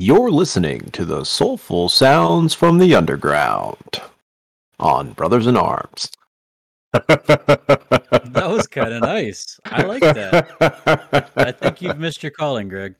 You're 0.00 0.30
listening 0.30 0.90
to 0.92 1.04
the 1.04 1.24
soulful 1.24 1.88
sounds 1.88 2.54
from 2.54 2.78
the 2.78 2.94
underground 2.94 4.00
on 4.78 5.10
Brothers 5.10 5.48
in 5.48 5.56
Arms. 5.56 6.12
That 6.94 8.46
was 8.48 8.68
kind 8.68 8.92
of 8.92 9.02
nice. 9.02 9.58
I 9.64 9.82
like 9.82 10.02
that. 10.02 11.30
I 11.34 11.50
think 11.50 11.82
you've 11.82 11.98
missed 11.98 12.22
your 12.22 12.30
calling, 12.30 12.68
Greg. 12.68 12.94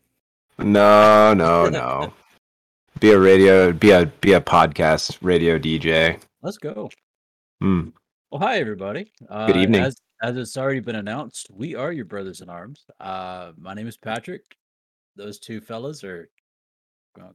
No, 0.58 1.34
no, 1.34 1.68
no. 1.68 2.12
Be 3.00 3.12
a 3.12 3.18
radio, 3.18 3.72
be 3.72 3.90
a 3.92 4.06
be 4.06 4.32
a 4.32 4.40
podcast 4.40 5.18
radio 5.20 5.56
DJ. 5.56 6.20
Let's 6.42 6.58
go. 6.58 6.90
Hmm. 7.60 7.90
Well, 8.32 8.40
hi 8.40 8.58
everybody. 8.58 9.12
Uh, 9.28 9.46
Good 9.46 9.58
evening. 9.58 9.82
As, 9.82 9.96
as 10.20 10.36
it's 10.36 10.56
already 10.56 10.80
been 10.80 10.96
announced, 10.96 11.48
we 11.52 11.76
are 11.76 11.92
your 11.92 12.06
brothers 12.06 12.40
in 12.40 12.48
arms. 12.48 12.84
Uh, 12.98 13.52
my 13.56 13.74
name 13.74 13.86
is 13.86 13.96
Patrick. 13.96 14.56
Those 15.14 15.38
two 15.38 15.60
fellas 15.60 16.02
are 16.02 16.28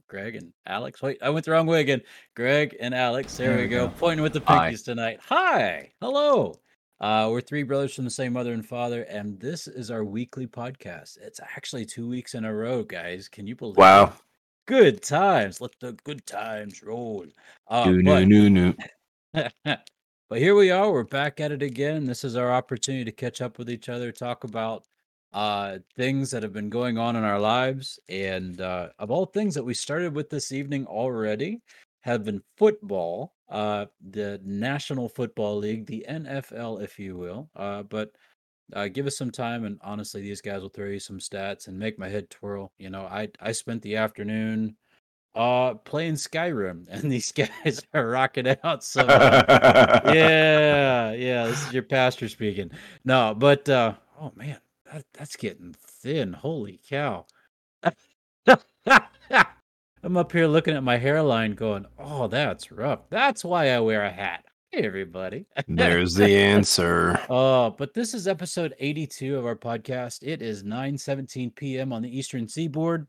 Greg 0.08 0.36
and 0.36 0.52
Alex. 0.66 1.02
Wait, 1.02 1.18
I 1.22 1.30
went 1.30 1.44
the 1.44 1.52
wrong 1.52 1.66
way 1.66 1.80
again. 1.80 2.00
Greg 2.36 2.76
and 2.80 2.94
Alex. 2.94 3.36
There, 3.36 3.48
There 3.54 3.58
we 3.62 3.68
go. 3.68 3.86
go. 3.88 3.92
Pointing 3.98 4.22
with 4.22 4.32
the 4.32 4.40
pinkies 4.40 4.84
tonight. 4.84 5.20
Hi. 5.28 5.92
Hello. 6.00 6.54
Uh, 7.00 7.28
we're 7.30 7.40
three 7.40 7.64
brothers 7.64 7.94
from 7.94 8.04
the 8.04 8.10
same 8.10 8.32
mother 8.32 8.52
and 8.52 8.64
father, 8.66 9.02
and 9.02 9.38
this 9.40 9.66
is 9.66 9.90
our 9.90 10.04
weekly 10.04 10.46
podcast. 10.46 11.18
It's 11.20 11.40
actually 11.40 11.84
two 11.84 12.08
weeks 12.08 12.34
in 12.34 12.44
a 12.44 12.54
row, 12.54 12.82
guys. 12.82 13.28
Can 13.28 13.46
you 13.46 13.56
believe? 13.56 13.76
it? 13.76 13.80
Wow. 13.80 14.12
Good 14.66 15.02
times. 15.02 15.60
Let 15.60 15.72
the 15.80 15.92
good 16.04 16.24
times 16.26 16.82
roll. 16.82 17.26
Uh, 17.68 17.90
New, 17.90 18.02
but- 18.04 18.24
new. 18.26 18.74
but 19.64 20.38
here 20.38 20.54
we 20.54 20.70
are. 20.70 20.90
We're 20.90 21.02
back 21.04 21.40
at 21.40 21.52
it 21.52 21.62
again. 21.62 22.06
This 22.06 22.24
is 22.24 22.36
our 22.36 22.50
opportunity 22.52 23.04
to 23.04 23.12
catch 23.12 23.40
up 23.42 23.58
with 23.58 23.68
each 23.68 23.88
other, 23.88 24.10
talk 24.12 24.44
about 24.44 24.84
uh, 25.34 25.78
things 25.96 26.30
that 26.30 26.42
have 26.42 26.52
been 26.52 26.70
going 26.70 26.96
on 26.96 27.16
in 27.16 27.24
our 27.24 27.40
lives. 27.40 27.98
And 28.08 28.60
uh, 28.60 28.88
of 28.98 29.10
all 29.10 29.26
things 29.26 29.54
that 29.54 29.64
we 29.64 29.74
started 29.74 30.14
with 30.14 30.30
this 30.30 30.52
evening 30.52 30.86
already, 30.86 31.60
have 32.04 32.24
been 32.24 32.42
football, 32.58 33.32
uh, 33.48 33.86
the 34.10 34.38
National 34.44 35.08
Football 35.08 35.56
League, 35.56 35.86
the 35.86 36.04
NFL, 36.08 36.82
if 36.82 36.98
you 36.98 37.16
will. 37.16 37.48
Uh, 37.56 37.82
but 37.82 38.10
uh, 38.74 38.88
give 38.88 39.06
us 39.06 39.16
some 39.16 39.30
time, 39.30 39.64
and 39.64 39.78
honestly, 39.82 40.20
these 40.20 40.42
guys 40.42 40.60
will 40.60 40.68
throw 40.68 40.88
you 40.88 40.98
some 40.98 41.18
stats 41.18 41.66
and 41.66 41.78
make 41.78 41.98
my 41.98 42.08
head 42.08 42.28
twirl. 42.28 42.72
You 42.78 42.90
know, 42.90 43.02
I 43.02 43.28
I 43.40 43.52
spent 43.52 43.82
the 43.82 43.96
afternoon 43.96 44.76
uh 45.34 45.74
playing 45.74 46.14
Skyrim, 46.14 46.86
and 46.90 47.10
these 47.10 47.32
guys 47.32 47.82
are 47.94 48.08
rocking 48.08 48.48
out 48.48 48.86
uh, 48.96 50.02
yeah, 50.14 51.12
yeah. 51.12 51.46
This 51.46 51.66
is 51.66 51.72
your 51.72 51.82
pastor 51.82 52.28
speaking. 52.28 52.70
No, 53.04 53.34
but 53.36 53.68
uh 53.68 53.94
oh 54.20 54.32
man, 54.36 54.58
that, 54.94 55.04
that's 55.12 55.36
getting 55.36 55.74
thin. 56.02 56.32
Holy 56.32 56.80
cow. 56.88 57.26
I'm 60.02 60.16
up 60.16 60.32
here 60.32 60.46
looking 60.46 60.76
at 60.76 60.84
my 60.84 60.96
hairline 60.96 61.52
going, 61.52 61.86
"Oh, 61.98 62.28
that's 62.28 62.70
rough. 62.70 63.08
That's 63.10 63.44
why 63.44 63.70
I 63.70 63.80
wear 63.80 64.04
a 64.04 64.10
hat." 64.10 64.44
Hey 64.70 64.86
everybody. 64.86 65.46
There's 65.66 66.14
the 66.16 66.36
answer. 66.36 67.18
Uh, 67.28 67.70
but 67.70 67.94
this 67.94 68.14
is 68.14 68.28
episode 68.28 68.74
82 68.78 69.36
of 69.36 69.46
our 69.46 69.56
podcast. 69.56 70.18
It 70.22 70.42
is 70.42 70.62
9:17 70.62 71.54
p.m. 71.54 71.92
on 71.92 72.02
the 72.02 72.16
Eastern 72.16 72.48
Seaboard. 72.48 73.06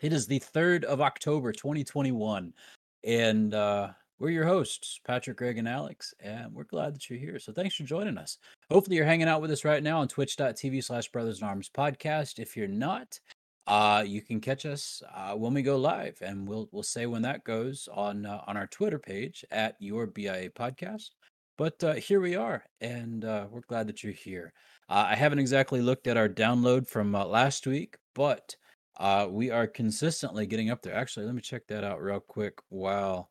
It 0.00 0.12
is 0.12 0.26
the 0.26 0.40
3rd 0.40 0.84
of 0.84 1.00
October 1.00 1.52
2021. 1.52 2.52
And 3.04 3.54
uh 3.54 3.90
we're 4.18 4.30
your 4.30 4.46
hosts, 4.46 5.00
Patrick, 5.06 5.36
Greg, 5.36 5.58
and 5.58 5.68
Alex, 5.68 6.12
and 6.20 6.52
we're 6.52 6.64
glad 6.64 6.94
that 6.94 7.08
you're 7.08 7.18
here. 7.18 7.38
So 7.38 7.52
thanks 7.52 7.76
for 7.76 7.84
joining 7.84 8.18
us. 8.18 8.38
Hopefully 8.70 8.96
you're 8.96 9.04
hanging 9.04 9.28
out 9.28 9.40
with 9.40 9.50
us 9.50 9.64
right 9.64 9.82
now 9.82 10.00
on 10.00 10.08
twitch.tv 10.08 10.82
slash 10.82 11.08
brothers 11.08 11.40
in 11.40 11.46
arms 11.46 11.70
podcast. 11.72 12.38
If 12.38 12.56
you're 12.56 12.66
not, 12.66 13.18
uh, 13.68 14.02
you 14.06 14.20
can 14.20 14.40
catch 14.40 14.66
us 14.66 15.02
uh, 15.14 15.34
when 15.34 15.54
we 15.54 15.62
go 15.62 15.76
live, 15.76 16.18
and 16.20 16.48
we'll 16.48 16.68
we'll 16.72 16.82
say 16.82 17.06
when 17.06 17.22
that 17.22 17.44
goes 17.44 17.88
on 17.92 18.26
uh, 18.26 18.42
on 18.46 18.56
our 18.56 18.66
Twitter 18.66 18.98
page 18.98 19.44
at 19.50 19.76
your 19.78 20.06
BIA 20.06 20.50
podcast. 20.50 21.10
But 21.56 21.82
uh, 21.84 21.94
here 21.94 22.20
we 22.20 22.34
are, 22.34 22.64
and 22.80 23.24
uh, 23.24 23.46
we're 23.50 23.60
glad 23.62 23.88
that 23.88 24.02
you're 24.02 24.12
here. 24.12 24.52
Uh, 24.88 25.06
I 25.08 25.16
haven't 25.16 25.40
exactly 25.40 25.80
looked 25.80 26.06
at 26.06 26.16
our 26.16 26.28
download 26.28 26.88
from 26.88 27.14
uh, 27.14 27.24
last 27.24 27.66
week, 27.66 27.96
but 28.14 28.56
uh, 28.98 29.26
we 29.30 29.50
are 29.50 29.66
consistently 29.66 30.46
getting 30.46 30.70
up 30.70 30.82
there. 30.82 30.94
Actually, 30.94 31.26
let 31.26 31.34
me 31.34 31.40
check 31.40 31.66
that 31.68 31.84
out 31.84 32.02
real 32.02 32.20
quick 32.20 32.54
while 32.68 33.30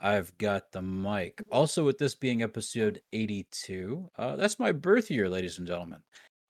I've 0.00 0.36
got 0.38 0.70
the 0.70 0.82
mic. 0.82 1.42
Also, 1.50 1.84
with 1.84 1.98
this 1.98 2.14
being 2.14 2.42
episode 2.42 3.00
82, 3.12 4.08
uh, 4.16 4.36
that's 4.36 4.58
my 4.58 4.72
birth 4.72 5.10
year, 5.10 5.28
ladies 5.28 5.58
and 5.58 5.66
gentlemen. 5.66 6.00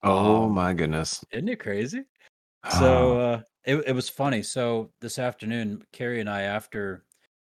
Oh 0.03 0.45
Um, 0.45 0.53
my 0.53 0.75
goodness. 0.75 1.25
Isn't 1.33 1.49
it 1.49 1.59
crazy? 1.59 2.05
So 2.79 3.19
uh, 3.19 3.41
it 3.65 3.77
it 3.87 3.93
was 3.93 4.09
funny. 4.09 4.43
So 4.43 4.91
this 5.01 5.19
afternoon, 5.19 5.83
Carrie 5.93 6.21
and 6.21 6.29
I, 6.29 6.43
after 6.43 7.05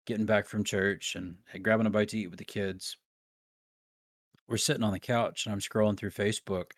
getting 0.05 0.25
back 0.25 0.47
from 0.47 0.63
church 0.63 1.15
and 1.15 1.35
grabbing 1.61 1.87
a 1.87 1.89
bite 1.89 2.09
to 2.09 2.17
eat 2.17 2.27
with 2.29 2.39
the 2.39 2.45
kids, 2.45 2.97
we're 4.47 4.57
sitting 4.57 4.83
on 4.83 4.93
the 4.93 4.99
couch 4.99 5.45
and 5.45 5.53
I'm 5.53 5.59
scrolling 5.59 5.97
through 5.97 6.11
Facebook, 6.11 6.71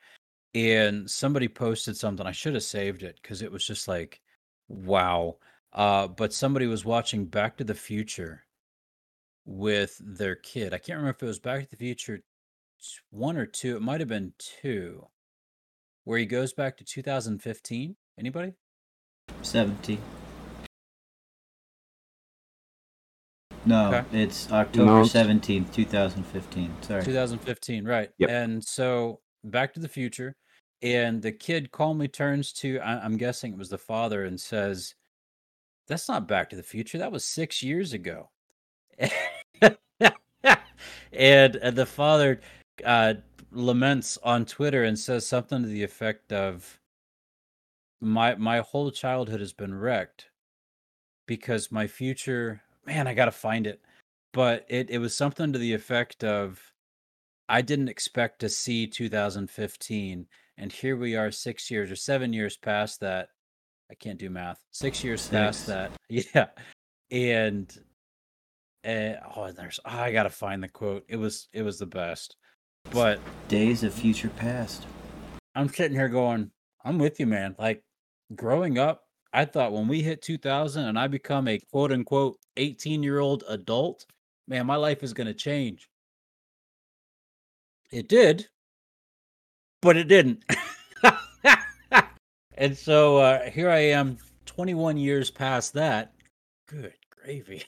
and 0.54 1.10
somebody 1.10 1.48
posted 1.48 1.98
something. 1.98 2.26
I 2.26 2.32
should 2.32 2.54
have 2.54 2.64
saved 2.64 3.04
it 3.04 3.20
because 3.22 3.42
it 3.42 3.52
was 3.52 3.66
just 3.66 3.88
like, 3.88 4.22
wow. 4.68 5.38
Uh, 5.74 6.08
but 6.08 6.34
somebody 6.34 6.66
was 6.66 6.86
watching 6.86 7.26
Back 7.26 7.58
to 7.58 7.64
the 7.64 7.76
Future 7.76 8.44
with 9.60 10.00
their 10.00 10.36
kid. 10.36 10.74
I 10.76 10.78
can't 10.78 10.98
remember 10.98 11.10
if 11.18 11.24
it 11.24 11.26
was 11.26 11.40
Back 11.40 11.64
to 11.64 11.70
the 11.72 11.76
Future 11.76 12.18
t- 12.20 12.24
one 13.10 13.36
or 13.36 13.48
two. 13.48 13.76
It 13.76 13.82
might 13.82 14.00
have 14.00 14.08
been 14.08 14.34
two, 14.38 15.08
where 16.04 16.20
he 16.20 16.26
goes 16.28 16.54
back 16.54 16.78
to 16.78 16.84
2015. 16.84 17.96
Anybody? 18.20 18.54
17. 19.42 20.00
No, 23.66 23.94
Okay. 23.94 24.24
it's 24.24 24.52
October 24.52 24.86
No, 24.86 25.02
17th, 25.02 25.74
2015. 25.74 26.72
Sorry. 26.84 27.04
2015, 27.04 27.86
right. 27.86 28.12
Yep. 28.20 28.30
And 28.30 28.64
so 28.64 29.20
Back 29.44 29.74
to 29.74 29.80
the 29.80 29.88
Future, 29.90 30.36
and 30.84 31.22
the 31.24 31.32
kid 31.32 31.72
calmly 31.72 32.08
turns 32.08 32.54
to, 32.54 32.80
I- 32.80 33.04
I'm 33.04 33.18
guessing 33.18 33.54
it 33.54 33.58
was 33.58 33.70
the 33.70 33.78
father, 33.80 34.24
and 34.24 34.40
says, 34.40 34.94
That's 35.88 36.08
not 36.08 36.28
Back 36.28 36.52
to 36.52 36.56
the 36.56 36.62
Future. 36.64 37.00
That 37.00 37.12
was 37.12 37.26
six 37.26 37.64
years 37.64 37.94
ago. 37.94 38.30
and, 41.12 41.56
and 41.56 41.76
the 41.76 41.86
father 41.86 42.40
uh, 42.86 43.16
laments 43.52 44.18
on 44.24 44.46
Twitter 44.46 44.84
and 44.84 44.98
says 44.98 45.26
something 45.26 45.62
to 45.62 45.68
the 45.68 45.84
effect 45.84 46.32
of, 46.34 46.80
my 48.02 48.34
my 48.36 48.60
whole 48.60 48.92
childhood 48.92 49.42
has 49.42 49.52
been 49.52 49.74
wrecked 49.74 50.30
because 51.26 51.70
my 51.70 51.86
future 51.86 52.62
man 52.86 53.08
i 53.08 53.14
gotta 53.14 53.30
find 53.30 53.68
it 53.68 53.82
but 54.34 54.66
it, 54.70 54.90
it 54.90 55.00
was 55.00 55.16
something 55.16 55.52
to 55.52 55.60
the 55.60 55.74
effect 55.74 56.24
of 56.24 56.62
I 57.48 57.62
didn't 57.64 57.90
expect 57.90 58.40
to 58.42 58.50
see 58.50 58.86
2015, 58.86 60.28
and 60.58 60.72
here 60.72 60.96
we 60.98 61.16
are, 61.16 61.32
six 61.32 61.72
years 61.72 61.90
or 61.90 61.96
seven 61.96 62.32
years 62.32 62.56
past 62.56 63.00
that. 63.00 63.30
I 63.90 63.96
can't 63.96 64.20
do 64.20 64.30
math. 64.30 64.64
Six 64.70 65.04
years 65.04 65.28
past 65.28 65.66
that, 65.66 65.92
yeah. 66.10 66.50
And 67.10 67.76
uh, 68.86 69.14
oh, 69.36 69.52
there's 69.52 69.80
oh, 69.86 69.90
I 69.90 70.12
gotta 70.12 70.30
find 70.30 70.64
the 70.64 70.70
quote. 70.70 71.06
It 71.08 71.18
was 71.18 71.48
it 71.54 71.64
was 71.64 71.80
the 71.80 71.86
best. 71.86 72.36
But 72.92 73.20
Days 73.48 73.84
of 73.84 73.94
Future 73.94 74.30
Past. 74.30 74.86
I'm 75.56 75.70
sitting 75.70 75.98
here 75.98 76.08
going, 76.08 76.52
I'm 76.86 76.98
with 76.98 77.20
you, 77.20 77.28
man. 77.28 77.56
Like 77.60 77.84
growing 78.36 78.78
up, 78.78 79.04
I 79.34 79.46
thought 79.46 79.74
when 79.74 79.88
we 79.88 80.02
hit 80.02 80.22
2000 80.22 80.86
and 80.86 80.98
I 80.98 81.08
become 81.08 81.48
a 81.48 81.60
quote 81.72 81.92
unquote 81.92 82.38
18 82.58 83.04
year 83.04 83.20
old 83.20 83.44
adult, 83.48 84.06
man, 84.48 84.66
my 84.66 84.76
life 84.76 85.04
is 85.04 85.14
gonna 85.14 85.34
change. 85.34 85.90
It 87.92 88.08
did, 88.08 88.48
but 89.82 89.98
it 89.98 90.08
didn't. 90.08 90.44
and 92.54 92.78
so 92.78 93.18
uh, 93.18 93.50
here 93.50 93.70
I 93.70 93.80
am, 93.80 94.18
21 94.46 94.98
years 94.98 95.32
past 95.32 95.74
that. 95.74 96.14
Good 96.68 96.94
gravy. 97.10 97.64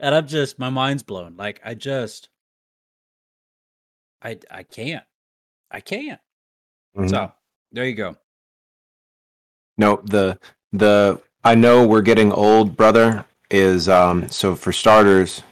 And 0.00 0.14
I'm 0.14 0.26
just, 0.26 0.58
my 0.58 0.70
mind's 0.70 1.02
blown. 1.02 1.36
Like, 1.36 1.60
I 1.64 1.74
just, 1.74 2.28
I, 4.22 4.38
I 4.50 4.62
can't. 4.62 5.04
I 5.70 5.80
can't. 5.80 6.20
Mhm. 6.96 7.10
So 7.10 7.32
there 7.72 7.86
you 7.86 7.94
go. 7.94 8.16
No, 9.76 10.00
the 10.04 10.38
the 10.72 11.20
I 11.42 11.54
know 11.54 11.86
we're 11.86 12.02
getting 12.02 12.32
old, 12.32 12.76
brother. 12.76 13.24
Is 13.50 13.88
um 13.88 14.28
so 14.28 14.54
for 14.56 14.72
starters, 14.72 15.42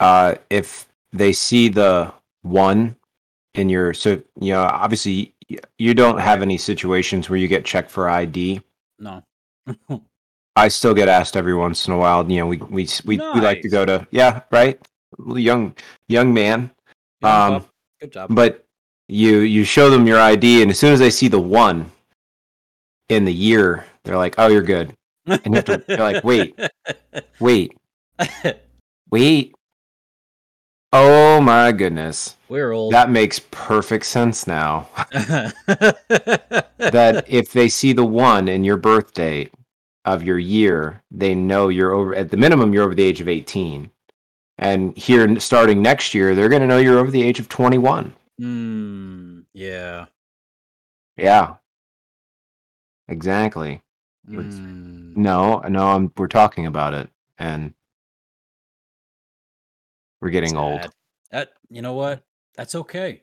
uh, 0.00 0.36
if 0.48 0.88
they 1.12 1.32
see 1.32 1.68
the 1.68 2.12
one 2.42 2.96
in 3.54 3.68
your 3.68 3.92
so 3.92 4.22
you 4.40 4.52
know 4.52 4.62
obviously 4.62 5.34
you 5.78 5.94
don't 5.94 6.18
have 6.18 6.42
any 6.42 6.56
situations 6.56 7.28
where 7.28 7.38
you 7.38 7.48
get 7.48 7.64
checked 7.64 7.90
for 7.90 8.08
ID. 8.08 8.62
No. 8.98 9.22
I 10.56 10.68
still 10.68 10.94
get 10.94 11.08
asked 11.08 11.36
every 11.36 11.54
once 11.54 11.86
in 11.86 11.92
a 11.92 11.98
while. 11.98 12.28
You 12.30 12.40
know, 12.40 12.46
we 12.46 12.56
we 12.58 12.88
we, 13.04 13.18
we 13.18 13.40
like 13.40 13.62
to 13.62 13.68
go 13.68 13.84
to 13.84 14.06
yeah, 14.10 14.42
right, 14.50 14.78
young 15.34 15.74
young 16.08 16.34
man. 16.34 16.70
Yeah, 17.22 17.46
Um, 17.46 17.64
Good 18.00 18.12
job. 18.12 18.34
But 18.34 18.64
you 19.08 19.38
you 19.40 19.64
show 19.64 19.90
them 19.90 20.06
your 20.06 20.20
ID, 20.20 20.62
and 20.62 20.70
as 20.70 20.78
soon 20.78 20.92
as 20.92 20.98
they 20.98 21.10
see 21.10 21.28
the 21.28 21.40
one 21.40 21.90
in 23.08 23.24
the 23.24 23.34
year 23.34 23.84
they're 24.04 24.16
like, 24.16 24.34
"Oh, 24.38 24.48
you're 24.48 24.62
good." 24.62 24.94
And 25.26 25.40
you 25.46 25.52
have 25.54 25.64
to- 25.66 25.84
you're 25.88 25.98
like, 25.98 26.24
"Wait, 26.24 26.58
wait, 27.40 27.72
wait." 29.10 29.54
Oh 30.92 31.40
my 31.40 31.70
goodness, 31.70 32.36
We're 32.48 32.72
old. 32.72 32.92
that 32.94 33.10
makes 33.10 33.38
perfect 33.52 34.06
sense 34.06 34.48
now. 34.48 34.88
that 35.12 35.54
if 37.28 37.52
they 37.52 37.68
see 37.68 37.92
the 37.92 38.04
one 38.04 38.48
in 38.48 38.64
your 38.64 38.76
birth 38.76 39.14
date 39.14 39.52
of 40.04 40.22
your 40.22 40.38
year, 40.38 41.02
they 41.10 41.34
know 41.34 41.68
you're 41.68 41.92
over 41.92 42.14
at 42.14 42.30
the 42.30 42.36
minimum 42.36 42.72
you're 42.72 42.84
over 42.84 42.94
the 42.94 43.02
age 43.02 43.20
of 43.20 43.28
18. 43.28 43.90
And 44.58 44.96
here 44.96 45.38
starting 45.40 45.82
next 45.82 46.14
year, 46.14 46.34
they're 46.34 46.48
going 46.48 46.62
to 46.62 46.68
know 46.68 46.78
you're 46.78 46.98
over 46.98 47.10
the 47.10 47.22
age 47.22 47.40
of 47.40 47.48
21. 47.48 48.14
Mm, 48.40 49.44
yeah. 49.54 50.06
Yeah. 51.16 51.54
Exactly. 53.08 53.82
Mm. 54.28 55.16
No, 55.16 55.58
no, 55.60 55.88
I'm 55.88 56.12
we're 56.16 56.28
talking 56.28 56.66
about 56.66 56.94
it 56.94 57.08
and 57.38 57.74
we're 60.20 60.30
getting 60.30 60.56
old. 60.56 60.82
Sad. 60.82 60.92
That 61.30 61.48
you 61.68 61.82
know 61.82 61.94
what? 61.94 62.22
That's 62.56 62.74
okay. 62.74 63.22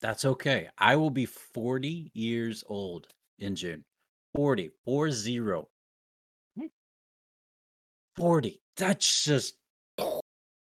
That's 0.00 0.24
okay. 0.24 0.68
I 0.78 0.96
will 0.96 1.10
be 1.10 1.26
40 1.26 2.10
years 2.14 2.62
old 2.68 3.08
in 3.38 3.56
June. 3.56 3.84
40, 4.34 4.70
four 4.84 5.10
zero. 5.10 5.68
40. 8.16 8.60
That's 8.76 9.24
just 9.24 9.54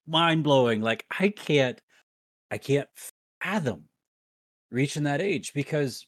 mind 0.07 0.45
blowing. 0.45 0.81
Like 0.81 1.05
I 1.19 1.29
can't 1.29 1.81
I 2.51 2.59
can't 2.59 2.89
fathom 3.43 3.85
reaching 4.71 5.05
that 5.05 5.21
age 5.21 5.53
because 5.55 6.07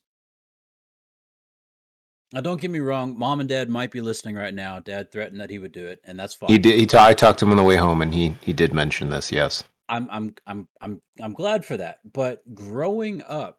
now 2.32 2.40
don't 2.40 2.60
get 2.60 2.70
me 2.70 2.78
wrong, 2.78 3.18
mom 3.18 3.40
and 3.40 3.48
dad 3.48 3.68
might 3.68 3.90
be 3.90 4.00
listening 4.00 4.36
right 4.36 4.54
now. 4.54 4.80
Dad 4.80 5.12
threatened 5.12 5.40
that 5.40 5.50
he 5.50 5.58
would 5.58 5.72
do 5.72 5.86
it, 5.86 6.00
and 6.04 6.18
that's 6.18 6.34
fine. 6.34 6.48
He 6.48 6.58
did 6.58 6.78
he 6.78 6.86
ta- 6.86 7.06
I 7.06 7.14
talked 7.14 7.38
to 7.40 7.44
him 7.44 7.50
on 7.50 7.58
the 7.58 7.62
way 7.62 7.76
home 7.76 8.02
and 8.02 8.12
he 8.12 8.34
he 8.40 8.52
did 8.52 8.72
mention 8.72 9.10
this, 9.10 9.30
yes. 9.30 9.62
I'm 9.88 10.08
I'm 10.10 10.34
I'm 10.46 10.68
I'm 10.80 11.02
I'm 11.20 11.34
glad 11.34 11.64
for 11.64 11.76
that. 11.76 11.98
But 12.10 12.42
growing 12.54 13.22
up, 13.28 13.58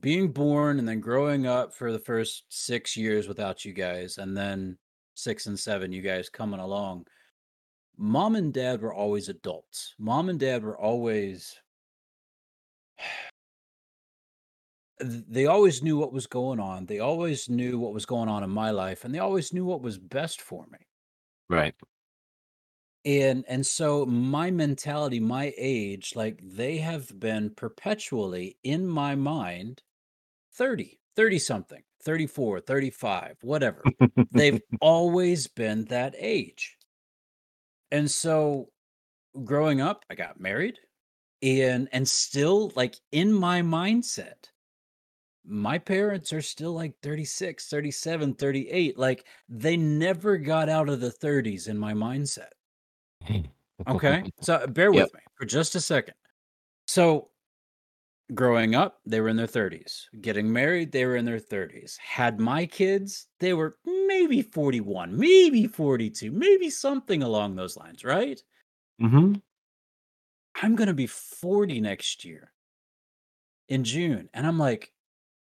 being 0.00 0.32
born 0.32 0.78
and 0.78 0.88
then 0.88 1.00
growing 1.00 1.46
up 1.46 1.74
for 1.74 1.92
the 1.92 1.98
first 1.98 2.44
six 2.48 2.96
years 2.96 3.28
without 3.28 3.64
you 3.64 3.74
guys, 3.74 4.16
and 4.16 4.34
then 4.36 4.78
six 5.14 5.46
and 5.46 5.58
seven, 5.58 5.92
you 5.92 6.02
guys 6.02 6.28
coming 6.28 6.60
along, 6.60 7.06
mom 7.96 8.36
and 8.36 8.52
dad 8.52 8.82
were 8.82 8.94
always 8.94 9.28
adults. 9.28 9.94
Mom 9.98 10.28
and 10.28 10.38
dad 10.38 10.62
were 10.62 10.78
always, 10.78 11.56
they 15.00 15.46
always 15.46 15.82
knew 15.82 15.96
what 15.96 16.12
was 16.12 16.26
going 16.26 16.60
on. 16.60 16.86
They 16.86 17.00
always 17.00 17.48
knew 17.48 17.78
what 17.78 17.94
was 17.94 18.06
going 18.06 18.28
on 18.28 18.44
in 18.44 18.50
my 18.50 18.70
life, 18.70 19.04
and 19.04 19.14
they 19.14 19.18
always 19.18 19.52
knew 19.52 19.64
what 19.64 19.82
was 19.82 19.98
best 19.98 20.40
for 20.40 20.66
me 20.70 20.78
Right. 21.48 21.74
and 23.04 23.44
and 23.48 23.66
so 23.66 24.06
my 24.06 24.50
mentality 24.50 25.20
my 25.20 25.52
age 25.58 26.12
like 26.16 26.40
they 26.42 26.78
have 26.78 27.18
been 27.20 27.50
perpetually 27.50 28.56
in 28.62 28.86
my 28.86 29.14
mind 29.14 29.82
30 30.54 30.98
30 31.16 31.38
something 31.38 31.82
34 32.04 32.60
35 32.60 33.36
whatever 33.42 33.82
they've 34.32 34.60
always 34.80 35.46
been 35.46 35.84
that 35.86 36.14
age 36.18 36.76
and 37.90 38.10
so 38.10 38.68
growing 39.44 39.80
up 39.80 40.04
i 40.10 40.14
got 40.14 40.40
married 40.40 40.78
and 41.42 41.88
and 41.92 42.08
still 42.08 42.72
like 42.76 42.96
in 43.12 43.32
my 43.32 43.60
mindset 43.60 44.50
my 45.46 45.78
parents 45.78 46.32
are 46.32 46.40
still 46.40 46.72
like 46.72 46.94
36 47.02 47.68
37 47.68 48.34
38 48.34 48.98
like 48.98 49.26
they 49.48 49.76
never 49.76 50.38
got 50.38 50.68
out 50.68 50.88
of 50.88 51.00
the 51.00 51.10
30s 51.10 51.68
in 51.68 51.78
my 51.78 51.92
mindset 51.92 52.48
Okay. 53.86 54.32
So 54.40 54.66
bear 54.66 54.92
Yep. 54.92 55.04
with 55.04 55.14
me 55.14 55.20
for 55.36 55.44
just 55.46 55.74
a 55.74 55.80
second. 55.80 56.14
So 56.86 57.30
growing 58.32 58.74
up, 58.74 59.00
they 59.04 59.20
were 59.20 59.28
in 59.28 59.36
their 59.36 59.46
30s. 59.46 60.08
Getting 60.20 60.52
married, 60.52 60.92
they 60.92 61.04
were 61.04 61.16
in 61.16 61.24
their 61.24 61.40
30s. 61.40 61.96
Had 61.98 62.40
my 62.40 62.64
kids, 62.66 63.26
they 63.40 63.52
were 63.54 63.76
maybe 63.84 64.40
41, 64.42 65.16
maybe 65.16 65.66
42, 65.66 66.32
maybe 66.32 66.70
something 66.70 67.22
along 67.22 67.56
those 67.56 67.76
lines, 67.76 68.04
right? 68.04 68.40
hmm 68.98 69.34
I'm 70.56 70.74
going 70.74 70.88
to 70.88 70.94
be 70.94 71.06
40 71.06 71.80
next 71.80 72.24
year 72.24 72.52
in 73.68 73.84
June. 73.84 74.28
And 74.34 74.46
I'm 74.46 74.58
like, 74.58 74.92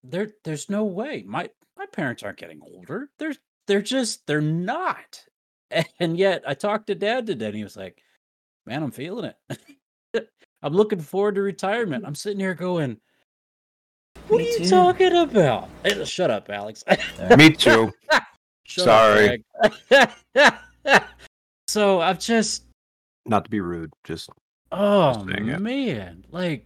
there 0.04 0.30
there's 0.44 0.70
no 0.70 0.84
way. 0.84 1.24
My 1.26 1.50
my 1.76 1.86
parents 1.86 2.22
aren't 2.22 2.38
getting 2.38 2.60
older. 2.62 3.10
They're 3.18 3.34
they're 3.68 3.82
just 3.82 4.26
they're 4.26 4.42
not. 4.42 5.24
And 6.00 6.18
yet 6.18 6.44
I 6.46 6.54
talked 6.54 6.88
to 6.88 6.94
dad 6.94 7.26
today 7.26 7.46
and 7.46 7.56
he 7.56 7.64
was 7.64 7.76
like, 7.76 8.02
Man, 8.66 8.82
I'm 8.82 8.92
feeling 8.92 9.32
it. 9.50 9.58
I'm 10.62 10.72
looking 10.72 11.00
forward 11.00 11.34
to 11.36 11.42
retirement. 11.42 12.04
I'm 12.06 12.14
sitting 12.14 12.40
here 12.40 12.54
going, 12.54 12.98
What 14.28 14.38
Me 14.38 14.44
are 14.48 14.52
you 14.52 14.58
too. 14.64 14.70
talking 14.70 15.12
about? 15.16 15.68
Shut 16.04 16.30
up, 16.30 16.48
Alex. 16.50 16.84
Me 17.36 17.50
too. 17.50 17.92
Sorry. 18.68 19.44
Up, 19.62 20.12
so 21.66 22.00
I've 22.00 22.18
just 22.20 22.64
Not 23.26 23.44
to 23.44 23.50
be 23.50 23.60
rude, 23.60 23.92
just 24.04 24.30
Oh 24.70 25.26
saying 25.26 25.48
it. 25.48 25.60
man, 25.60 26.24
like 26.30 26.64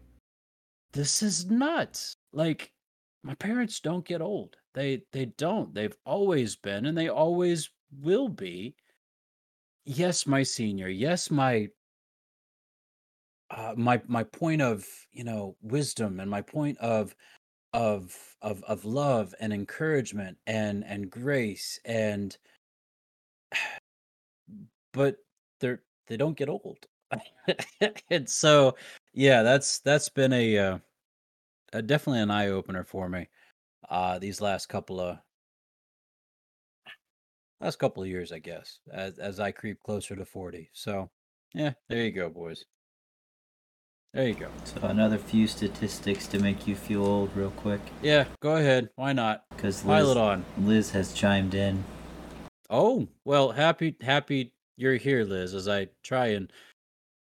this 0.93 1.23
is 1.23 1.47
nuts. 1.51 2.17
Like 2.33 2.71
my 3.25 3.35
parents 3.35 3.81
don't 3.81 4.05
get 4.05 4.21
old. 4.21 4.57
They 4.75 5.03
they 5.13 5.25
don't. 5.25 5.75
They've 5.75 5.97
always 6.05 6.55
been 6.55 6.87
and 6.87 6.97
they 6.97 7.09
always 7.09 7.71
will 8.01 8.29
be. 8.29 8.77
Yes, 9.85 10.27
my 10.27 10.43
senior. 10.43 10.89
Yes, 10.89 11.31
my 11.31 11.69
uh 13.51 13.75
my 13.77 14.01
my 14.07 14.25
point 14.25 14.63
of, 14.63 14.87
you 15.13 15.25
know, 15.25 15.57
wisdom 15.63 16.21
and 16.21 16.31
my 16.31 16.43
point 16.43 16.79
of 16.79 17.15
of 17.75 18.17
of 18.43 18.63
of 18.65 18.85
love 18.85 19.35
and 19.41 19.53
encouragement 19.53 20.39
and 20.47 20.85
and 20.87 21.11
grace 21.11 21.81
and 21.85 22.39
but 24.93 25.17
they're 25.61 25.83
they 26.07 26.17
don't 26.17 26.37
get 26.37 26.49
old. 26.49 26.79
And 28.11 28.29
so 28.29 28.75
yeah 29.15 29.43
that's 29.43 29.79
that's 29.81 30.09
been 30.09 30.33
a, 30.33 30.59
uh, 30.59 30.79
a 31.73 31.83
definitely 31.83 32.21
an 32.23 32.31
eye 32.31 32.49
opener 32.49 32.85
for 32.85 33.09
me 33.09 33.29
uh 33.91 34.19
these 34.19 34.41
last 34.41 34.69
couple 34.69 35.01
of 35.01 35.19
last 37.61 37.79
couple 37.79 38.03
of 38.03 38.09
years 38.09 38.33
i 38.33 38.39
guess 38.39 38.79
as 38.93 39.19
as 39.19 39.41
i 39.41 39.51
creep 39.51 39.83
closer 39.83 40.17
to 40.17 40.25
40 40.25 40.71
so 40.73 41.11
yeah 41.55 41.73
there 41.89 42.05
you 42.05 42.13
go 42.13 42.29
boys 42.29 42.65
there 44.17 44.29
you 44.29 44.35
go 44.35 44.49
So 44.65 44.81
another 44.83 45.19
few 45.19 45.47
statistics 45.47 46.27
to 46.29 46.39
make 46.39 46.67
you 46.67 46.75
feel 46.75 47.05
old, 47.05 47.31
real 47.37 47.51
quick, 47.53 47.81
yeah 48.03 48.25
go 48.41 48.57
ahead 48.57 48.89
why 48.97 49.13
not 49.13 49.45
because 49.51 49.83
pile 49.83 50.05
it 50.07 50.09
Liz, 50.09 50.17
on 50.17 50.45
Liz 50.59 50.91
has 50.91 51.13
chimed 51.13 51.55
in. 51.55 51.85
Oh, 52.69 53.07
well, 53.25 53.53
happy 53.53 53.95
happy 54.01 54.53
you're 54.77 54.97
here, 54.97 55.23
Liz, 55.25 55.55
as 55.55 55.69
I 55.69 55.89
try 56.03 56.29
and 56.29 56.53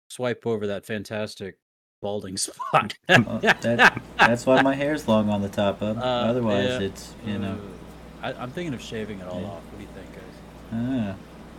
swipe 0.09 0.47
over 0.47 0.65
that 0.67 0.85
fantastic 0.85 1.57
balding 2.01 2.35
spot. 2.45 2.97
Well, 3.07 3.39
that, 3.39 4.01
that's 4.17 4.45
why 4.45 4.61
my 4.63 4.73
hair's 4.73 5.07
long 5.07 5.29
on 5.29 5.41
the 5.41 5.49
top 5.49 5.81
of. 5.83 5.97
Uh, 5.97 6.01
Otherwise, 6.01 6.69
yeah. 6.69 6.79
it's 6.79 7.13
you 7.25 7.37
know. 7.37 7.59
Uh, 8.23 8.25
I, 8.27 8.33
I'm 8.33 8.49
thinking 8.51 8.73
of 8.73 8.81
shaving 8.81 9.19
it 9.19 9.27
all 9.27 9.39
Yeah. 9.39 9.47
off. 9.47 9.63
What 9.65 9.77
do 9.77 9.81
you 9.83 9.89
think, 9.93 10.13
guys? 10.13 10.23
Ah, 10.73 11.15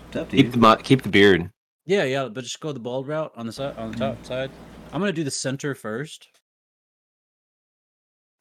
it's 0.08 0.16
up 0.16 0.30
to 0.30 0.36
keep 0.36 0.46
you. 0.46 0.60
the 0.60 0.76
keep 0.82 1.02
the 1.02 1.08
beard. 1.08 1.50
Yeah, 1.86 2.04
yeah, 2.04 2.28
but 2.28 2.42
just 2.42 2.58
go 2.60 2.72
the 2.72 2.80
bald 2.80 3.06
route 3.06 3.32
on 3.36 3.46
the 3.46 3.52
side 3.52 3.76
on 3.78 3.92
the 3.92 3.96
Mm. 3.96 4.00
top 4.00 4.24
side. 4.24 4.50
I'm 4.92 5.00
gonna 5.00 5.12
do 5.12 5.25
the 5.25 5.30
center 5.30 5.75
first. 5.75 6.28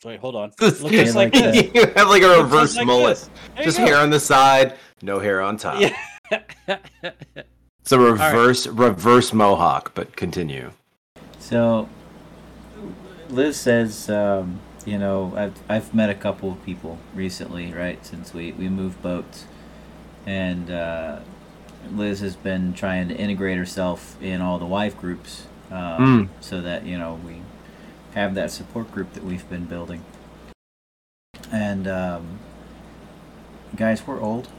Wait, 0.04 0.20
hold 0.20 0.36
on. 0.36 0.52
Look 0.62 0.92
Yeah, 0.92 1.04
just 1.04 1.16
like, 1.16 1.34
like 1.34 1.54
this. 1.54 1.72
you 1.74 1.82
have 1.96 2.08
like 2.08 2.24
a 2.24 2.42
reverse 2.42 2.70
just 2.70 2.78
like 2.78 2.88
mullet. 2.88 3.30
this. 3.58 3.66
Just 3.66 3.78
hair 3.78 3.98
on 3.98 4.10
the 4.10 4.20
side, 4.20 4.78
no 5.02 5.20
hair 5.20 5.42
on 5.42 5.58
top. 5.58 5.80
Yeah. 5.82 5.96
It's 7.82 7.94
a 7.94 8.00
reverse 8.00 8.68
reverse 8.68 9.34
mohawk, 9.34 9.96
but 9.96 10.16
continue. 10.16 10.74
So, 11.40 11.90
Liz 13.30 13.58
says, 13.58 14.12
um, 14.12 14.60
you 14.86 15.00
know, 15.00 15.34
I've 15.36 15.60
I've 15.68 15.96
met 15.96 16.12
a 16.12 16.14
couple 16.14 16.52
of 16.52 16.64
people 16.64 17.00
recently, 17.16 17.74
right, 17.74 18.06
since 18.06 18.32
we 18.32 18.52
we 18.52 18.70
moved 18.70 19.02
boats, 19.02 19.46
and 20.28 20.70
uh, 20.70 21.20
Liz 21.92 22.20
has 22.20 22.36
been 22.36 22.76
trying 22.76 23.08
to 23.08 23.16
integrate 23.16 23.58
herself 23.58 24.22
in 24.22 24.40
all 24.40 24.60
the 24.60 24.68
wife 24.68 24.96
groups, 24.96 25.48
um, 25.72 26.30
so 26.40 26.62
that 26.62 26.86
you 26.86 26.98
know 26.98 27.20
we 27.26 27.42
have 28.14 28.36
that 28.36 28.52
support 28.52 28.92
group 28.92 29.14
that 29.14 29.24
we've 29.24 29.48
been 29.50 29.66
building. 29.66 30.04
And 31.52 31.88
um, 31.88 32.40
guys, 33.76 34.06
we're 34.06 34.20
old. 34.20 34.50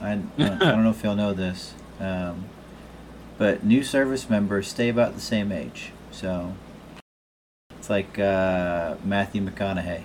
I, 0.00 0.12
I 0.12 0.16
don't 0.38 0.84
know 0.84 0.90
if 0.90 1.02
y'all 1.02 1.16
know 1.16 1.32
this, 1.32 1.74
um, 2.00 2.46
but 3.38 3.64
new 3.64 3.82
service 3.82 4.28
members 4.28 4.68
stay 4.68 4.88
about 4.88 5.14
the 5.14 5.20
same 5.20 5.50
age. 5.52 5.92
So 6.10 6.54
it's 7.78 7.90
like 7.90 8.18
uh, 8.18 8.96
Matthew 9.04 9.42
McConaughey. 9.42 10.02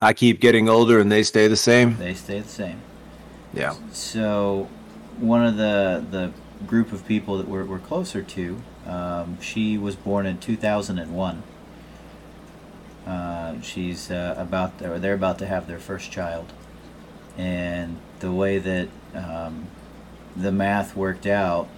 I 0.00 0.12
keep 0.12 0.40
getting 0.40 0.68
older 0.68 0.98
and 1.00 1.10
they 1.10 1.22
stay 1.22 1.48
the 1.48 1.56
same. 1.56 1.96
They 1.96 2.14
stay 2.14 2.40
the 2.40 2.48
same. 2.48 2.82
Yeah. 3.54 3.74
So, 3.92 4.68
one 5.18 5.46
of 5.46 5.56
the 5.56 6.04
the 6.10 6.32
group 6.66 6.92
of 6.92 7.06
people 7.06 7.38
that 7.38 7.48
we're, 7.48 7.64
we're 7.64 7.78
closer 7.78 8.22
to, 8.22 8.62
um, 8.86 9.40
she 9.40 9.76
was 9.78 9.96
born 9.96 10.26
in 10.26 10.38
2001. 10.38 11.42
Uh, 13.06 13.60
she's 13.60 14.10
uh, 14.10 14.34
about, 14.38 14.80
or 14.82 14.98
they're 14.98 15.14
about 15.14 15.38
to 15.38 15.46
have 15.46 15.66
their 15.66 15.78
first 15.78 16.10
child, 16.10 16.52
and 17.36 17.98
the 18.20 18.32
way 18.32 18.58
that 18.58 18.88
um, 19.14 19.66
the 20.34 20.50
math 20.50 20.96
worked 20.96 21.26
out, 21.26 21.68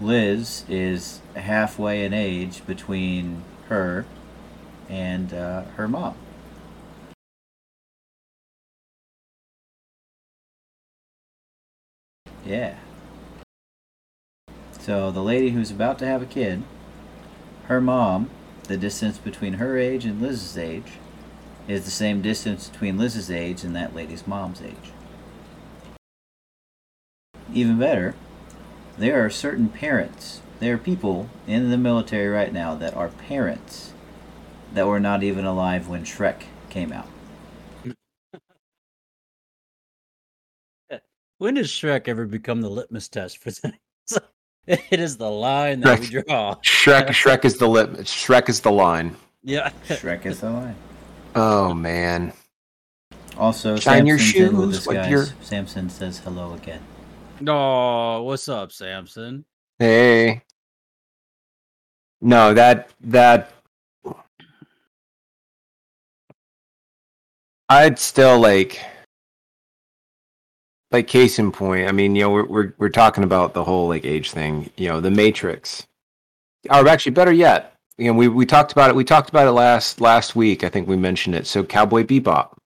Liz 0.00 0.64
is 0.68 1.20
halfway 1.34 2.04
in 2.04 2.12
age 2.12 2.66
between 2.66 3.42
her 3.68 4.04
and 4.88 5.32
uh, 5.32 5.62
her 5.76 5.88
mom. 5.88 6.16
Yeah. 12.44 12.76
So 14.82 15.12
the 15.12 15.22
lady 15.22 15.50
who's 15.50 15.70
about 15.70 16.00
to 16.00 16.06
have 16.06 16.22
a 16.22 16.26
kid, 16.26 16.64
her 17.66 17.80
mom, 17.80 18.30
the 18.64 18.76
distance 18.76 19.16
between 19.16 19.52
her 19.54 19.78
age 19.78 20.04
and 20.04 20.20
Liz's 20.20 20.58
age, 20.58 20.94
is 21.68 21.84
the 21.84 21.92
same 21.92 22.20
distance 22.20 22.68
between 22.68 22.98
Liz's 22.98 23.30
age 23.30 23.62
and 23.62 23.76
that 23.76 23.94
lady's 23.94 24.26
mom's 24.26 24.60
age. 24.60 24.90
Even 27.54 27.78
better, 27.78 28.16
there 28.98 29.24
are 29.24 29.30
certain 29.30 29.68
parents, 29.68 30.42
there 30.58 30.74
are 30.74 30.78
people 30.78 31.30
in 31.46 31.70
the 31.70 31.78
military 31.78 32.26
right 32.26 32.52
now 32.52 32.74
that 32.74 32.96
are 32.96 33.08
parents 33.08 33.92
that 34.74 34.88
were 34.88 34.98
not 34.98 35.22
even 35.22 35.44
alive 35.44 35.86
when 35.86 36.02
Shrek 36.02 36.42
came 36.70 36.92
out. 36.92 37.06
When 41.38 41.54
does 41.54 41.68
Shrek 41.68 42.08
ever 42.08 42.26
become 42.26 42.62
the 42.62 42.68
litmus 42.68 43.08
test 43.08 43.38
for 43.38 43.52
things? 43.52 43.81
it 44.66 45.00
is 45.00 45.16
the 45.16 45.30
line 45.30 45.80
that 45.80 46.00
we 46.00 46.06
draw. 46.06 46.54
Shrek 46.56 47.06
Shrek 47.08 47.44
is 47.44 47.58
the 47.58 47.68
lip 47.68 47.90
Shrek 48.00 48.48
is 48.48 48.60
the 48.60 48.70
line. 48.70 49.16
Yeah. 49.42 49.70
Shrek 49.88 50.24
is 50.24 50.40
the 50.40 50.50
line. 50.50 50.76
Oh 51.34 51.74
man. 51.74 52.32
Also, 53.36 53.76
Shine 53.76 54.06
your 54.06 54.18
Samson's 54.18 54.50
in 54.50 54.56
with 54.56 54.74
shoes 54.74 54.78
us, 54.78 54.86
like 54.86 55.44
Samson 55.44 55.88
says 55.88 56.18
hello 56.18 56.52
again. 56.54 56.82
Oh, 57.48 58.22
what's 58.22 58.48
up, 58.48 58.70
Samson? 58.70 59.44
Hey. 59.78 60.42
No, 62.20 62.54
that 62.54 62.90
that 63.00 63.50
I'd 67.68 67.98
still 67.98 68.38
like 68.38 68.80
like 70.92 71.06
case 71.06 71.38
in 71.38 71.52
point. 71.52 71.88
I 71.88 71.92
mean, 71.92 72.14
you 72.16 72.22
know, 72.22 72.30
we're 72.30 72.46
we're 72.46 72.74
we're 72.78 72.88
talking 72.88 73.24
about 73.24 73.54
the 73.54 73.64
whole 73.64 73.88
like 73.88 74.04
age 74.04 74.30
thing, 74.30 74.70
you 74.76 74.88
know, 74.88 75.00
the 75.00 75.10
Matrix. 75.10 75.86
Or 76.70 76.86
actually 76.86 77.12
better 77.12 77.32
yet, 77.32 77.74
you 77.98 78.06
know, 78.06 78.12
we 78.14 78.28
we 78.28 78.46
talked 78.46 78.72
about 78.72 78.90
it 78.90 78.96
we 78.96 79.04
talked 79.04 79.30
about 79.30 79.48
it 79.48 79.52
last 79.52 80.00
last 80.00 80.36
week. 80.36 80.64
I 80.64 80.68
think 80.68 80.88
we 80.88 80.96
mentioned 80.96 81.34
it. 81.34 81.46
So 81.46 81.64
Cowboy 81.64 82.04
Bebop. 82.04 82.56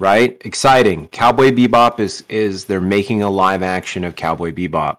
Right? 0.00 0.40
Exciting. 0.44 1.08
Cowboy 1.08 1.50
Bebop 1.50 1.98
is 2.00 2.24
is 2.28 2.66
they're 2.66 2.80
making 2.80 3.22
a 3.22 3.30
live 3.30 3.62
action 3.62 4.04
of 4.04 4.16
Cowboy 4.16 4.52
Bebop 4.52 4.98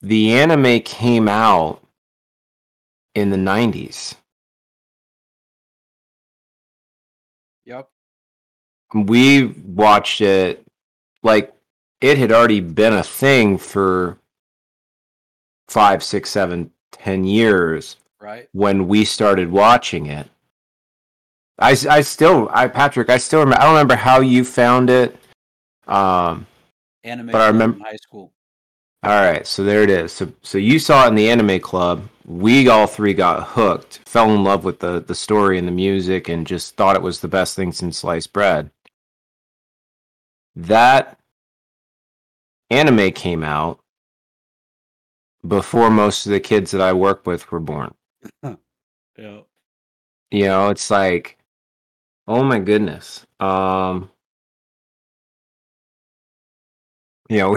the 0.00 0.32
anime 0.32 0.80
came 0.80 1.28
out 1.28 1.82
in 3.14 3.30
the 3.30 3.36
90s. 3.36 4.14
We 8.94 9.46
watched 9.46 10.20
it 10.20 10.64
like 11.22 11.52
it 12.00 12.18
had 12.18 12.32
already 12.32 12.60
been 12.60 12.94
a 12.94 13.02
thing 13.02 13.58
for 13.58 14.18
five, 15.68 16.02
six, 16.02 16.30
seven, 16.30 16.70
ten 16.92 17.24
years 17.24 17.96
Right. 18.20 18.48
when 18.52 18.88
we 18.88 19.04
started 19.04 19.50
watching 19.50 20.06
it. 20.06 20.28
I, 21.58 21.76
I 21.90 22.00
still, 22.02 22.48
I 22.52 22.68
Patrick, 22.68 23.10
I 23.10 23.18
still 23.18 23.40
remember. 23.40 23.60
I 23.60 23.64
don't 23.64 23.74
remember 23.74 23.96
how 23.96 24.20
you 24.20 24.44
found 24.44 24.90
it. 24.90 25.16
Um, 25.86 26.46
Anime 27.04 27.26
But 27.32 27.40
I 27.40 27.46
remember 27.48 27.78
in 27.78 27.82
high 27.84 27.96
school. 27.96 28.32
All 29.04 29.10
right, 29.10 29.46
so 29.46 29.62
there 29.64 29.82
it 29.82 29.90
is. 29.90 30.12
So 30.12 30.32
so 30.42 30.58
you 30.58 30.78
saw 30.78 31.04
it 31.04 31.08
in 31.08 31.14
the 31.14 31.30
anime 31.30 31.60
club. 31.60 32.08
We 32.26 32.68
all 32.68 32.86
three 32.86 33.14
got 33.14 33.48
hooked, 33.50 34.00
fell 34.06 34.32
in 34.34 34.42
love 34.44 34.64
with 34.64 34.80
the 34.80 35.00
the 35.00 35.14
story 35.14 35.58
and 35.58 35.66
the 35.66 35.72
music, 35.72 36.28
and 36.28 36.46
just 36.46 36.76
thought 36.76 36.96
it 36.96 37.02
was 37.02 37.20
the 37.20 37.28
best 37.28 37.54
thing 37.56 37.72
since 37.72 37.98
sliced 37.98 38.32
bread. 38.32 38.70
That 40.58 41.18
anime 42.68 43.12
came 43.12 43.44
out 43.44 43.78
before 45.46 45.88
most 45.88 46.26
of 46.26 46.32
the 46.32 46.40
kids 46.40 46.72
that 46.72 46.80
I 46.80 46.92
work 46.92 47.26
with 47.26 47.50
were 47.50 47.60
born. 47.60 47.94
Yeah. 49.16 49.40
You 50.30 50.44
know, 50.44 50.68
it's 50.68 50.92
like, 50.92 51.38
oh 52.28 52.44
my 52.44 52.60
goodness. 52.60 53.26
Um, 53.40 54.12
you 57.28 57.38
know, 57.38 57.56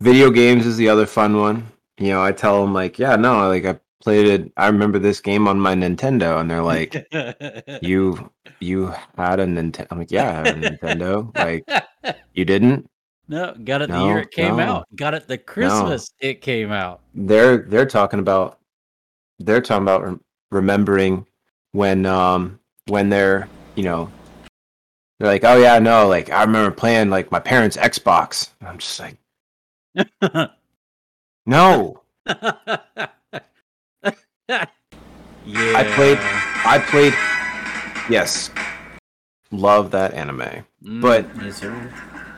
video 0.00 0.30
games 0.30 0.66
is 0.66 0.76
the 0.76 0.88
other 0.88 1.04
fun 1.04 1.40
one. 1.40 1.66
You 1.98 2.10
know, 2.10 2.22
I 2.22 2.30
tell 2.30 2.62
them 2.62 2.72
like, 2.74 2.96
yeah, 2.96 3.16
no, 3.16 3.48
like 3.48 3.64
I 3.64 3.80
played 4.00 4.28
it. 4.28 4.52
I 4.56 4.68
remember 4.68 5.00
this 5.00 5.20
game 5.20 5.48
on 5.48 5.58
my 5.58 5.74
Nintendo, 5.74 6.40
and 6.40 6.48
they're 6.48 6.62
like, 6.62 6.94
you 7.82 8.30
you 8.60 8.94
had 9.16 9.40
a 9.40 9.46
Nintendo. 9.46 9.88
I'm 9.90 9.98
like, 9.98 10.12
yeah, 10.12 10.30
I 10.30 10.32
had 10.34 10.46
a 10.46 10.54
Nintendo. 10.54 11.34
Like, 11.34 11.87
you 12.34 12.44
didn't? 12.44 12.88
no, 13.28 13.54
got 13.64 13.82
it 13.82 13.90
the 13.90 14.04
year 14.04 14.18
it 14.18 14.30
came 14.30 14.56
no. 14.56 14.62
out. 14.62 14.86
Got 14.96 15.14
it 15.14 15.28
the 15.28 15.38
Christmas 15.38 16.10
it 16.20 16.40
came 16.40 16.72
out. 16.72 17.02
They're 17.14 17.58
they're 17.58 17.86
talking 17.86 18.20
about 18.20 18.58
they're 19.38 19.60
talking 19.60 19.82
about 19.82 20.02
rem- 20.02 20.24
remembering 20.50 21.26
when 21.72 22.06
um 22.06 22.58
when 22.86 23.10
they're 23.10 23.48
you 23.76 23.84
know 23.84 24.10
they're 25.18 25.28
like, 25.28 25.44
oh 25.44 25.56
yeah, 25.56 25.78
no, 25.78 26.08
like 26.08 26.30
I 26.30 26.42
remember 26.42 26.70
playing 26.70 27.10
like 27.10 27.30
my 27.30 27.40
parents' 27.40 27.76
Xbox. 27.76 28.50
And 28.60 28.68
I'm 28.68 28.78
just 28.78 29.00
like, 29.00 29.16
no. 31.46 32.00
yeah. 32.26 32.36
I 35.46 35.84
played 35.94 36.18
I 36.20 36.78
played 36.88 37.14
yes. 38.08 38.50
Love 39.50 39.90
that 39.92 40.14
anime. 40.14 40.64
Mm. 40.84 41.00
But 41.00 41.26
Yes. 41.42 41.64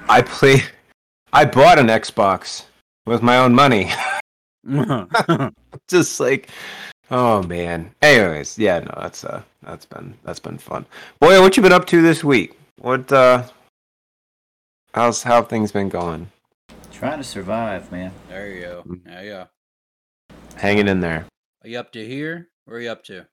I 0.09 0.23
played 0.23 0.64
I 1.33 1.45
bought 1.45 1.79
an 1.79 1.87
Xbox 1.87 2.64
with 3.07 3.23
my 3.23 3.38
own 3.38 3.55
money. 3.55 3.93
just 5.88 6.21
like 6.21 6.49
oh 7.11 7.43
man. 7.43 7.93
Anyways, 8.02 8.59
yeah, 8.59 8.81
no, 8.81 8.93
that's 9.00 9.25
uh 9.25 9.43
that's 9.62 9.87
been 9.87 10.14
that's 10.25 10.40
been 10.40 10.59
fun. 10.59 10.87
Boy, 11.21 11.40
what 11.40 11.57
you 11.57 11.62
been 11.62 11.73
up 11.73 11.87
to 11.87 12.02
this 12.02 12.23
week? 12.23 12.57
What 12.79 13.11
uh 13.12 13.45
how's 14.95 15.23
how 15.23 15.43
things 15.43 15.73
been 15.73 15.88
going? 15.88 16.31
Trying 16.93 17.19
to 17.19 17.25
survive, 17.25 17.90
man. 17.90 18.12
there 18.29 18.50
you 18.50 18.61
go. 18.61 18.85
Mm. 18.87 19.00
Yeah, 19.07 19.23
yeah. 19.23 19.45
Hanging 20.57 20.88
in 20.88 21.00
there. 21.00 21.25
Are 21.64 21.69
you 21.69 21.79
up 21.79 21.93
to 21.93 22.07
here? 22.07 22.49
Where 22.67 22.76
are 22.79 22.81
you 22.81 22.90
up 22.90 23.02
to? 23.05 23.26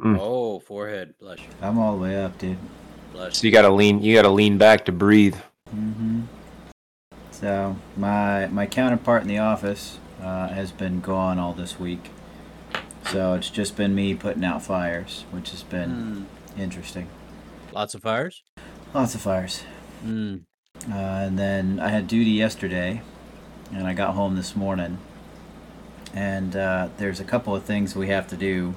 Mm. 0.00 0.16
Oh, 0.20 0.60
forehead. 0.60 1.14
Bless 1.18 1.40
you. 1.40 1.46
I'm 1.60 1.78
all 1.78 1.96
the 1.96 2.02
way 2.02 2.22
up, 2.22 2.38
dude. 2.38 2.58
Bless 3.12 3.38
So 3.38 3.42
you. 3.44 3.48
you 3.50 3.52
gotta 3.52 3.70
lean 3.70 4.02
you 4.02 4.14
gotta 4.14 4.28
lean 4.28 4.58
back 4.58 4.84
to 4.84 4.92
breathe. 4.92 5.36
Mm-hmm. 5.74 6.22
So 7.32 7.76
my 7.96 8.46
my 8.46 8.66
counterpart 8.66 9.22
in 9.22 9.28
the 9.28 9.38
office 9.38 9.98
uh, 10.22 10.48
has 10.48 10.70
been 10.72 11.00
gone 11.00 11.38
all 11.38 11.52
this 11.52 11.78
week, 11.80 12.10
so 13.10 13.34
it's 13.34 13.50
just 13.50 13.76
been 13.76 13.94
me 13.94 14.14
putting 14.14 14.44
out 14.44 14.62
fires, 14.62 15.24
which 15.30 15.50
has 15.50 15.62
been 15.62 16.26
Mm. 16.56 16.60
interesting. 16.60 17.08
Lots 17.72 17.94
of 17.94 18.02
fires? 18.02 18.42
Lots 18.94 19.14
of 19.14 19.20
fires. 19.20 19.62
Mm. 20.04 20.42
Uh, 20.90 20.94
and 20.94 21.38
then 21.38 21.78
I 21.80 21.88
had 21.88 22.06
duty 22.08 22.30
yesterday, 22.30 23.02
and 23.72 23.86
I 23.86 23.94
got 23.94 24.14
home 24.14 24.36
this 24.36 24.54
morning. 24.56 24.98
And 26.14 26.56
uh, 26.56 26.88
there's 26.98 27.20
a 27.20 27.24
couple 27.24 27.54
of 27.54 27.64
things 27.64 27.94
we 27.94 28.08
have 28.08 28.26
to 28.28 28.36
do, 28.36 28.74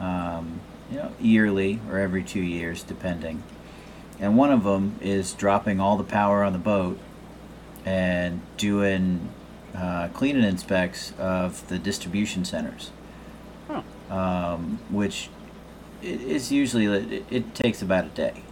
um, 0.00 0.60
you 0.90 0.96
know, 0.98 1.12
yearly 1.20 1.80
or 1.90 1.98
every 1.98 2.22
two 2.22 2.40
years, 2.40 2.82
depending. 2.82 3.42
And 4.20 4.36
one 4.36 4.50
of 4.50 4.64
them 4.64 4.96
is 5.00 5.32
dropping 5.34 5.80
all 5.80 5.96
the 5.96 6.04
power 6.04 6.42
on 6.42 6.52
the 6.52 6.58
boat 6.58 6.98
and 7.84 8.40
doing 8.56 9.28
uh, 9.76 10.08
cleaning 10.08 10.42
inspects 10.44 11.12
of 11.18 11.66
the 11.68 11.78
distribution 11.78 12.44
centers, 12.44 12.90
Huh. 13.68 13.82
um, 14.10 14.78
which 14.90 15.28
i- 16.02 16.06
is 16.06 16.50
usually 16.50 16.86
it, 16.86 17.24
it 17.30 17.54
takes 17.54 17.80
about 17.82 18.06
a 18.06 18.08
day. 18.08 18.42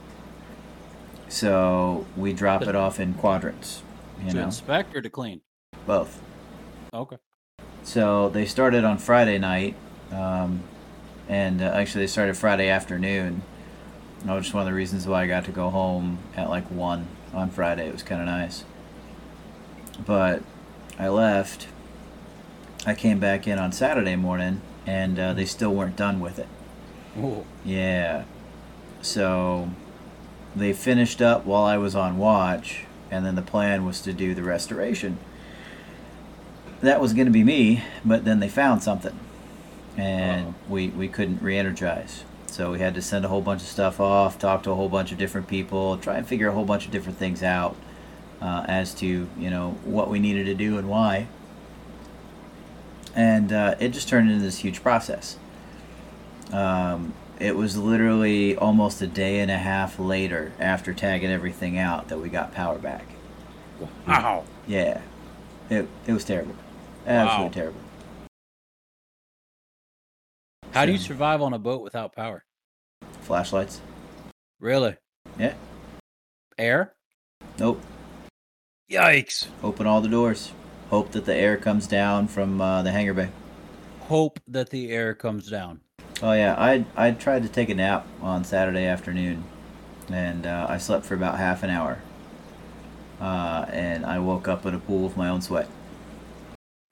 So 1.29 2.07
we 2.17 2.33
drop 2.33 2.63
it 2.63 2.77
off 2.77 3.01
in 3.01 3.15
quadrants, 3.15 3.83
you 4.23 4.31
to 4.31 4.37
know, 4.37 4.45
inspect 4.45 4.95
or 4.95 5.03
to 5.03 5.11
clean? 5.11 5.41
both. 5.87 6.21
Okay. 6.95 7.17
So 7.83 8.29
they 8.29 8.47
started 8.47 8.85
on 8.85 8.99
Friday 8.99 9.39
night, 9.39 9.75
um, 10.13 10.61
and 11.29 11.63
uh, 11.63 11.67
actually 11.67 12.05
they 12.05 12.09
started 12.09 12.37
Friday 12.37 12.69
afternoon. 12.69 13.43
That 14.25 14.35
was 14.35 14.45
just 14.45 14.55
one 14.55 14.63
of 14.63 14.67
the 14.67 14.75
reasons 14.75 15.07
why 15.07 15.23
I 15.23 15.27
got 15.27 15.45
to 15.45 15.53
go 15.53 15.71
home 15.71 16.19
at 16.37 16.49
like 16.49 16.71
one 16.71 17.07
on 17.33 17.51
Friday. 17.51 17.89
It 17.89 17.93
was 17.93 18.03
kind 18.03 18.21
of 18.21 18.27
nice. 18.27 18.65
But 20.05 20.43
I 20.99 21.09
left. 21.09 21.69
I 22.87 22.95
came 22.95 23.19
back 23.19 23.47
in 23.47 23.59
on 23.59 23.73
Saturday 23.73 24.17
morning, 24.17 24.63
and 24.87 25.19
uh, 25.19 25.33
they 25.33 25.45
still 25.45 25.75
weren't 25.75 25.97
done 25.97 26.21
with 26.21 26.39
it. 26.39 26.49
Ooh. 27.19 27.45
Yeah. 27.65 28.25
So 29.03 29.71
they 30.55 30.73
finished 30.73 31.21
up 31.21 31.45
while 31.45 31.65
I 31.65 31.77
was 31.79 31.95
on 31.95 32.19
watch, 32.19 32.85
and 33.11 33.25
then 33.25 33.35
the 33.35 33.43
plan 33.43 33.85
was 33.85 34.01
to 34.03 34.13
do 34.13 34.35
the 34.35 34.43
restoration. 34.43 35.19
That 36.81 37.01
was 37.01 37.13
going 37.13 37.27
to 37.27 37.33
be 37.33 37.45
me, 37.45 37.83
but 38.05 38.25
then 38.25 38.41
they 38.41 38.49
found 38.49 38.83
something, 38.83 39.19
and 39.97 40.49
Uh-oh. 40.49 40.55
we 40.69 40.89
we 40.89 41.09
couldn't 41.09 41.43
re-energize. 41.43 42.25
So 42.47 42.73
we 42.73 42.79
had 42.79 42.95
to 42.95 43.03
send 43.03 43.25
a 43.25 43.29
whole 43.29 43.43
bunch 43.43 43.63
of 43.63 43.69
stuff 43.69 44.01
off, 44.01 44.39
talk 44.39 44.63
to 44.63 44.71
a 44.71 44.75
whole 44.75 44.89
bunch 44.89 45.13
of 45.13 45.19
different 45.19 45.47
people, 45.49 45.99
try 45.99 46.17
and 46.17 46.27
figure 46.27 46.49
a 46.49 46.53
whole 46.53 46.65
bunch 46.65 46.87
of 46.87 46.91
different 46.93 47.19
things 47.19 47.43
out 47.43 47.77
uh, 48.41 48.65
as 48.69 48.95
to 48.95 49.29
you 49.39 49.51
know 49.51 49.73
what 49.85 50.09
we 50.09 50.19
needed 50.19 50.45
to 50.47 50.55
do 50.55 50.79
and 50.79 50.89
why. 50.89 51.27
And 53.15 53.53
uh, 53.53 53.75
it 53.81 53.91
just 53.91 54.09
turned 54.09 54.31
into 54.31 54.45
this 54.45 54.59
huge 54.59 54.83
process. 54.83 55.39
Um, 56.53 57.15
it 57.41 57.57
was 57.57 57.77
literally 57.77 58.57
almost 58.57 59.01
a 59.03 59.07
day 59.07 59.41
and 59.41 59.51
a 59.51 59.59
half 59.59 59.99
later 59.99 60.53
after 60.61 60.93
tagging 60.95 61.31
everything 61.31 61.79
out 61.79 62.09
that 62.09 62.19
we 62.19 62.29
got 62.29 62.53
power 62.55 62.79
back. 62.79 63.05
Wow. 64.07 64.45
Yeah, 64.67 65.01
it 65.69 65.89
it 66.07 66.13
was 66.13 66.25
terrible, 66.25 66.55
absolutely 67.07 67.47
Wow. 67.47 67.53
terrible. 67.53 67.81
How 70.77 70.85
do 70.85 70.93
you 70.93 70.99
survive 70.99 71.41
on 71.41 71.55
a 71.55 71.59
boat 71.59 71.81
without 71.81 72.13
power? 72.13 72.45
Flashlights? 73.23 73.81
Really? 74.61 74.95
Yeah. 75.39 75.55
Air? 76.59 76.93
Nope. 77.59 77.81
Yikes. 78.91 79.47
Open 79.63 79.87
all 79.87 80.03
the 80.03 80.09
doors. 80.11 80.53
Hope 80.91 81.13
that 81.13 81.25
the 81.25 81.35
air 81.35 81.57
comes 81.57 81.87
down 81.87 82.29
from 82.29 82.61
uh, 82.61 82.83
the 82.83 82.93
hangar 82.93 83.15
bay. 83.15 83.31
Hope 84.01 84.39
that 84.49 84.69
the 84.69 84.91
air 84.91 85.15
comes 85.15 85.49
down. 85.49 85.81
Oh 86.23 86.33
yeah, 86.33 86.55
I 86.59 86.85
I 86.95 87.13
tried 87.13 87.45
to 87.45 87.49
take 87.49 87.71
a 87.71 87.75
nap 87.75 88.07
on 88.21 88.45
Saturday 88.45 88.85
afternoon, 88.85 89.45
and 90.11 90.45
uh, 90.45 90.67
I 90.69 90.77
slept 90.77 91.07
for 91.07 91.15
about 91.15 91.39
half 91.39 91.63
an 91.63 91.71
hour. 91.71 92.03
Uh, 93.19 93.65
and 93.71 94.05
I 94.05 94.19
woke 94.19 94.47
up 94.47 94.67
in 94.67 94.75
a 94.75 94.79
pool 94.79 95.07
of 95.07 95.17
my 95.17 95.31
own 95.31 95.41
sweat. 95.41 95.71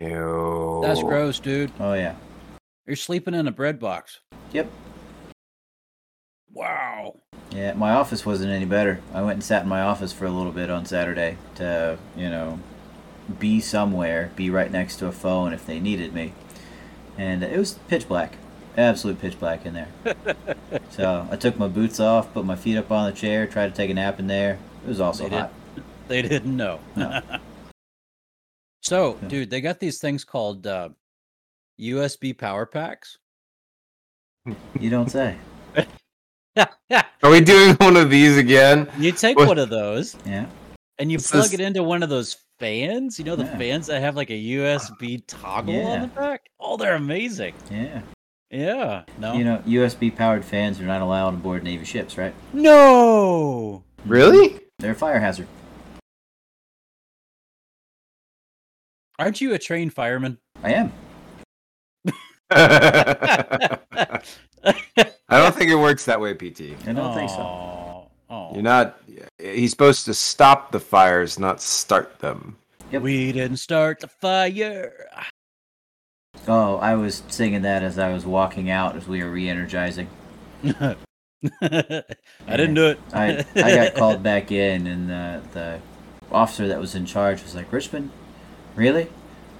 Ew. 0.00 0.80
That's 0.82 1.02
gross, 1.02 1.38
dude. 1.38 1.70
Oh 1.78 1.92
yeah. 1.92 2.14
You're 2.86 2.96
sleeping 2.96 3.34
in 3.34 3.46
a 3.48 3.52
bread 3.52 3.78
box. 3.78 4.20
Yep. 4.52 4.70
Wow. 6.52 7.20
Yeah, 7.50 7.72
my 7.74 7.92
office 7.92 8.26
wasn't 8.26 8.50
any 8.52 8.64
better. 8.64 9.00
I 9.12 9.22
went 9.22 9.34
and 9.34 9.44
sat 9.44 9.62
in 9.62 9.68
my 9.68 9.80
office 9.80 10.12
for 10.12 10.26
a 10.26 10.30
little 10.30 10.52
bit 10.52 10.70
on 10.70 10.84
Saturday 10.84 11.38
to, 11.56 11.98
you 12.16 12.28
know, 12.28 12.58
be 13.38 13.60
somewhere, 13.60 14.30
be 14.36 14.50
right 14.50 14.70
next 14.70 14.96
to 14.96 15.06
a 15.06 15.12
phone 15.12 15.52
if 15.52 15.64
they 15.66 15.80
needed 15.80 16.12
me. 16.12 16.32
And 17.16 17.42
it 17.42 17.58
was 17.58 17.72
pitch 17.88 18.06
black. 18.08 18.36
Absolute 18.76 19.20
pitch 19.20 19.38
black 19.38 19.64
in 19.64 19.74
there. 19.74 19.88
so 20.90 21.26
I 21.30 21.36
took 21.36 21.58
my 21.58 21.68
boots 21.68 22.00
off, 22.00 22.32
put 22.34 22.44
my 22.44 22.56
feet 22.56 22.76
up 22.76 22.90
on 22.90 23.08
the 23.10 23.16
chair, 23.16 23.46
tried 23.46 23.68
to 23.68 23.74
take 23.74 23.90
a 23.90 23.94
nap 23.94 24.18
in 24.18 24.26
there. 24.26 24.58
It 24.84 24.88
was 24.88 25.00
also 25.00 25.24
They 25.24 25.30
did. 25.30 25.38
hot. 25.38 25.52
They 26.08 26.22
didn't 26.22 26.56
know. 26.56 26.80
No. 26.96 27.22
so, 28.82 29.14
dude, 29.28 29.48
they 29.50 29.60
got 29.60 29.80
these 29.80 30.00
things 30.00 30.24
called 30.24 30.66
uh, 30.66 30.90
USB 31.80 32.36
power 32.36 32.66
packs. 32.66 33.18
You 34.78 34.90
don't 34.90 35.10
say. 35.10 35.36
Are 36.56 37.30
we 37.30 37.40
doing 37.40 37.74
one 37.80 37.96
of 37.96 38.10
these 38.10 38.36
again? 38.36 38.88
you 38.98 39.12
take 39.12 39.36
What? 39.38 39.48
one 39.48 39.58
of 39.58 39.70
those 39.70 40.16
Yeah. 40.26 40.46
and 40.98 41.10
you 41.10 41.18
This 41.18 41.30
plug 41.30 41.46
is- 41.46 41.54
it 41.54 41.60
into 41.60 41.82
one 41.82 42.02
of 42.02 42.08
those 42.10 42.36
fans. 42.60 43.18
You 43.18 43.24
know 43.24 43.36
the 43.36 43.44
Yeah. 43.44 43.58
fans 43.58 43.86
that 43.88 44.00
have 44.00 44.14
like 44.16 44.30
a 44.30 44.34
USB 44.38 45.24
toggle 45.26 45.74
on 45.74 45.80
Yeah. 45.80 46.00
the 46.02 46.06
back. 46.08 46.48
Oh, 46.60 46.76
they're 46.76 46.94
amazing. 46.94 47.54
Yeah. 47.70 48.02
Yeah. 48.50 49.04
No. 49.18 49.32
You 49.34 49.44
know, 49.44 49.62
USB 49.66 50.10
powered 50.14 50.44
fans 50.44 50.78
are 50.80 50.84
not 50.84 51.00
allowed 51.02 51.34
aboard 51.34 51.64
Navy 51.64 51.84
ships, 51.84 52.16
right? 52.18 52.34
no. 52.52 53.82
Really? 54.06 54.60
They're 54.78 54.92
a 54.92 54.94
fire 54.94 55.18
hazard. 55.18 55.46
Aren't 59.18 59.40
you 59.40 59.54
a 59.54 59.58
trained 59.58 59.94
fireman? 59.94 60.38
I 60.62 60.72
am. 60.74 60.92
I 62.50 64.20
don't 65.30 65.54
think 65.54 65.70
it 65.70 65.76
works 65.76 66.04
that 66.04 66.20
way, 66.20 66.34
PT. 66.34 66.76
I 66.86 66.92
don't 66.92 67.14
think 67.14 67.30
so. 67.30 67.36
Aw, 67.36 68.06
aw. 68.30 68.54
You're 68.54 68.62
not. 68.62 68.98
He's 69.38 69.70
supposed 69.70 70.04
to 70.06 70.14
stop 70.14 70.72
the 70.72 70.80
fires, 70.80 71.38
not 71.38 71.60
start 71.60 72.18
them. 72.20 72.56
Yep. 72.92 73.02
We 73.02 73.32
didn't 73.32 73.56
start 73.56 74.00
the 74.00 74.08
fire. 74.08 75.08
Oh, 76.46 76.76
I 76.76 76.94
was 76.94 77.22
singing 77.28 77.62
that 77.62 77.82
as 77.82 77.98
I 77.98 78.12
was 78.12 78.26
walking 78.26 78.70
out 78.70 78.96
as 78.96 79.08
we 79.08 79.22
were 79.22 79.30
re-energizing. 79.30 80.08
I 80.64 80.96
didn't 82.48 82.74
do 82.74 82.88
it. 82.88 82.98
I 83.12 83.44
I 83.54 83.74
got 83.74 83.94
called 83.94 84.22
back 84.22 84.52
in, 84.52 84.86
and 84.86 85.08
the 85.08 85.42
the 85.52 85.80
officer 86.32 86.68
that 86.68 86.78
was 86.80 86.94
in 86.94 87.06
charge 87.06 87.42
was 87.42 87.54
like, 87.54 87.72
"Richmond, 87.72 88.10
really?" 88.74 89.08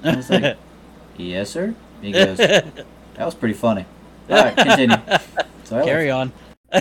I 0.03 0.17
was 0.17 0.31
like, 0.31 0.57
"Yes, 1.17 1.51
sir." 1.51 1.75
He 2.05 2.13
goes, 2.13 2.37
"That 2.39 2.75
was 3.19 3.35
pretty 3.35 3.55
funny." 3.55 3.87
All 4.29 4.37
right, 4.37 4.57
continue. 4.57 4.97
So 5.65 5.79
I 5.79 5.85
Carry 5.85 6.11
on. 6.11 6.31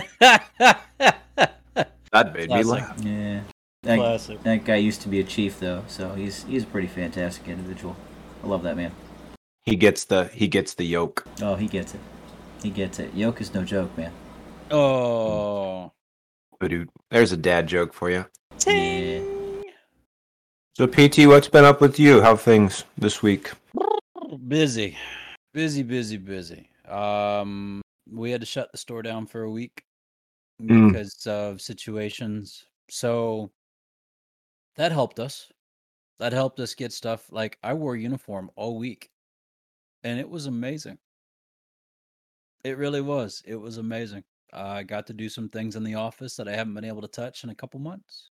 That 2.12 2.32
made 2.32 2.48
me 2.50 2.62
Classic. 2.62 2.66
laugh. 2.66 3.00
Yeah. 3.02 3.40
That, 3.82 3.98
Classic. 3.98 4.42
that 4.44 4.64
guy 4.64 4.76
used 4.76 5.00
to 5.02 5.08
be 5.08 5.20
a 5.20 5.24
chief 5.24 5.58
though, 5.58 5.82
so 5.88 6.10
he's 6.14 6.44
he's 6.44 6.62
a 6.62 6.66
pretty 6.66 6.86
fantastic 6.86 7.48
individual. 7.48 7.96
I 8.42 8.46
love 8.46 8.62
that 8.62 8.76
man. 8.76 8.92
He 9.62 9.74
gets 9.74 10.04
the 10.04 10.26
he 10.26 10.46
gets 10.48 10.74
the 10.74 10.84
yoke. 10.84 11.26
Oh, 11.42 11.54
he 11.56 11.66
gets 11.66 11.94
it. 11.94 12.00
He 12.62 12.70
gets 12.70 12.98
it. 12.98 13.12
Yoke 13.14 13.40
is 13.40 13.52
no 13.54 13.64
joke, 13.64 13.96
man. 13.98 14.12
Oh. 14.70 15.92
But 16.60 16.70
dude, 16.70 16.90
there's 17.10 17.32
a 17.32 17.36
dad 17.36 17.66
joke 17.66 17.92
for 17.92 18.10
you. 18.10 18.26
Yeah. 18.66 19.20
So 20.76 20.86
PT, 20.86 21.26
what's 21.26 21.48
been 21.48 21.64
up 21.64 21.80
with 21.80 21.98
you? 21.98 22.20
How 22.22 22.36
things 22.36 22.84
this 22.96 23.22
week? 23.22 23.52
Busy. 24.38 24.96
Busy, 25.52 25.82
busy, 25.82 26.16
busy. 26.16 26.70
Um 26.88 27.80
we 28.10 28.30
had 28.30 28.40
to 28.40 28.46
shut 28.46 28.70
the 28.70 28.78
store 28.78 29.02
down 29.02 29.26
for 29.26 29.42
a 29.42 29.50
week 29.50 29.84
Mm. 30.62 30.92
because 30.92 31.26
of 31.26 31.60
situations. 31.60 32.66
So 32.88 33.50
that 34.76 34.92
helped 34.92 35.18
us. 35.18 35.50
That 36.20 36.32
helped 36.32 36.60
us 36.60 36.74
get 36.74 36.92
stuff 36.92 37.30
like 37.32 37.58
I 37.62 37.74
wore 37.74 37.96
uniform 37.96 38.50
all 38.54 38.78
week. 38.78 39.10
And 40.04 40.20
it 40.20 40.28
was 40.28 40.46
amazing. 40.46 40.98
It 42.62 42.78
really 42.78 43.00
was. 43.00 43.42
It 43.46 43.56
was 43.56 43.78
amazing. 43.78 44.22
I 44.52 44.84
got 44.84 45.06
to 45.08 45.12
do 45.12 45.28
some 45.28 45.48
things 45.48 45.74
in 45.74 45.82
the 45.82 45.96
office 45.96 46.36
that 46.36 46.46
I 46.46 46.54
haven't 46.54 46.74
been 46.74 46.84
able 46.84 47.02
to 47.02 47.08
touch 47.08 47.42
in 47.42 47.50
a 47.50 47.54
couple 47.54 47.80
months. 47.80 48.30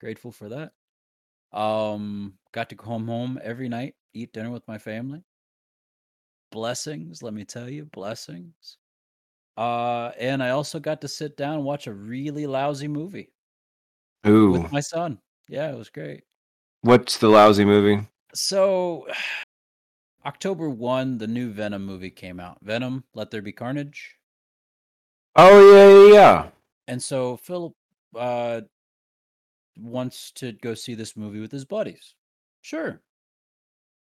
Grateful 0.00 0.32
for 0.32 0.48
that. 0.48 0.72
Um, 1.56 2.34
got 2.52 2.68
to 2.68 2.76
come 2.76 3.08
home 3.08 3.40
every 3.42 3.68
night, 3.68 3.94
eat 4.12 4.32
dinner 4.32 4.50
with 4.50 4.68
my 4.68 4.76
family. 4.76 5.22
Blessings, 6.52 7.22
let 7.22 7.32
me 7.32 7.44
tell 7.44 7.68
you, 7.68 7.86
blessings. 7.86 8.76
Uh, 9.56 10.10
and 10.18 10.42
I 10.42 10.50
also 10.50 10.78
got 10.78 11.00
to 11.00 11.08
sit 11.08 11.36
down 11.38 11.54
and 11.54 11.64
watch 11.64 11.86
a 11.86 11.94
really 11.94 12.46
lousy 12.46 12.88
movie 12.88 13.32
Ooh, 14.26 14.50
with 14.50 14.70
my 14.70 14.80
son. 14.80 15.18
Yeah, 15.48 15.70
it 15.70 15.78
was 15.78 15.88
great. 15.88 16.24
what's 16.82 17.16
the 17.16 17.28
lousy 17.28 17.64
movie? 17.64 18.06
So, 18.34 19.06
October 20.26 20.68
1, 20.68 21.16
the 21.16 21.26
new 21.26 21.50
Venom 21.50 21.86
movie 21.86 22.10
came 22.10 22.38
out. 22.38 22.58
Venom, 22.60 23.04
Let 23.14 23.30
There 23.30 23.40
Be 23.40 23.52
Carnage. 23.52 24.16
Oh 25.36 25.72
yeah, 25.72 25.88
yeah, 25.88 26.14
yeah. 26.14 26.48
And 26.86 27.02
so 27.02 27.36
Philip 27.38 27.72
uh, 28.14 28.62
wants 29.76 30.30
to 30.32 30.52
go 30.52 30.74
see 30.74 30.94
this 30.94 31.16
movie 31.16 31.40
with 31.40 31.52
his 31.52 31.64
buddies. 31.64 32.14
Sure. 32.62 33.02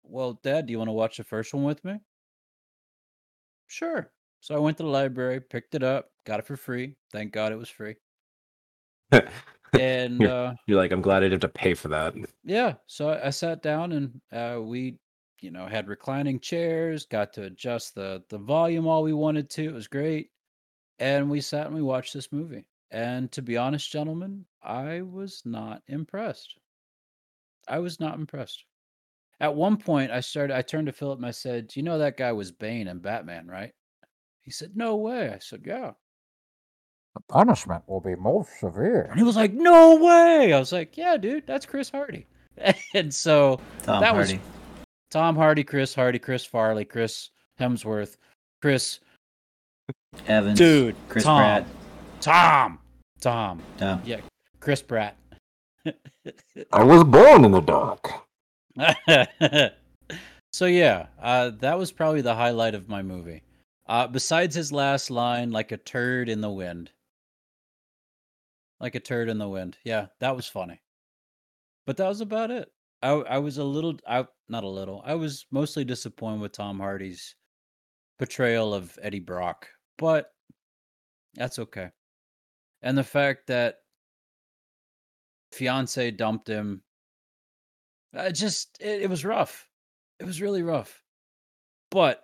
Well, 0.03 0.35
Dad, 0.43 0.67
do 0.67 0.73
you 0.73 0.79
want 0.79 0.89
to 0.89 0.93
watch 0.93 1.17
the 1.17 1.25
first 1.25 1.53
one 1.53 1.65
with 1.65 1.85
me? 1.85 1.99
Sure. 3.67 4.11
So 4.41 4.55
I 4.55 4.59
went 4.59 4.77
to 4.77 4.85
the 4.85 4.89
library, 4.89 5.41
picked 5.41 5.75
it 5.75 5.83
up, 5.83 6.11
got 6.25 6.39
it 6.39 6.47
for 6.47 6.57
free. 6.57 6.95
Thank 7.13 7.33
God 7.33 7.53
it 7.53 7.57
was 7.57 7.69
free. 7.69 7.97
And 9.79 10.23
Yeah. 10.23 10.29
uh, 10.29 10.55
You're 10.67 10.79
like, 10.79 10.91
I'm 10.93 11.03
glad 11.03 11.19
I 11.19 11.29
didn't 11.29 11.43
have 11.43 11.53
to 11.53 11.59
pay 11.59 11.75
for 11.75 11.89
that. 11.89 12.15
yeah, 12.45 12.75
so 12.87 13.11
I, 13.11 13.27
I 13.27 13.31
sat 13.31 13.63
down 13.63 13.93
and 13.93 14.21
uh, 14.33 14.61
we, 14.63 14.99
you 15.43 15.51
know, 15.51 15.67
had 15.67 15.87
reclining 15.89 16.41
chairs, 16.41 17.05
got 17.05 17.33
to 17.35 17.43
adjust 17.43 17.95
the 17.95 18.25
the 18.31 18.39
volume 18.39 18.87
all 18.87 19.03
we 19.03 19.13
wanted 19.13 19.51
to. 19.51 19.65
It 19.65 19.75
was 19.75 19.87
great, 19.87 20.31
and 20.99 21.29
we 21.29 21.43
sat 21.43 21.67
and 21.67 21.75
we 21.75 21.83
watched 21.83 22.15
this 22.15 22.33
movie. 22.33 22.65
And 22.91 23.31
to 23.33 23.43
be 23.43 23.57
honest, 23.57 23.91
gentlemen, 23.91 24.45
I 24.63 25.03
was 25.03 25.43
not 25.45 25.83
impressed. 25.89 26.55
I 27.69 27.79
was 27.81 27.99
not 28.01 28.19
impressed. 28.19 28.65
At 29.41 29.55
one 29.55 29.77
point, 29.77 30.11
I 30.13 30.21
started. 30.21 30.57
I 30.57 30.63
turned 30.63 30.87
to 30.87 30.93
Philip 30.93 31.19
and 31.19 31.27
I 31.27 31.31
said, 31.33 31.69
"Do 31.69 31.81
you 31.81 31.85
know 31.85 31.99
that 31.99 32.17
guy 32.17 32.33
was 32.33 32.53
Bane 32.53 32.89
and 32.89 33.03
Batman, 33.03 33.47
right?" 33.49 33.73
He 34.43 34.53
said, 34.53 34.77
No 34.77 34.95
way. 34.97 35.29
I 35.31 35.39
said, 35.41 35.63
Yeah. 35.67 35.91
The 37.17 37.21
punishment 37.29 37.83
will 37.89 38.01
be 38.01 38.15
most 38.15 38.61
severe. 38.61 39.03
And 39.11 39.19
he 39.19 39.25
was 39.25 39.35
like, 39.35 39.53
No 39.53 39.97
way. 39.97 40.53
I 40.53 40.59
was 40.61 40.71
like, 40.73 40.97
Yeah, 40.97 41.17
dude, 41.17 41.47
that's 41.49 41.67
Chris 41.67 41.91
Hardy. 41.91 42.29
and 42.95 43.13
so 43.13 43.61
Tom 43.83 44.01
That 44.01 44.15
was- 44.15 44.35
Tom 45.11 45.35
Hardy, 45.35 45.65
Chris 45.65 45.95
Hardy, 45.95 46.21
Chris 46.21 46.45
Farley, 46.45 46.85
Chris 46.85 47.31
Hemsworth, 47.61 48.17
Chris, 48.63 49.01
Evans. 50.29 50.59
dude, 50.59 50.95
Chris 51.09 51.25
Tom, 51.25 51.41
Pratt. 51.41 51.67
Tom, 52.27 52.81
Tom, 53.21 53.63
Tom. 53.79 54.03
Yeah. 54.05 54.21
Chris 54.59 54.83
Pratt. 54.83 55.17
I 56.73 56.83
was 56.83 57.05
born 57.05 57.45
in 57.45 57.53
the 57.53 57.61
dark. 57.61 58.11
so 60.53 60.67
yeah, 60.67 61.07
uh, 61.23 61.53
that 61.61 61.79
was 61.79 61.93
probably 61.93 62.23
the 62.23 62.35
highlight 62.35 62.75
of 62.75 62.89
my 62.89 63.01
movie. 63.01 63.45
Uh, 63.89 64.09
besides 64.09 64.57
his 64.57 64.73
last 64.73 65.09
line, 65.09 65.53
like 65.53 65.71
a 65.71 65.77
turd 65.77 66.29
in 66.29 66.41
the 66.41 66.51
wind. 66.51 66.91
Like 68.81 68.97
a 68.97 69.01
turd 69.01 69.29
in 69.29 69.39
the 69.39 69.49
wind. 69.49 69.79
Yeah, 69.85 70.07
that 70.19 70.35
was 70.35 70.49
funny. 70.49 70.81
But 71.87 71.97
that 71.99 72.09
was 72.09 72.23
about 72.23 72.51
it. 72.51 72.73
I 73.03 73.11
I 73.11 73.39
was 73.39 73.59
a 73.59 73.65
little 73.65 74.01
I 74.05 74.27
not 74.49 74.65
a 74.65 74.69
little. 74.69 75.01
I 75.07 75.15
was 75.15 75.47
mostly 75.53 75.85
disappointed 75.85 76.41
with 76.41 76.51
Tom 76.51 76.81
Hardy's 76.81 77.37
portrayal 78.19 78.75
of 78.75 78.99
Eddie 79.01 79.21
Brock, 79.21 79.69
but 79.97 80.33
that's 81.37 81.61
okay. 81.61 81.91
And 82.83 82.97
the 82.97 83.05
fact 83.05 83.47
that 83.49 83.77
fiance 85.53 86.11
dumped 86.11 86.49
him 86.49 86.83
uh, 88.17 88.31
just 88.31 88.79
it, 88.81 89.03
it 89.03 89.11
was 89.11 89.25
rough. 89.25 89.69
It 90.19 90.25
was 90.25 90.41
really 90.41 90.63
rough. 90.63 91.03
But 91.91 92.23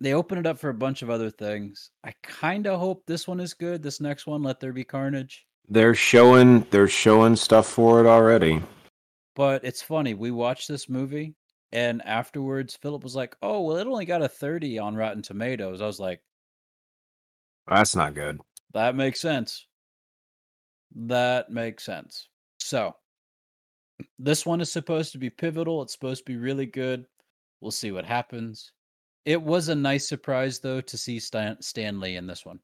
they 0.00 0.14
open 0.14 0.38
it 0.38 0.46
up 0.46 0.58
for 0.58 0.70
a 0.70 0.74
bunch 0.74 1.02
of 1.02 1.10
other 1.10 1.30
things. 1.30 1.90
I 2.04 2.14
kind 2.22 2.66
of 2.66 2.78
hope 2.80 3.04
this 3.06 3.26
one 3.26 3.40
is 3.40 3.54
good. 3.54 3.82
This 3.82 4.00
next 4.00 4.26
one, 4.26 4.42
Let 4.42 4.60
There 4.60 4.72
Be 4.72 4.84
Carnage. 4.84 5.46
They're 5.68 5.94
showing 5.94 6.66
they're 6.70 6.88
showing 6.88 7.36
stuff 7.36 7.66
for 7.66 8.00
it 8.00 8.06
already. 8.06 8.62
But 9.34 9.64
it's 9.64 9.82
funny. 9.82 10.14
We 10.14 10.30
watched 10.30 10.68
this 10.68 10.88
movie, 10.88 11.34
and 11.70 12.04
afterwards, 12.04 12.76
Philip 12.76 13.04
was 13.04 13.14
like, 13.14 13.36
"Oh, 13.42 13.62
well, 13.62 13.76
it 13.76 13.86
only 13.86 14.06
got 14.06 14.22
a 14.22 14.28
30 14.28 14.78
on 14.78 14.96
Rotten 14.96 15.22
Tomatoes." 15.22 15.80
I 15.80 15.86
was 15.86 16.00
like, 16.00 16.22
That's 17.68 17.94
not 17.94 18.14
good. 18.14 18.40
"That 18.72 18.94
makes 18.94 19.20
sense. 19.20 19.66
That 20.94 21.50
makes 21.50 21.84
sense." 21.84 22.28
So, 22.58 22.96
this 24.18 24.44
one 24.44 24.60
is 24.60 24.72
supposed 24.72 25.12
to 25.12 25.18
be 25.18 25.30
pivotal. 25.30 25.82
It's 25.82 25.92
supposed 25.92 26.24
to 26.26 26.32
be 26.32 26.38
really 26.38 26.66
good. 26.66 27.06
We'll 27.60 27.70
see 27.70 27.92
what 27.92 28.04
happens. 28.04 28.72
It 29.24 29.42
was 29.42 29.68
a 29.68 29.74
nice 29.74 30.08
surprise, 30.08 30.60
though, 30.60 30.80
to 30.80 30.96
see 30.96 31.18
Stan, 31.18 31.60
Stan 31.60 32.00
Lee 32.00 32.16
in 32.16 32.26
this 32.26 32.46
one. 32.46 32.60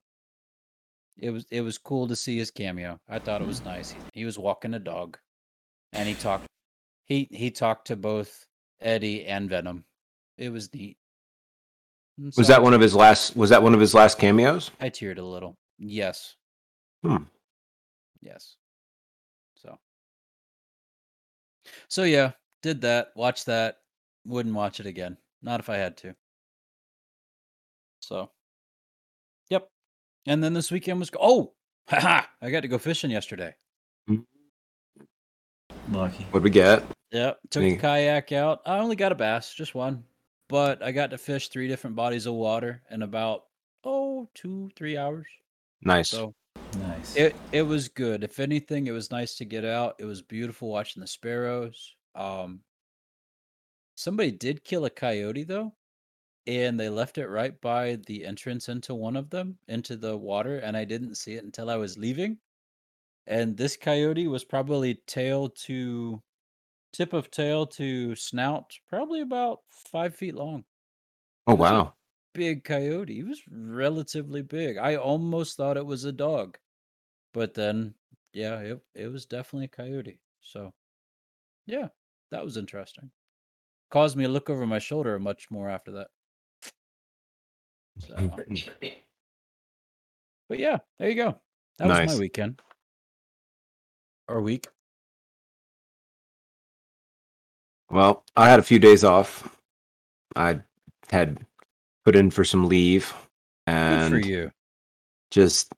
It 1.18 1.30
was 1.30 1.44
it 1.50 1.60
was 1.60 1.78
cool 1.78 2.08
to 2.08 2.16
see 2.16 2.36
his 2.38 2.50
cameo. 2.50 2.98
I 3.08 3.18
thought 3.18 3.42
it 3.42 3.46
was 3.46 3.64
nice. 3.64 3.92
He, 3.92 3.98
he 4.12 4.24
was 4.24 4.38
walking 4.38 4.74
a 4.74 4.78
dog, 4.78 5.18
and 5.92 6.08
he 6.08 6.14
talked. 6.14 6.46
He 7.04 7.28
he 7.30 7.50
talked 7.50 7.86
to 7.88 7.96
both 7.96 8.46
Eddie 8.80 9.24
and 9.26 9.48
Venom. 9.48 9.84
It 10.38 10.50
was 10.50 10.72
neat. 10.74 10.96
And 12.18 12.26
Was 12.36 12.46
so 12.46 12.52
that 12.52 12.62
one 12.62 12.74
of 12.74 12.80
his 12.80 12.94
last 12.94 13.36
was 13.36 13.50
that 13.50 13.62
one 13.62 13.74
of 13.74 13.80
his 13.80 13.94
last 13.94 14.18
cameos? 14.18 14.70
I 14.80 14.90
teared 14.90 15.18
a 15.18 15.22
little. 15.22 15.56
Yes. 15.86 16.36
Hmm. 17.04 17.24
Yes. 18.22 18.56
So. 19.56 19.78
So 21.88 22.04
yeah, 22.04 22.32
did 22.62 22.80
that. 22.82 23.08
Watched 23.14 23.46
that. 23.46 23.76
Wouldn't 24.24 24.54
watch 24.54 24.80
it 24.80 24.86
again. 24.86 25.18
Not 25.42 25.60
if 25.60 25.68
I 25.68 25.76
had 25.76 25.96
to. 25.98 26.14
So. 28.00 28.30
Yep. 29.50 29.68
And 30.26 30.42
then 30.42 30.54
this 30.54 30.72
weekend 30.72 31.00
was 31.00 31.10
go- 31.10 31.18
oh, 31.20 31.52
haha! 31.88 32.22
I 32.40 32.50
got 32.50 32.60
to 32.60 32.68
go 32.68 32.78
fishing 32.78 33.10
yesterday. 33.10 33.54
Lucky. 35.90 36.24
What'd 36.30 36.44
we 36.44 36.50
get? 36.50 36.82
Yep. 37.12 37.38
Took 37.50 37.62
Any- 37.62 37.74
the 37.74 37.80
kayak 37.80 38.32
out. 38.32 38.60
I 38.64 38.78
only 38.78 38.96
got 38.96 39.12
a 39.12 39.16
bass, 39.16 39.52
just 39.52 39.74
one. 39.74 40.02
But 40.48 40.82
I 40.82 40.92
got 40.92 41.10
to 41.10 41.18
fish 41.18 41.48
three 41.48 41.68
different 41.68 41.94
bodies 41.96 42.24
of 42.26 42.34
water 42.34 42.82
in 42.90 43.02
about 43.02 43.44
oh 43.84 44.28
two, 44.34 44.70
three 44.76 44.96
hours. 44.96 45.26
Nice. 45.84 46.10
So 46.10 46.34
Nice. 46.78 47.16
It 47.16 47.36
it 47.52 47.62
was 47.62 47.88
good. 47.88 48.24
If 48.24 48.40
anything, 48.40 48.86
it 48.86 48.92
was 48.92 49.10
nice 49.10 49.36
to 49.36 49.44
get 49.44 49.64
out. 49.64 49.94
It 49.98 50.04
was 50.04 50.22
beautiful 50.22 50.68
watching 50.68 51.00
the 51.00 51.06
sparrows. 51.06 51.94
Um 52.14 52.60
somebody 53.94 54.32
did 54.32 54.64
kill 54.64 54.84
a 54.84 54.90
coyote 54.90 55.44
though, 55.44 55.74
and 56.46 56.78
they 56.78 56.88
left 56.88 57.18
it 57.18 57.28
right 57.28 57.58
by 57.60 57.96
the 58.06 58.24
entrance 58.24 58.68
into 58.68 58.94
one 58.94 59.16
of 59.16 59.30
them, 59.30 59.58
into 59.68 59.96
the 59.96 60.16
water, 60.16 60.58
and 60.58 60.76
I 60.76 60.84
didn't 60.84 61.16
see 61.16 61.34
it 61.34 61.44
until 61.44 61.70
I 61.70 61.76
was 61.76 61.98
leaving. 61.98 62.38
And 63.26 63.56
this 63.56 63.76
coyote 63.76 64.26
was 64.26 64.44
probably 64.44 64.96
tail 65.06 65.48
to 65.66 66.22
tip 66.92 67.12
of 67.12 67.30
tail 67.30 67.66
to 67.66 68.14
snout, 68.16 68.72
probably 68.88 69.20
about 69.20 69.60
five 69.70 70.14
feet 70.14 70.34
long 70.34 70.64
oh 71.46 71.54
it 71.54 71.58
was 71.58 71.70
wow. 71.72 71.94
Big 72.34 72.64
coyote. 72.64 73.14
He 73.14 73.22
was 73.22 73.40
relatively 73.50 74.42
big. 74.42 74.76
I 74.76 74.96
almost 74.96 75.56
thought 75.56 75.78
it 75.78 75.86
was 75.86 76.04
a 76.04 76.12
dog. 76.12 76.58
But 77.32 77.54
then 77.54 77.94
yeah, 78.32 78.58
it 78.58 78.80
it 78.94 79.08
was 79.08 79.24
definitely 79.24 79.66
a 79.66 79.68
coyote. 79.68 80.20
So 80.42 80.72
yeah, 81.66 81.88
that 82.30 82.44
was 82.44 82.56
interesting. 82.56 83.10
Caused 83.90 84.16
me 84.16 84.24
to 84.24 84.30
look 84.30 84.50
over 84.50 84.66
my 84.66 84.78
shoulder 84.78 85.18
much 85.18 85.50
more 85.50 85.70
after 85.70 85.92
that. 85.92 86.08
So, 88.00 88.14
but 90.48 90.58
yeah, 90.58 90.78
there 90.98 91.08
you 91.08 91.14
go. 91.14 91.40
That 91.78 91.88
was 91.88 91.98
Nice. 91.98 92.08
my 92.08 92.18
weekend. 92.18 92.60
Or 94.28 94.40
week. 94.40 94.66
Well, 97.90 98.24
I 98.36 98.48
had 98.48 98.58
a 98.58 98.64
few 98.64 98.78
days 98.78 99.04
off. 99.04 99.56
I 100.34 100.60
had 101.10 101.46
put 102.04 102.16
in 102.16 102.30
for 102.30 102.44
some 102.44 102.68
leave 102.68 103.14
Good 103.66 103.74
and 103.74 104.12
for 104.12 104.18
you. 104.18 104.50
just 105.30 105.72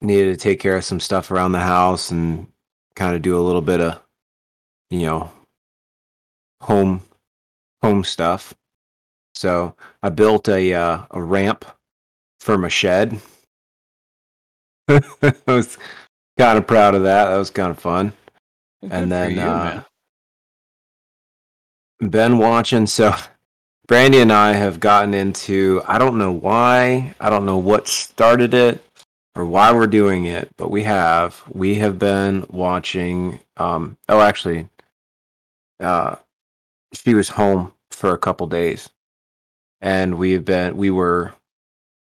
needed 0.00 0.32
to 0.32 0.36
take 0.36 0.60
care 0.60 0.76
of 0.76 0.84
some 0.84 1.00
stuff 1.00 1.30
around 1.30 1.52
the 1.52 1.60
house 1.60 2.10
and 2.10 2.46
kind 2.96 3.14
of 3.16 3.22
do 3.22 3.38
a 3.38 3.42
little 3.42 3.60
bit 3.60 3.80
of 3.80 4.00
you 4.90 5.02
know 5.02 5.30
home 6.60 7.02
home 7.82 8.04
stuff. 8.04 8.54
So 9.34 9.74
i 10.02 10.08
built 10.10 10.48
a 10.48 10.74
uh, 10.74 11.02
a 11.10 11.22
ramp 11.22 11.64
for 12.40 12.58
my 12.58 12.68
shed. 12.68 13.20
I 14.88 15.02
was 15.46 15.78
kind 16.38 16.58
of 16.58 16.66
proud 16.66 16.94
of 16.94 17.04
that. 17.04 17.30
That 17.30 17.36
was 17.36 17.50
kind 17.50 17.70
of 17.70 17.78
fun 17.78 18.12
good 18.82 18.92
and 18.92 19.12
then 19.12 19.30
you, 19.32 19.40
uh, 19.40 19.82
been 22.00 22.38
watching 22.38 22.86
so 22.86 23.14
brandy 23.86 24.18
and 24.18 24.32
i 24.32 24.52
have 24.52 24.80
gotten 24.80 25.12
into 25.14 25.82
i 25.86 25.98
don't 25.98 26.16
know 26.18 26.32
why 26.32 27.14
i 27.20 27.28
don't 27.28 27.44
know 27.46 27.58
what 27.58 27.88
started 27.88 28.54
it 28.54 28.84
or 29.34 29.44
why 29.46 29.72
we're 29.72 29.86
doing 29.86 30.24
it 30.26 30.48
but 30.56 30.70
we 30.70 30.82
have. 30.84 31.42
We 31.48 31.76
have 31.76 31.98
been 31.98 32.46
watching 32.50 33.40
um 33.56 33.96
oh 34.08 34.20
actually 34.20 34.68
uh 35.80 36.16
she 36.92 37.14
was 37.14 37.30
home 37.30 37.72
for 37.90 38.12
a 38.12 38.18
couple 38.18 38.46
days. 38.46 38.90
And 39.80 40.18
we've 40.18 40.44
been 40.44 40.76
we 40.76 40.90
were 40.90 41.32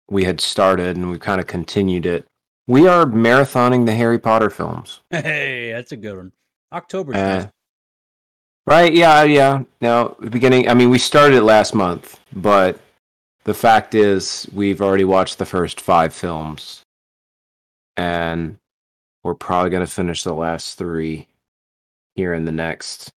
we 0.09 0.25
had 0.25 0.41
started 0.41 0.97
and 0.97 1.09
we 1.09 1.17
kind 1.19 1.39
of 1.39 1.47
continued 1.47 2.05
it. 2.05 2.25
We 2.67 2.87
are 2.87 3.05
marathoning 3.05 3.85
the 3.85 3.95
harry 3.95 4.19
potter 4.19 4.49
films. 4.49 5.01
Hey, 5.11 5.71
that's 5.71 5.91
a 5.93 5.97
good 5.97 6.17
one. 6.17 6.31
October. 6.73 7.15
uh, 7.15 7.47
right? 8.71 8.93
Yeah, 8.93 9.23
yeah. 9.23 9.63
No, 9.81 10.15
beginning. 10.29 10.69
I 10.69 10.73
mean, 10.73 10.89
we 10.89 10.97
started 10.97 11.35
it 11.35 11.43
last 11.43 11.75
month, 11.75 12.21
but 12.33 12.79
the 13.43 13.53
fact 13.53 13.93
is, 13.95 14.47
we've 14.53 14.81
already 14.81 15.03
watched 15.03 15.39
the 15.39 15.45
first 15.45 15.81
five 15.81 16.13
films, 16.13 16.81
and 17.97 18.57
we're 19.23 19.35
probably 19.35 19.71
going 19.71 19.85
to 19.85 19.91
finish 19.91 20.23
the 20.23 20.33
last 20.33 20.77
three 20.77 21.27
here 22.15 22.33
in 22.33 22.45
the 22.45 22.51
next, 22.53 23.11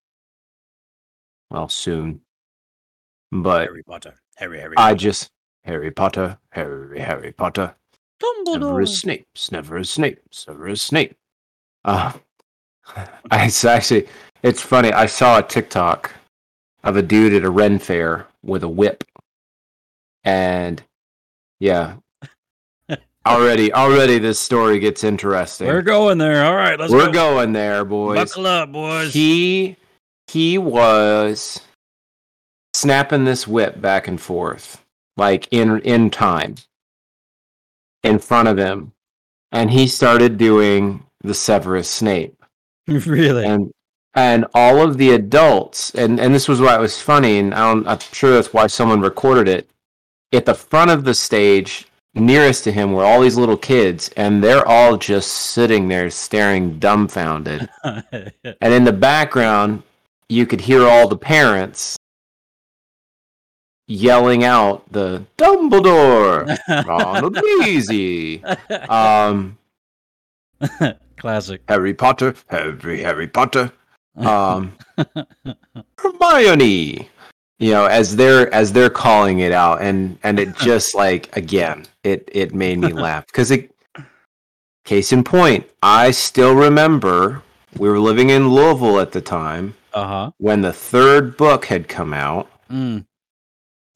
well, 1.49 1.69
soon. 1.69 2.19
But 3.31 3.67
Harry 3.67 3.83
Potter. 3.83 4.15
Harry, 4.35 4.59
Harry. 4.59 4.75
I 4.77 4.93
just 4.93 5.29
Harry 5.63 5.91
Potter, 5.91 6.37
Harry, 6.49 6.99
Harry 6.99 7.31
Potter. 7.31 7.75
Never 8.21 8.59
Dumbledore. 8.59 8.83
as 8.83 8.97
Snape's, 8.97 9.51
never 9.53 9.77
as 9.77 9.89
Snape's, 9.89 10.45
never 10.47 10.67
as 10.67 10.81
Snape. 10.81 11.15
Uh, 11.85 12.11
it's 13.31 13.63
actually, 13.63 14.07
it's 14.43 14.61
funny. 14.61 14.91
I 14.91 15.05
saw 15.07 15.39
a 15.39 15.43
TikTok 15.43 16.11
of 16.83 16.97
a 16.97 17.01
dude 17.01 17.33
at 17.33 17.43
a 17.43 17.49
Ren 17.49 17.79
fair 17.79 18.27
with 18.43 18.63
a 18.63 18.67
whip. 18.69 19.03
And 20.23 20.81
yeah, 21.59 21.95
already, 23.27 23.73
already 23.73 24.17
this 24.19 24.39
story 24.39 24.79
gets 24.79 25.03
interesting. 25.03 25.67
We're 25.67 25.81
going 25.81 26.17
there. 26.17 26.45
All 26.45 26.55
right, 26.55 26.79
let's 26.79 26.91
We're 26.91 27.07
go. 27.07 27.11
going 27.11 27.53
there, 27.53 27.85
boys. 27.85 28.17
Buckle 28.29 28.47
up, 28.47 28.71
boys. 28.71 29.13
He, 29.13 29.77
he 30.27 30.57
was 30.57 31.59
snapping 32.73 33.23
this 33.25 33.47
whip 33.47 33.79
back 33.81 34.07
and 34.07 34.19
forth. 34.19 34.83
like 35.17 35.47
in 35.51 35.79
in 35.81 36.09
time, 36.09 36.55
in 38.03 38.19
front 38.19 38.47
of 38.49 38.57
him, 38.57 38.91
and 39.51 39.71
he 39.71 39.87
started 39.87 40.37
doing 40.37 41.05
the 41.21 41.33
Severus 41.33 41.89
Snape 41.89 42.35
really? 42.87 43.45
and 43.45 43.71
and 44.15 44.45
all 44.53 44.81
of 44.81 44.97
the 44.97 45.11
adults 45.11 45.93
and 45.93 46.19
and 46.19 46.33
this 46.33 46.47
was 46.47 46.61
why 46.61 46.75
it 46.75 46.79
was 46.81 47.01
funny 47.01 47.37
and 47.37 47.53
I 47.53 47.73
don't, 47.73 47.87
i'm 47.87 47.99
sure 47.99 48.31
that's 48.31 48.53
why 48.53 48.67
someone 48.67 49.01
recorded 49.01 49.47
it. 49.47 49.69
At 50.33 50.45
the 50.45 50.55
front 50.55 50.91
of 50.91 51.03
the 51.03 51.13
stage 51.13 51.87
nearest 52.13 52.63
to 52.63 52.71
him 52.71 52.93
were 52.93 53.03
all 53.03 53.21
these 53.21 53.37
little 53.37 53.57
kids 53.57 54.09
and 54.15 54.41
they're 54.43 54.67
all 54.67 54.97
just 54.97 55.31
sitting 55.31 55.87
there 55.89 56.09
staring 56.09 56.79
dumbfounded. 56.79 57.69
And 57.83 58.73
in 58.73 58.85
the 58.85 58.93
background 58.93 59.83
you 60.29 60.45
could 60.45 60.61
hear 60.61 60.87
all 60.87 61.07
the 61.07 61.17
parents 61.17 61.97
yelling 63.87 64.43
out 64.43 64.91
the 64.91 65.25
dumbledore 65.37 66.57
ronald 66.87 67.35
weasley. 67.35 68.41
Um 68.89 69.57
Classic. 71.17 71.61
Harry 71.67 71.93
Potter, 71.93 72.35
Harry, 72.47 73.01
Harry 73.01 73.27
Potter, 73.27 73.71
um, 74.17 74.73
Hermione. 75.97 77.09
You 77.57 77.71
know, 77.71 77.85
as 77.85 78.15
they're 78.17 78.53
as 78.53 78.73
they're 78.73 78.89
calling 78.89 79.39
it 79.39 79.51
out, 79.53 79.81
and 79.81 80.17
and 80.23 80.39
it 80.39 80.55
just 80.57 80.93
like 81.03 81.35
again, 81.37 81.85
it 82.03 82.27
it 82.31 82.53
made 82.53 82.79
me 82.79 82.91
laugh 82.93 83.25
because 83.27 83.51
it. 83.51 83.71
Case 84.83 85.11
in 85.11 85.23
point, 85.23 85.65
I 85.81 86.11
still 86.11 86.53
remember 86.53 87.41
we 87.75 87.89
were 87.89 87.97
living 87.99 88.29
in 88.29 88.49
Louisville 88.49 88.99
at 88.99 89.11
the 89.13 89.19
time 89.21 89.73
Uh 89.95 90.05
huh. 90.07 90.31
when 90.37 90.61
the 90.61 90.71
third 90.71 91.37
book 91.37 91.65
had 91.65 91.87
come 91.87 92.13
out, 92.13 92.51
Mm. 92.71 93.03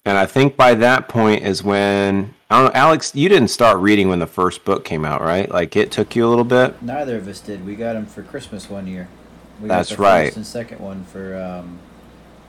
and 0.06 0.18
I 0.18 0.26
think 0.26 0.58
by 0.58 0.74
that 0.74 1.08
point 1.08 1.44
is 1.44 1.64
when 1.64 2.34
I 2.50 2.56
don't 2.64 2.74
know, 2.74 2.80
Alex, 2.80 3.14
you 3.14 3.30
didn't 3.30 3.50
start 3.50 3.78
reading 3.78 4.10
when 4.10 4.18
the 4.18 4.26
first 4.26 4.66
book 4.66 4.84
came 4.84 5.06
out, 5.06 5.22
right? 5.22 5.48
Like 5.52 5.76
it 5.76 5.92
took 5.92 6.16
you 6.16 6.26
a 6.26 6.30
little 6.30 6.44
bit. 6.44 6.82
Neither 6.82 7.18
of 7.18 7.28
us 7.28 7.40
did. 7.40 7.64
We 7.64 7.76
got 7.76 7.94
them 7.94 8.08
for 8.08 8.24
Christmas 8.24 8.68
one 8.68 8.88
year. 8.88 9.08
We 9.62 9.68
That's 9.68 9.90
got 9.90 9.98
the 9.98 10.02
right. 10.04 10.26
First 10.26 10.38
and 10.38 10.46
second 10.48 10.80
one 10.80 11.04
for 11.06 11.36
um, 11.38 11.80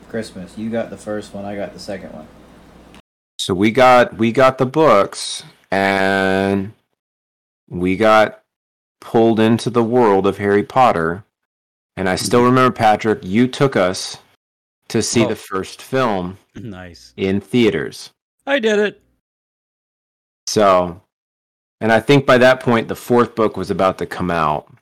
Christmas. 0.09 0.57
You 0.57 0.71
got 0.71 0.91
the 0.91 0.97
first 0.97 1.35
one. 1.35 1.45
I 1.45 1.57
got 1.57 1.73
the 1.73 1.79
second 1.81 2.13
one. 2.13 2.29
So 3.39 3.55
we 3.55 3.71
got 3.71 4.17
we 4.17 4.33
got 4.33 4.59
the 4.59 4.67
books 4.67 5.43
and 5.71 6.73
we 7.69 7.97
got 7.97 8.43
pulled 9.01 9.41
into 9.41 9.71
the 9.71 9.83
world 9.83 10.27
of 10.27 10.39
Harry 10.39 10.63
Potter. 10.63 11.25
And 11.97 12.09
I 12.09 12.17
still 12.17 12.45
remember 12.45 12.71
Patrick, 12.75 13.21
you 13.23 13.47
took 13.49 13.77
us 13.77 14.19
to 14.89 15.03
see 15.03 15.25
Oh. 15.25 15.29
the 15.29 15.37
first 15.37 15.83
film 15.83 16.39
Nice. 16.55 17.13
in 17.17 17.41
theaters. 17.41 18.11
I 18.47 18.59
did 18.59 18.79
it. 18.79 19.03
So 20.47 21.01
and 21.81 21.91
I 21.93 22.01
think 22.01 22.27
by 22.27 22.39
that 22.39 22.61
point 22.61 22.89
the 22.89 22.97
fourth 22.97 23.35
book 23.35 23.57
was 23.57 23.71
about 23.71 23.99
to 23.99 24.07
come 24.07 24.31
out. 24.31 24.73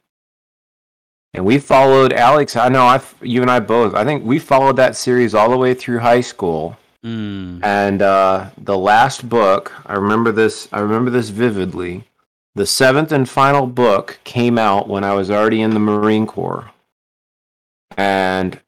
And 1.39 1.47
we 1.47 1.61
followed 1.61 2.13
Alex, 2.13 2.57
I 2.57 2.69
know 2.69 2.83
I 2.83 3.01
you 3.23 3.43
and 3.43 3.51
I 3.51 3.61
both. 3.61 3.95
I 3.95 4.05
think 4.05 4.25
we 4.25 4.41
followed 4.41 4.75
that 4.75 4.97
series 4.97 5.37
all 5.37 5.49
the 5.49 5.57
way 5.57 5.73
through 5.73 6.01
high 6.01 6.21
school. 6.21 6.77
Mm. 7.05 7.63
And 7.63 8.03
uh, 8.03 8.51
the 8.59 8.77
last 8.77 9.29
book, 9.29 9.73
I 9.87 9.95
remember 9.95 10.33
this. 10.33 10.67
I 10.73 10.81
remember 10.81 11.13
this 11.13 11.29
vividly. 11.29 12.03
The 12.57 12.67
seventh 12.67 13.13
and 13.13 13.29
final 13.29 13.69
book 13.69 14.19
came 14.25 14.59
out 14.59 14.89
when 14.89 15.05
I 15.05 15.15
was 15.15 15.31
already 15.31 15.61
in 15.61 15.71
the 15.71 15.79
Marine 15.79 16.27
Corps, 16.27 16.73
and 17.97 18.59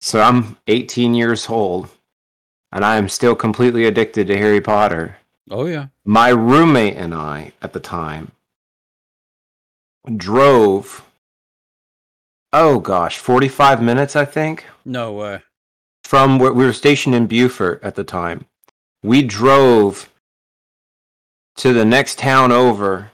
so 0.00 0.22
I'm 0.22 0.56
18 0.68 1.12
years 1.12 1.50
old, 1.50 1.90
and 2.72 2.82
I 2.82 2.96
am 2.96 3.10
still 3.10 3.34
completely 3.34 3.84
addicted 3.84 4.26
to 4.28 4.38
Harry 4.38 4.62
Potter. 4.62 5.18
Oh 5.50 5.66
yeah. 5.66 5.88
My 6.02 6.30
roommate 6.30 6.96
and 6.96 7.12
I 7.14 7.52
at 7.60 7.74
the 7.74 7.80
time 7.80 8.32
drove. 10.16 11.04
Oh 12.56 12.78
gosh, 12.78 13.18
45 13.18 13.82
minutes, 13.82 14.14
I 14.14 14.24
think 14.24 14.64
No 14.84 15.12
way. 15.12 15.42
from 16.04 16.38
where 16.38 16.52
we 16.52 16.64
were 16.64 16.72
stationed 16.72 17.14
in 17.16 17.26
Beaufort 17.26 17.80
at 17.82 17.96
the 17.96 18.04
time. 18.04 18.46
We 19.02 19.22
drove 19.22 20.08
to 21.56 21.72
the 21.72 21.84
next 21.84 22.16
town 22.18 22.52
over 22.52 23.10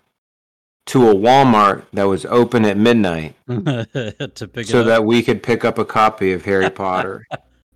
to 0.87 1.09
a 1.09 1.15
Walmart 1.15 1.85
that 1.95 2.05
was 2.05 2.27
open 2.27 2.67
at 2.67 2.77
midnight 2.77 3.35
to 3.49 4.51
pick 4.53 4.67
so 4.67 4.81
up. 4.81 4.87
that 4.87 5.05
we 5.05 5.23
could 5.23 5.43
pick 5.43 5.65
up 5.65 5.79
a 5.79 5.85
copy 5.87 6.33
of 6.33 6.45
Harry 6.45 6.69
Potter 6.83 7.27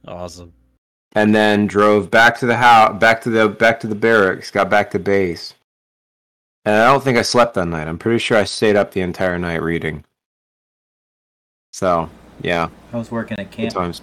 awesome. 0.07 0.53
and 1.12 1.35
then 1.35 1.66
drove 1.66 2.11
back 2.11 2.38
to 2.40 2.46
the 2.46 2.57
house 2.57 2.98
back 3.00 3.20
to 3.22 3.31
the 3.31 3.48
back 3.48 3.81
to 3.81 3.87
the 3.87 3.94
barracks 3.94 4.50
got 4.50 4.68
back 4.70 4.90
to 4.90 4.98
base 4.98 5.55
and 6.64 6.74
i 6.74 6.87
don't 6.90 7.05
think 7.05 7.18
i 7.18 7.22
slept 7.22 7.55
that 7.55 7.66
night 7.66 7.87
i'm 7.87 7.98
pretty 7.98 8.18
sure 8.18 8.38
i 8.38 8.44
stayed 8.44 8.74
up 8.77 8.90
the 8.92 9.00
entire 9.03 9.38
night 9.38 9.62
reading 9.62 10.03
so 11.75 12.09
yeah 12.41 12.69
I 12.93 12.97
was 12.99 13.11
working 13.11 13.37
at 13.41 13.51
good 13.51 13.57
camp. 13.57 13.75
times 13.75 14.01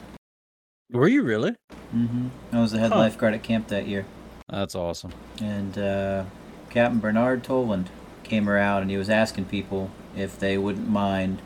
Were 0.91 1.07
you 1.07 1.23
really? 1.23 1.55
Mm-hmm. 1.95 2.27
I 2.51 2.59
was 2.59 2.73
the 2.73 2.79
head 2.79 2.91
Huh. 2.91 2.99
lifeguard 2.99 3.33
at 3.33 3.43
camp 3.43 3.69
that 3.69 3.87
year. 3.87 4.05
That's 4.49 4.75
awesome. 4.75 5.13
And 5.41 5.77
uh, 5.77 6.25
Captain 6.69 6.99
Bernard 6.99 7.45
Toland 7.45 7.89
came 8.23 8.49
around 8.49 8.81
and 8.81 8.91
he 8.91 8.97
was 8.97 9.09
asking 9.09 9.45
people 9.45 9.89
if 10.17 10.37
they 10.37 10.57
wouldn't 10.57 10.89
mind 10.89 11.41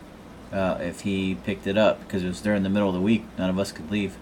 uh, 0.51 0.79
if 0.81 1.01
he 1.01 1.35
picked 1.35 1.67
it 1.67 1.77
up 1.77 1.99
because 1.99 2.23
it 2.23 2.27
was 2.27 2.41
during 2.41 2.63
the 2.63 2.69
middle 2.69 2.87
of 2.89 2.95
the 2.95 3.01
week. 3.01 3.25
None 3.37 3.51
of 3.51 3.59
us 3.59 3.71
could 3.71 3.91
leave. 3.91 4.17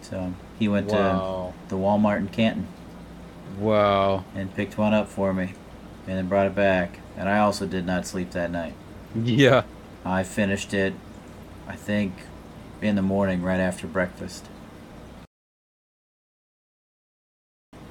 So 0.00 0.34
he 0.58 0.66
went 0.66 0.88
Wow. 0.88 1.54
to 1.68 1.68
the 1.68 1.76
Walmart 1.80 2.18
in 2.18 2.28
Canton 2.28 2.66
Wow. 3.60 4.24
and 4.34 4.52
picked 4.54 4.76
one 4.76 4.92
up 4.94 5.08
for 5.08 5.32
me 5.32 5.52
and 6.08 6.16
then 6.18 6.26
brought 6.28 6.46
it 6.48 6.56
back. 6.56 6.98
And 7.16 7.28
I 7.28 7.38
also 7.38 7.64
did 7.66 7.86
not 7.86 8.06
sleep 8.06 8.32
that 8.32 8.50
night. 8.50 8.74
Yeah. 9.14 9.64
I 10.04 10.22
finished 10.22 10.72
it, 10.74 10.94
I 11.66 11.76
think, 11.76 12.14
in 12.80 12.94
the 12.96 13.02
morning 13.02 13.42
right 13.42 13.60
after 13.60 13.86
breakfast. 13.86 14.48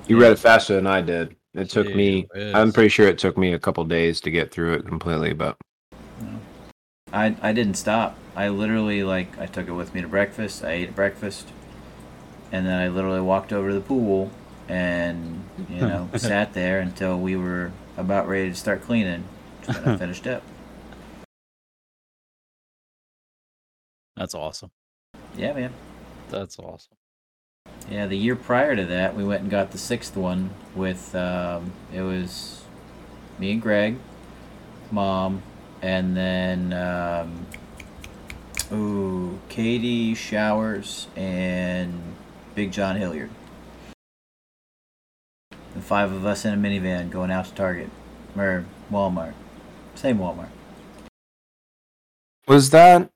you 0.07 0.17
read 0.19 0.31
it 0.31 0.39
faster 0.39 0.73
than 0.73 0.87
i 0.87 1.01
did 1.01 1.35
it 1.53 1.69
took 1.69 1.85
Gee 1.87 1.93
me 1.93 2.27
whiz. 2.33 2.55
i'm 2.55 2.71
pretty 2.71 2.87
sure 2.87 3.07
it 3.07 3.17
took 3.17 3.37
me 3.37 3.51
a 3.51 3.59
couple 3.59 3.83
days 3.83 4.21
to 4.21 4.31
get 4.31 4.51
through 4.51 4.75
it 4.75 4.87
completely 4.87 5.33
but 5.33 5.57
I 7.11 7.35
I 7.41 7.53
didn't 7.53 7.75
stop. 7.75 8.17
I 8.35 8.49
literally 8.49 9.03
like 9.03 9.37
I 9.39 9.45
took 9.45 9.67
it 9.67 9.71
with 9.71 9.93
me 9.93 10.01
to 10.01 10.07
breakfast. 10.07 10.63
I 10.63 10.71
ate 10.71 10.95
breakfast, 10.95 11.47
and 12.51 12.65
then 12.65 12.77
I 12.79 12.89
literally 12.89 13.21
walked 13.21 13.53
over 13.53 13.69
to 13.69 13.73
the 13.73 13.81
pool 13.81 14.31
and 14.67 15.43
you 15.69 15.81
know 15.81 16.09
sat 16.17 16.53
there 16.53 16.79
until 16.79 17.17
we 17.19 17.35
were 17.35 17.71
about 17.95 18.27
ready 18.27 18.49
to 18.49 18.55
start 18.55 18.81
cleaning. 18.81 19.23
And 19.67 19.77
I 19.89 19.97
finished 19.97 20.27
up. 20.27 20.43
That's 24.17 24.33
awesome. 24.33 24.71
Yeah, 25.35 25.53
man. 25.53 25.73
That's 26.29 26.57
awesome. 26.57 26.97
Yeah, 27.89 28.07
the 28.07 28.17
year 28.17 28.35
prior 28.35 28.75
to 28.75 28.83
that, 28.85 29.15
we 29.15 29.23
went 29.23 29.43
and 29.43 29.51
got 29.51 29.71
the 29.71 29.77
sixth 29.77 30.17
one 30.17 30.49
with 30.75 31.15
um, 31.15 31.71
it 31.93 32.01
was 32.01 32.63
me 33.37 33.51
and 33.51 33.61
Greg, 33.61 33.97
mom, 34.91 35.43
and 35.81 36.17
then 36.17 36.73
um, 36.73 37.45
ooh, 38.73 39.39
Katie 39.49 40.15
Showers 40.15 41.07
and 41.15 42.01
Big 42.55 42.71
John 42.71 42.97
Hilliard. 42.97 43.29
The 45.75 45.81
five 45.81 46.11
of 46.11 46.25
us 46.25 46.43
in 46.43 46.53
a 46.53 46.57
minivan 46.57 47.11
going 47.11 47.29
out 47.29 47.45
to 47.45 47.53
Target 47.53 47.91
or 48.35 48.65
Walmart, 48.91 49.33
same 49.93 50.17
Walmart. 50.17 50.49
was 52.47 52.71
that 52.71 53.11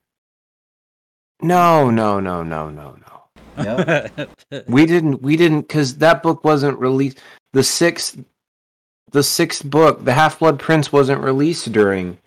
no 1.41 1.89
no 1.89 2.19
no 2.19 2.43
no 2.43 2.69
no 2.69 2.95
no 2.95 3.07
Yep. 3.63 4.29
we 4.67 4.85
didn't 4.85 5.21
we 5.21 5.35
didn't 5.35 5.61
because 5.61 5.97
that 5.97 6.23
book 6.23 6.43
wasn't 6.43 6.77
released 6.79 7.19
the 7.53 7.63
sixth 7.63 8.17
the 9.11 9.21
sixth 9.23 9.69
book 9.69 10.05
the 10.05 10.13
half 10.13 10.39
blood 10.39 10.57
prince 10.59 10.91
wasn't 10.91 11.21
released 11.21 11.71
during 11.71 12.17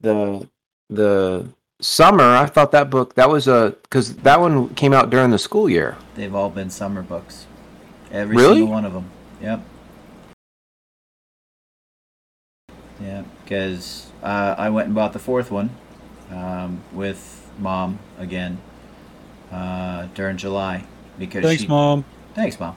the 0.00 0.46
the 0.90 1.48
summer 1.80 2.22
i 2.36 2.44
thought 2.46 2.70
that 2.72 2.90
book 2.90 3.14
that 3.14 3.30
was 3.30 3.48
a 3.48 3.74
because 3.82 4.14
that 4.16 4.38
one 4.38 4.68
came 4.74 4.92
out 4.92 5.08
during 5.10 5.30
the 5.30 5.38
school 5.38 5.68
year 5.70 5.96
They've 6.14 6.34
all 6.34 6.50
been 6.50 6.68
summer 6.68 7.00
books. 7.02 7.46
Every 8.10 8.36
Really? 8.36 8.56
single 8.56 8.72
one 8.74 8.84
of 8.84 8.92
them. 8.92 9.10
Yep. 9.40 9.62
Yeah, 13.00 13.22
because 13.42 14.10
uh, 14.22 14.54
I 14.58 14.68
went 14.68 14.86
and 14.86 14.94
bought 14.94 15.14
the 15.14 15.18
fourth 15.18 15.50
one 15.50 15.70
um, 16.30 16.82
with 16.92 17.41
mom 17.58 17.98
again 18.18 18.58
uh, 19.50 20.06
during 20.14 20.36
July 20.36 20.84
because 21.18 21.44
Thanks, 21.44 21.62
she, 21.62 21.68
mom. 21.68 22.04
Thanks, 22.34 22.58
mom. 22.58 22.76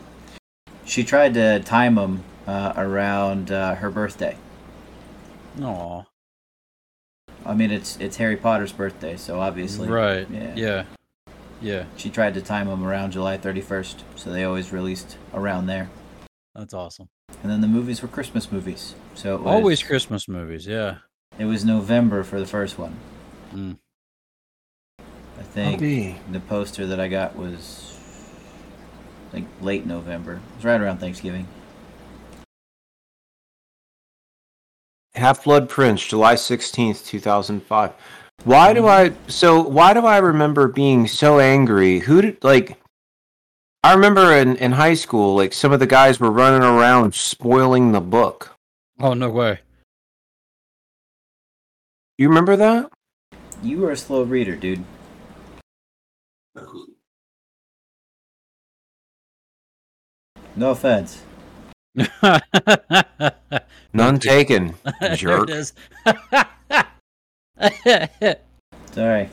She 0.86 1.04
tried 1.04 1.34
to 1.36 1.60
time 1.62 1.96
them 1.96 2.24
uh, 2.48 2.74
around 2.76 3.52
uh, 3.52 3.76
her 3.76 3.90
birthday. 3.90 4.38
Aw. 5.62 6.04
I 7.46 7.54
mean, 7.54 7.72
it's 7.72 7.98
it's 7.98 8.18
Harry 8.18 8.38
Potter's 8.38 8.72
birthday, 8.72 9.18
so 9.18 9.40
obviously, 9.40 9.88
Right. 9.88 10.28
Yeah. 10.30 10.54
Yeah. 10.56 10.86
Yeah, 11.62 11.86
She 11.96 12.10
tried 12.10 12.34
to 12.34 12.42
time 12.42 12.68
them 12.68 12.84
around 12.84 13.12
July 13.12 13.38
31st, 13.38 14.04
so 14.16 14.30
they 14.30 14.44
always 14.44 14.74
released 14.74 15.18
around 15.34 15.68
there. 15.68 15.90
that's 16.54 16.74
awesome. 16.74 17.08
And 17.42 17.52
then 17.52 17.62
the 17.62 17.68
movies 17.68 18.02
were 18.02 18.08
Christmas 18.08 18.52
movies. 18.52 18.94
So 19.16 19.36
it 19.36 19.42
was, 19.42 19.54
Always 19.54 19.82
Christmas 19.82 20.28
movies. 20.28 20.68
Yeah. 20.68 20.98
It 21.40 21.46
was 21.46 21.64
November 21.66 22.24
for 22.24 22.40
the 22.40 22.46
first 22.46 22.78
one. 22.78 22.98
Mm. 23.54 23.78
I 25.58 25.78
think 25.78 26.18
the 26.34 26.42
poster 26.42 26.86
that 26.88 27.00
I 27.00 27.08
got 27.08 27.38
was 27.38 27.98
like 29.32 29.46
late 29.62 29.86
November. 29.86 30.34
It 30.34 30.56
was 30.58 30.66
right 30.66 30.82
around 30.82 30.98
Thanksgiving. 30.98 31.48
Half 35.14 35.46
Blood 35.46 35.70
Prince, 35.70 36.06
July 36.06 36.36
16th, 36.36 37.06
2005. 37.06 37.94
Why 38.44 38.74
do 38.74 38.86
I 38.86 39.14
so 39.28 39.62
why 39.62 39.94
do 39.94 40.06
I 40.06 40.18
remember 40.18 40.68
being 40.68 41.08
so 41.08 41.40
angry? 41.40 42.00
Who 42.00 42.22
did 42.22 42.44
like 42.44 42.78
I 43.82 43.94
remember 43.94 44.34
in, 44.34 44.58
in 44.58 44.74
high 44.74 44.96
school, 44.96 45.36
like 45.36 45.54
some 45.54 45.72
of 45.72 45.80
the 45.80 45.88
guys 45.88 46.20
were 46.20 46.32
running 46.32 46.64
around 46.64 47.16
spoiling 47.16 47.94
the 47.94 48.02
book. 48.02 48.58
Oh 49.00 49.14
no 49.14 49.30
way. 49.30 49.60
You 52.18 52.28
remember 52.28 52.58
that? 52.58 52.92
You 53.64 53.80
were 53.80 53.92
a 53.92 53.98
slow 53.98 54.24
reader, 54.24 54.58
dude. 54.58 54.84
No 60.56 60.72
offense. 60.72 61.22
None 63.94 64.20
taken. 64.20 64.76
Jerk. 65.16 65.48
There 65.48 65.50
it 65.50 65.50
is. 65.50 65.74
Sorry. 68.92 69.30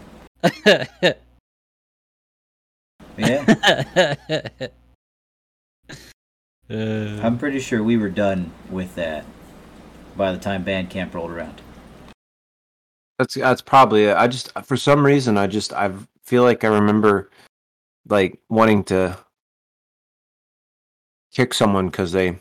Yeah, 3.19 3.45
Uh, 6.71 7.19
I'm 7.23 7.39
pretty 7.39 7.61
sure 7.61 7.83
we 7.83 7.99
were 7.99 8.09
done 8.09 8.51
with 8.71 8.95
that 8.95 9.27
by 10.17 10.33
the 10.33 10.39
time 10.39 10.65
Bandcamp 10.65 11.13
rolled 11.13 11.31
around. 11.31 11.61
That's 13.19 13.35
that's 13.35 13.61
probably 13.61 14.05
it. 14.05 14.17
I 14.17 14.27
just 14.27 14.51
for 14.65 14.79
some 14.79 15.05
reason 15.05 15.37
I 15.37 15.49
just 15.49 15.75
I 15.75 15.93
feel 16.25 16.43
like 16.43 16.65
I 16.65 16.69
remember 16.69 17.31
like 18.09 18.41
wanting 18.49 18.85
to 18.85 19.19
kick 21.33 21.55
someone 21.55 21.87
because 21.87 22.13
they 22.13 22.39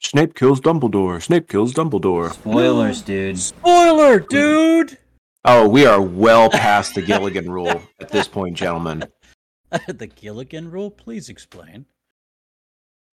Snape 0.00 0.34
kills 0.34 0.60
Dumbledore. 0.60 1.20
Snape 1.20 1.48
kills 1.48 1.74
Dumbledore. 1.74 2.32
Spoilers, 2.32 3.02
dude. 3.02 3.38
Spoiler, 3.38 4.20
dude. 4.20 4.96
Oh, 5.44 5.68
we 5.68 5.86
are 5.86 6.00
well 6.00 6.48
past 6.50 6.94
the 6.94 7.02
Gilligan 7.02 7.50
rule 7.50 7.82
at 8.00 8.10
this 8.10 8.28
point, 8.28 8.56
gentlemen. 8.56 9.04
the 9.88 10.06
Gilligan 10.06 10.70
rule. 10.70 10.90
Please 10.90 11.28
explain. 11.28 11.86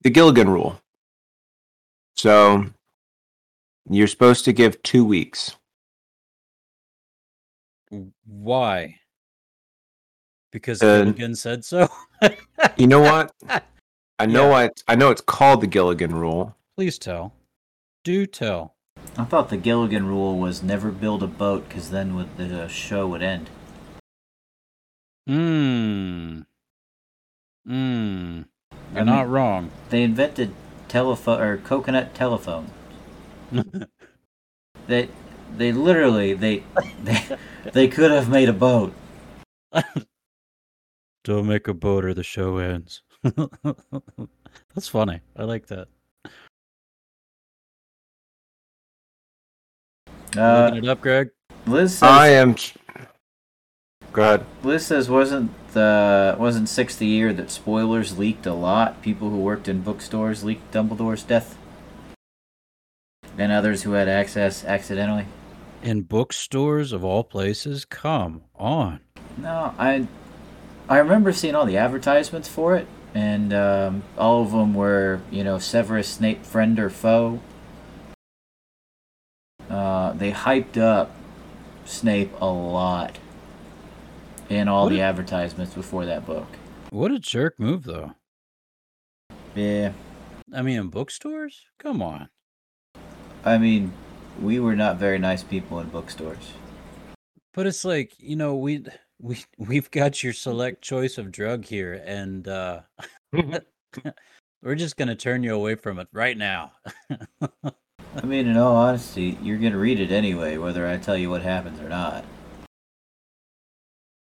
The 0.02 0.10
Gilligan 0.12 0.50
rule. 0.50 0.80
So 2.16 2.66
you're 3.90 4.08
supposed 4.08 4.46
to 4.46 4.54
give 4.54 4.82
two 4.84 5.04
weeks. 5.04 5.56
Why? 8.26 9.00
Because 10.52 10.82
Uh, 10.82 11.04
Gilligan 11.04 11.36
said 11.36 11.66
so. 11.66 11.88
You 12.78 12.88
know 12.88 13.02
what? 13.02 13.34
I 14.20 14.26
know 14.26 14.54
I 14.54 14.70
I 14.88 14.96
know 14.96 15.12
it's 15.12 15.22
called 15.22 15.62
the 15.62 15.68
Gilligan 15.68 16.16
rule. 16.16 16.56
Please 16.78 16.98
tell. 16.98 17.34
Do 18.04 18.26
tell. 18.26 18.76
I 19.18 19.26
thought 19.26 19.50
the 19.50 19.58
Gilligan 19.58 20.08
rule 20.08 20.38
was 20.40 20.64
never 20.64 20.92
build 20.92 21.22
a 21.24 21.28
boat 21.28 21.68
because 21.68 21.90
then 21.92 22.30
the 22.38 22.68
show 22.70 23.08
would 23.08 23.22
end. 23.22 23.50
Hmm. 25.28 26.42
Hmm. 27.66 28.42
You're 28.94 29.02
I 29.02 29.04
mean- 29.04 29.06
not 29.06 29.30
wrong. 29.30 29.72
They 29.90 30.04
invented 30.04 30.54
telephone 30.88 31.42
or 31.42 31.58
coconut 31.58 32.14
telephone. 32.14 32.72
They 34.88 35.10
they 35.58 35.72
literally 35.72 36.34
they 36.34 36.64
they 37.04 37.38
they 37.74 37.88
could 37.88 38.12
have 38.12 38.30
made 38.30 38.50
a 38.50 38.54
boat. 38.54 38.94
Don't 41.24 41.48
make 41.48 41.68
a 41.68 41.74
boat 41.74 42.06
or 42.06 42.14
the 42.14 42.24
show 42.24 42.58
ends. 42.58 43.02
That's 43.24 44.88
funny. 44.88 45.22
I 45.36 45.44
like 45.44 45.68
that. 45.68 45.88
Uh, 50.38 50.66
Looking 50.66 50.84
it 50.84 50.90
up, 50.90 51.02
Greg. 51.02 51.30
Liz 51.66 51.98
says 51.98 52.04
I 52.04 52.28
am. 52.28 52.56
Go 54.14 54.22
ahead. 54.22 54.46
Liz 54.64 54.86
says 54.86 55.10
wasn't 55.10 55.52
the 55.74 56.36
wasn't 56.38 56.70
six 56.70 56.96
the 56.96 57.08
year 57.08 57.34
that 57.34 57.50
spoilers 57.50 58.18
leaked 58.18 58.46
a 58.46 58.54
lot. 58.54 59.02
People 59.02 59.30
who 59.30 59.38
worked 59.38 59.68
in 59.68 59.82
bookstores 59.82 60.44
leaked 60.44 60.72
Dumbledore's 60.72 61.24
death, 61.24 61.58
and 63.38 63.52
others 63.52 63.84
who 63.84 63.94
had 63.94 64.08
access 64.08 64.64
accidentally. 64.64 65.26
In 65.82 66.02
bookstores 66.02 66.92
of 66.92 67.04
all 67.04 67.24
places? 67.24 67.86
Come 67.86 68.44
on. 68.56 69.02
No, 69.38 69.74
I 69.78 70.08
I 70.90 70.98
remember 70.98 71.32
seeing 71.32 71.56
all 71.56 71.66
the 71.66 71.78
advertisements 71.78 72.48
for 72.48 72.76
it, 72.76 72.88
and 73.14 73.54
um, 73.54 74.04
all 74.18 74.42
of 74.42 74.52
them 74.52 74.74
were 74.74 75.22
you 75.30 75.44
know 75.44 75.60
Severus 75.60 76.08
Snape 76.08 76.44
friend 76.46 76.80
or 76.80 76.90
foe. 76.90 77.40
Uh, 79.70 80.14
they 80.14 80.32
hyped 80.32 80.78
up 80.78 81.12
Snape 81.86 82.32
a 82.40 82.46
lot 82.46 83.18
in 84.50 84.68
all 84.68 84.84
What 84.86 84.90
the 84.90 84.96
did- 84.98 85.02
advertisements 85.04 85.74
before 85.74 86.06
that 86.06 86.26
book. 86.26 86.48
What 86.92 87.12
a 87.12 87.20
jerk 87.20 87.60
move, 87.60 87.84
though. 87.84 88.14
Yeah, 89.54 89.92
I 90.54 90.62
mean, 90.62 90.80
in 90.80 90.88
bookstores? 90.90 91.66
Come 91.80 92.02
on. 92.02 92.30
I 93.44 93.58
mean, 93.58 93.92
we 94.42 94.60
were 94.60 94.76
not 94.76 94.98
very 94.98 95.18
nice 95.18 95.44
people 95.44 95.80
in 95.80 95.90
bookstores. 95.90 96.54
But 97.54 97.68
it's 97.68 97.86
like, 97.86 98.14
you 98.20 98.36
know, 98.36 98.56
we 98.56 98.86
we 99.20 99.44
we've 99.58 99.90
got 99.92 100.24
your 100.24 100.34
select 100.34 100.82
choice 100.82 101.18
of 101.18 101.32
drug 101.32 101.66
here 101.66 102.02
and 102.06 102.48
uh 102.48 102.82
we're 104.62 104.76
just 104.76 104.98
going 104.98 105.08
to 105.08 105.16
turn 105.16 105.44
you 105.44 105.54
away 105.56 105.76
from 105.76 106.00
it 106.00 106.08
right 106.12 106.38
now. 106.38 106.74
I 107.12 108.26
mean, 108.26 108.48
in 108.48 108.58
all 108.58 108.76
honesty, 108.76 109.38
you're 109.42 109.58
gonna 109.58 109.78
read 109.78 110.00
it 110.00 110.12
anyway, 110.12 110.58
whether 110.58 110.88
I 110.88 110.98
tell 110.98 111.18
you 111.18 111.30
what 111.30 111.42
happens 111.42 111.80
or 111.82 111.90
not. 111.90 112.24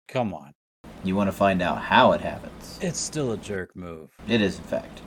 Come 0.09 0.35
on. 0.35 0.53
You 1.05 1.16
want 1.16 1.29
to 1.29 1.37
find 1.37 1.61
out 1.61 1.79
how 1.79 2.12
it 2.12 2.20
happens. 2.20 2.79
It's 2.81 2.98
still 2.98 3.33
a 3.33 3.37
jerk 3.37 3.77
move. 3.77 4.11
It 4.27 4.40
is, 4.40 4.59
in 4.59 4.64
fact. 4.64 5.03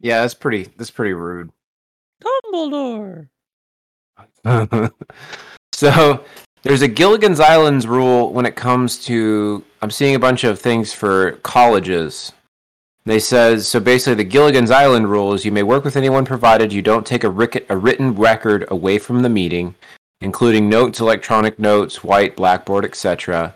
Yeah, 0.00 0.20
that's 0.20 0.34
pretty. 0.34 0.64
That's 0.76 0.90
pretty 0.90 1.12
rude. 1.12 1.50
Dumbledore. 2.22 3.28
so 5.72 6.24
there's 6.62 6.82
a 6.82 6.88
Gilligan's 6.88 7.40
Islands 7.40 7.86
rule 7.86 8.32
when 8.32 8.46
it 8.46 8.56
comes 8.56 9.04
to. 9.06 9.64
I'm 9.80 9.90
seeing 9.90 10.14
a 10.14 10.18
bunch 10.20 10.44
of 10.44 10.58
things 10.58 10.92
for 10.92 11.32
colleges. 11.42 12.32
They 13.04 13.20
says 13.20 13.66
so 13.66 13.80
basically 13.80 14.16
the 14.16 14.24
Gilligan's 14.24 14.70
Island 14.70 15.08
rule 15.10 15.32
is 15.32 15.44
you 15.44 15.52
may 15.52 15.62
work 15.62 15.82
with 15.82 15.96
anyone 15.96 16.26
provided 16.26 16.72
you 16.72 16.82
don't 16.82 17.06
take 17.06 17.24
a, 17.24 17.30
ric- 17.30 17.64
a 17.70 17.76
written 17.76 18.14
record 18.14 18.66
away 18.70 18.98
from 18.98 19.22
the 19.22 19.30
meeting, 19.30 19.76
including 20.20 20.68
notes, 20.68 21.00
electronic 21.00 21.58
notes, 21.58 22.04
white, 22.04 22.36
blackboard, 22.36 22.84
etc. 22.84 23.54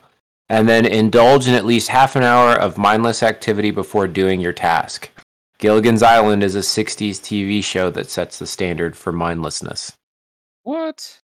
And 0.48 0.68
then 0.68 0.86
indulge 0.86 1.48
in 1.48 1.54
at 1.54 1.66
least 1.66 1.88
half 1.88 2.16
an 2.16 2.22
hour 2.22 2.54
of 2.54 2.78
mindless 2.78 3.22
activity 3.22 3.70
before 3.70 4.08
doing 4.08 4.40
your 4.40 4.54
task. 4.54 5.10
Gilligan's 5.58 6.02
Island 6.02 6.42
is 6.42 6.54
a 6.54 6.60
60s 6.60 7.20
TV 7.20 7.62
show 7.62 7.90
that 7.90 8.10
sets 8.10 8.38
the 8.38 8.46
standard 8.46 8.96
for 8.96 9.12
mindlessness. 9.12 9.92
What? 10.62 11.20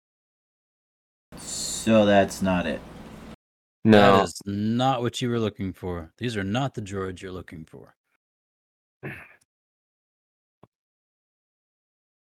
So 1.38 2.06
that's 2.06 2.42
not 2.42 2.68
it. 2.68 2.82
No. 3.84 4.18
That 4.18 4.24
is 4.26 4.42
not 4.46 5.02
what 5.02 5.22
you 5.22 5.30
were 5.30 5.40
looking 5.40 5.74
for. 5.74 6.12
These 6.18 6.38
are 6.38 6.44
not 6.44 6.76
the 6.76 6.82
droids 6.82 7.22
you're 7.22 7.32
looking 7.32 7.66
for. 7.66 7.96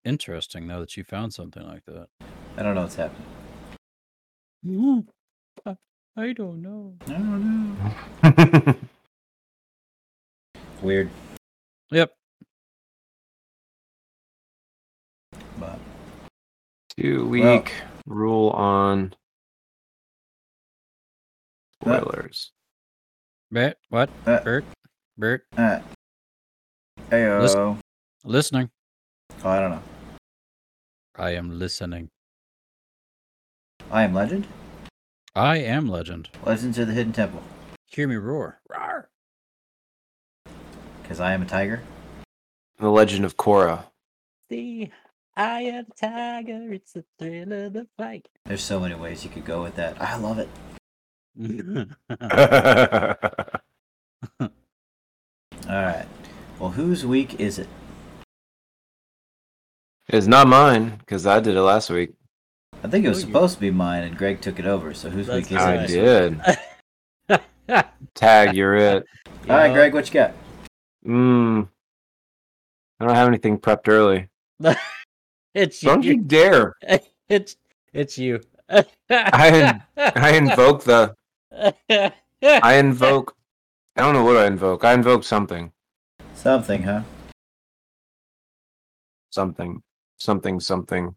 Interesting, 0.06 0.68
though, 0.68 0.82
that 0.82 0.98
you 0.98 1.04
found 1.04 1.34
something 1.34 1.64
like 1.64 1.86
that. 1.86 2.08
I 2.58 2.64
don't 2.64 2.76
know 2.76 2.82
what's 2.82 2.96
happening. 2.96 3.26
I, 5.66 5.78
I 6.18 6.34
don't 6.34 6.62
know. 6.62 6.96
I 7.06 7.12
don't 7.12 7.78
know. 8.66 8.76
Weird, 10.82 11.10
Yep. 11.92 12.12
Two 16.98 17.28
week 17.28 17.74
rule 18.06 18.50
on 18.52 19.16
spoilers. 21.82 22.52
Bert, 23.52 23.78
what? 23.90 24.10
Uh, 24.28 24.40
Bert? 24.42 24.66
Bert? 25.18 25.46
uh, 25.58 25.80
heyo. 27.10 27.42
Listen. 27.42 27.80
Listening. 28.24 28.70
Oh, 29.44 29.50
I 29.50 29.60
don't 29.60 29.72
know. 29.72 29.82
I 31.16 31.32
am 31.32 31.58
listening. 31.58 32.10
I 33.92 34.04
am 34.04 34.14
Legend. 34.14 34.48
I 35.36 35.58
am 35.58 35.88
legend. 35.88 36.30
Legends 36.46 36.78
of 36.78 36.88
the 36.88 36.94
Hidden 36.94 37.14
Temple. 37.14 37.42
Hear 37.88 38.08
me 38.08 38.16
roar. 38.16 38.60
Roar. 38.70 39.10
Because 41.02 41.20
I 41.20 41.34
am 41.34 41.42
a 41.42 41.46
tiger. 41.46 41.82
The 42.78 42.90
Legend 42.90 43.26
of 43.26 43.36
Korra. 43.36 43.86
The 44.50 44.92
eye 45.36 45.62
am 45.62 45.86
the 45.86 45.94
tiger, 46.08 46.74
it's 46.74 46.94
the 46.94 47.04
thrill 47.20 47.52
of 47.52 47.74
the 47.74 47.88
fight. 47.98 48.28
There's 48.46 48.64
so 48.64 48.80
many 48.80 48.96
ways 48.96 49.24
you 49.24 49.30
could 49.30 49.46
go 49.46 49.64
with 49.64 49.76
that. 49.76 50.00
I 50.02 50.18
love 50.18 50.40
it. 50.40 50.50
All 54.40 54.50
right. 55.70 56.06
Well, 56.60 56.70
whose 56.72 57.06
week 57.06 57.40
is 57.40 57.60
it? 57.60 57.68
it's 60.10 60.28
not 60.28 60.48
mine 60.48 60.98
because 61.00 61.26
I 61.26 61.40
did 61.40 61.56
it 61.56 61.62
last 61.62 61.90
week. 61.90 62.12
I 62.84 62.88
think 62.90 63.06
it 63.06 63.10
was 63.10 63.20
Oh, 63.24 63.28
supposed 63.28 63.56
to 63.56 63.62
be 63.62 63.72
mine, 63.72 64.04
and 64.04 64.18
Greg 64.18 64.42
took 64.42 64.60
it 64.60 64.66
over. 64.66 64.94
So 64.94 65.10
whose 65.10 65.28
That's 65.28 65.50
week 65.50 65.58
is 65.58 65.64
I 65.64 65.76
nice. 65.78 65.92
it? 65.92 66.38
did. 67.30 67.84
Tag, 68.14 68.56
you're 68.56 68.76
it. 68.76 69.06
All 69.50 69.56
right, 69.56 69.74
Greg, 69.74 69.94
what 69.94 70.08
you 70.08 70.14
got? 70.14 70.34
Mm. 71.08 71.68
I 73.00 73.06
don't 73.06 73.16
have 73.16 73.28
anything 73.28 73.58
prepped 73.58 73.88
early. 73.88 74.28
it's 75.54 75.84
you. 75.84 75.90
Don't 75.90 76.04
you 76.04 76.22
dare! 76.22 76.76
It's 77.30 77.56
it's 77.94 78.18
you. 78.18 78.42
I 79.10 79.80
I 79.98 80.32
invoke 80.36 80.84
the. 80.84 81.16
I 82.44 82.74
invoke. 82.76 83.36
I 83.96 84.02
don't 84.02 84.14
know 84.14 84.24
what 84.26 84.38
I 84.38 84.46
invoke. 84.48 84.84
I 84.84 84.94
invoke 84.94 85.24
something. 85.24 85.72
Something, 86.36 86.84
huh? 86.84 87.02
Something. 89.32 89.82
Something. 90.20 90.60
Something. 90.60 91.16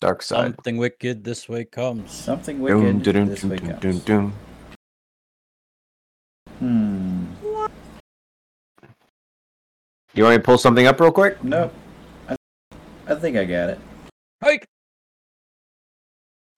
Dark 0.00 0.22
side. 0.22 0.54
Something 0.54 0.76
wicked 0.76 1.24
this 1.24 1.48
way 1.48 1.64
comes. 1.64 2.12
Something 2.12 2.64
Doom, 2.64 2.84
wicked 2.84 3.02
doom, 3.02 3.26
this 3.26 3.40
doom, 3.40 3.50
week 3.50 3.60
doom, 3.60 3.70
comes. 3.70 3.80
doom, 3.80 3.98
doom. 4.00 4.32
Hmm. 6.58 7.24
You 10.14 10.22
want 10.22 10.34
me 10.34 10.38
to 10.38 10.42
pull 10.42 10.58
something 10.58 10.86
up 10.86 11.00
real 11.00 11.12
quick? 11.12 11.42
Nope. 11.42 11.74
I, 13.06 13.12
I 13.12 13.14
think 13.16 13.36
I 13.36 13.44
got 13.44 13.70
it. 13.70 13.78
Hike, 14.42 14.66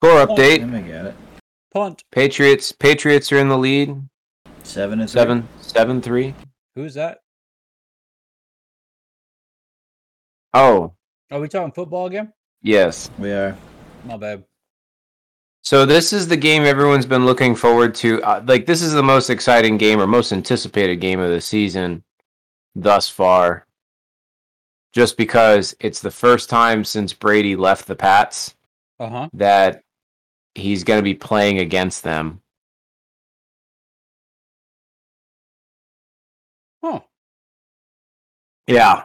Score 0.02 0.20
I 0.20 0.26
update. 0.26 0.58
think 0.58 0.74
I 0.74 0.80
got 0.80 1.04
it. 1.06 1.14
punt. 1.72 2.02
Patriots. 2.12 2.72
Patriots 2.72 3.32
are 3.32 3.38
in 3.38 3.48
the 3.48 3.56
lead. 3.58 3.96
Seven 4.62 5.00
and 5.00 5.08
three. 5.08 5.20
Seven. 5.20 5.48
Seven 5.60 6.02
three. 6.02 6.34
Who's 6.74 6.94
that? 6.94 7.20
Oh 10.54 10.92
Are 11.30 11.40
we 11.40 11.48
talking 11.48 11.72
football 11.72 12.06
again? 12.06 12.32
yes. 12.62 13.10
We 13.18 13.30
are. 13.32 13.56
My 14.04 14.16
bad. 14.16 14.44
So 15.62 15.84
this 15.84 16.12
is 16.12 16.28
the 16.28 16.36
game 16.36 16.62
everyone's 16.62 17.06
been 17.06 17.26
looking 17.26 17.54
forward 17.56 17.94
to. 17.96 18.22
Uh, 18.22 18.42
like 18.46 18.66
this 18.66 18.82
is 18.82 18.92
the 18.92 19.02
most 19.02 19.30
exciting 19.30 19.76
game 19.78 20.00
or 20.00 20.06
most 20.06 20.32
anticipated 20.32 20.96
game 20.96 21.18
of 21.20 21.30
the 21.30 21.40
season 21.40 22.04
thus 22.74 23.08
far. 23.08 23.65
Just 24.96 25.18
because 25.18 25.76
it's 25.78 26.00
the 26.00 26.10
first 26.10 26.48
time 26.48 26.82
since 26.82 27.12
Brady 27.12 27.54
left 27.54 27.86
the 27.86 27.94
Pats 27.94 28.54
Uh 28.98 29.10
huh. 29.10 29.28
that 29.34 29.82
he's 30.54 30.84
going 30.84 30.96
to 30.96 31.02
be 31.02 31.12
playing 31.12 31.58
against 31.58 32.02
them. 32.02 32.40
Huh. 36.82 37.00
Yeah. 38.66 39.04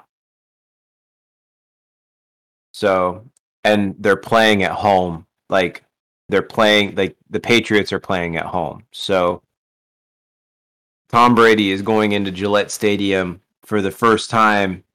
So, 2.71 3.29
and 3.65 3.93
they're 3.99 4.15
playing 4.15 4.63
at 4.63 4.71
home. 4.71 5.27
Like 5.49 5.83
they're 6.29 6.41
playing 6.41 6.95
like 6.95 7.17
the 7.29 7.41
Patriots 7.41 7.91
are 7.91 7.99
playing 7.99 8.37
at 8.37 8.45
home. 8.45 8.85
So 8.93 9.43
Tom 11.09 11.35
Brady 11.35 11.71
is 11.71 11.81
going 11.81 12.13
into 12.13 12.31
Gillette 12.31 12.71
Stadium 12.71 13.41
for 13.65 13.81
the 13.81 13.91
first 13.91 14.29
time 14.29 14.85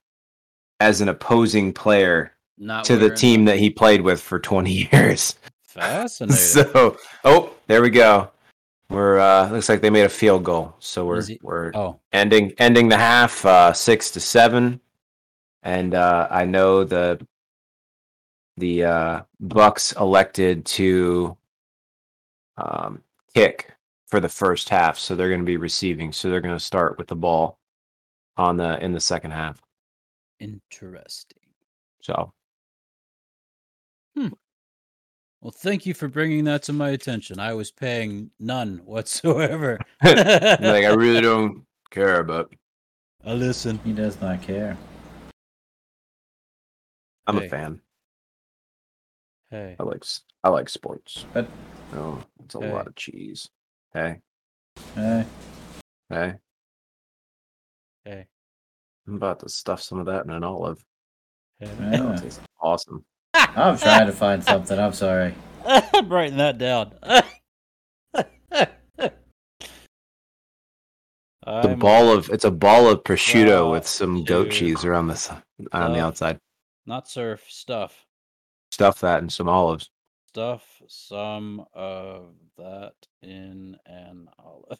as 0.79 1.01
an 1.01 1.09
opposing 1.09 1.73
player 1.73 2.33
Not 2.57 2.85
to 2.85 2.97
the 2.97 3.09
team 3.09 3.45
that 3.45 3.57
he 3.57 3.69
played 3.69 4.01
with 4.01 4.21
for 4.21 4.39
20 4.39 4.89
years. 4.93 5.35
Fascinating. 5.63 6.37
So, 6.37 6.97
oh, 7.23 7.53
there 7.67 7.81
we 7.81 7.89
go. 7.89 8.31
We're 8.89 9.19
uh 9.19 9.49
looks 9.51 9.67
like 9.67 9.81
they 9.81 9.89
made 9.89 10.05
a 10.05 10.09
field 10.09 10.45
goal. 10.45 10.75
So 10.79 11.05
we're 11.05 11.21
we're 11.41 11.71
oh, 11.75 11.99
ending 12.13 12.53
ending 12.57 12.87
the 12.87 12.97
half 12.97 13.45
uh, 13.45 13.73
six 13.73 14.11
to 14.11 14.21
seven, 14.21 14.79
and 15.61 15.93
uh, 15.93 16.29
I 16.31 16.45
know 16.45 16.85
the 16.85 17.19
the 18.55 18.85
uh, 18.85 19.21
Bucks 19.41 19.91
elected 19.93 20.65
to 20.65 21.35
um, 22.57 23.03
kick 23.35 23.73
for 24.07 24.21
the 24.21 24.29
first 24.29 24.69
half, 24.69 24.97
so 24.97 25.15
they're 25.15 25.29
going 25.29 25.41
to 25.41 25.45
be 25.45 25.57
receiving. 25.57 26.13
So 26.13 26.29
they're 26.29 26.41
going 26.41 26.55
to 26.55 26.59
start 26.59 26.97
with 26.97 27.07
the 27.07 27.15
ball 27.15 27.59
on 28.37 28.55
the 28.55 28.81
in 28.83 28.93
the 28.93 29.01
second 29.01 29.31
half. 29.31 29.61
Interesting. 30.39 31.39
So 32.01 32.33
hmm. 34.15 34.27
Well, 35.41 35.51
thank 35.51 35.85
you 35.85 35.93
for 35.93 36.07
bringing 36.07 36.45
that 36.45 36.63
to 36.63 36.73
my 36.73 36.89
attention. 36.89 37.39
I 37.39 37.53
was 37.53 37.71
paying 37.71 38.31
none 38.39 38.77
whatsoever. 38.85 39.79
like 40.03 40.15
I 40.85 40.93
really 40.93 41.21
don't 41.21 41.65
care, 41.91 42.19
about. 42.19 42.53
I 43.25 43.33
listen. 43.33 43.79
He 43.83 43.93
does 43.93 44.19
not 44.21 44.41
care. 44.41 44.77
I'm 47.27 47.37
Hey. 47.37 47.45
a 47.45 47.49
fan. 47.49 47.81
Hey, 49.49 49.75
I 49.79 49.83
like 49.83 50.01
s- 50.03 50.21
I 50.43 50.49
like 50.49 50.69
sports. 50.69 51.25
But- 51.33 51.47
oh, 51.93 52.23
it's 52.43 52.55
a 52.55 52.59
Hey. 52.59 52.71
lot 52.71 52.87
of 52.87 52.95
cheese. 52.95 53.49
Hey, 53.93 54.21
Uh, 54.95 55.23
hey, 56.09 56.35
hey, 58.05 58.27
I'm 59.07 59.15
about 59.15 59.39
to 59.41 59.49
stuff 59.49 59.81
some 59.81 59.99
of 59.99 60.05
that 60.07 60.25
in 60.25 60.31
an 60.31 60.43
olive. 60.43 60.83
hey. 61.59 61.69
That'll 61.79 62.17
taste 62.17 62.41
awesome. 62.61 63.05
I'm 63.33 63.77
trying 63.77 64.07
to 64.07 64.13
find 64.13 64.43
something. 64.43 64.77
I'm 64.77 64.93
sorry. 64.93 65.33
I'm 65.65 66.09
writing 66.09 66.37
that 66.37 66.57
down. 66.57 66.93
It's 71.49 71.65
a 71.65 71.69
I'm- 71.69 71.79
ball 71.79 72.11
of 72.11 72.29
it's 72.29 72.43
a 72.43 72.51
ball 72.51 72.89
of 72.89 73.03
prosciutto 73.05 73.61
Raw 73.63 73.71
with 73.71 73.87
some 73.87 74.23
goat 74.25 74.51
cheese 74.51 74.83
around 74.83 75.07
the 75.07 75.13
s- 75.13 75.29
on 75.71 75.93
the 75.93 75.99
uh, 75.99 76.05
outside. 76.07 76.39
not 76.85 77.07
surf 77.07 77.45
stuff. 77.47 78.05
Stuff 78.71 78.99
that 78.99 79.23
in 79.23 79.29
some 79.29 79.47
olives. 79.47 79.89
Stuff 80.27 80.81
some 80.87 81.65
of 81.73 82.33
that 82.57 82.95
in 83.21 83.77
an 83.85 84.27
olive. 84.37 84.79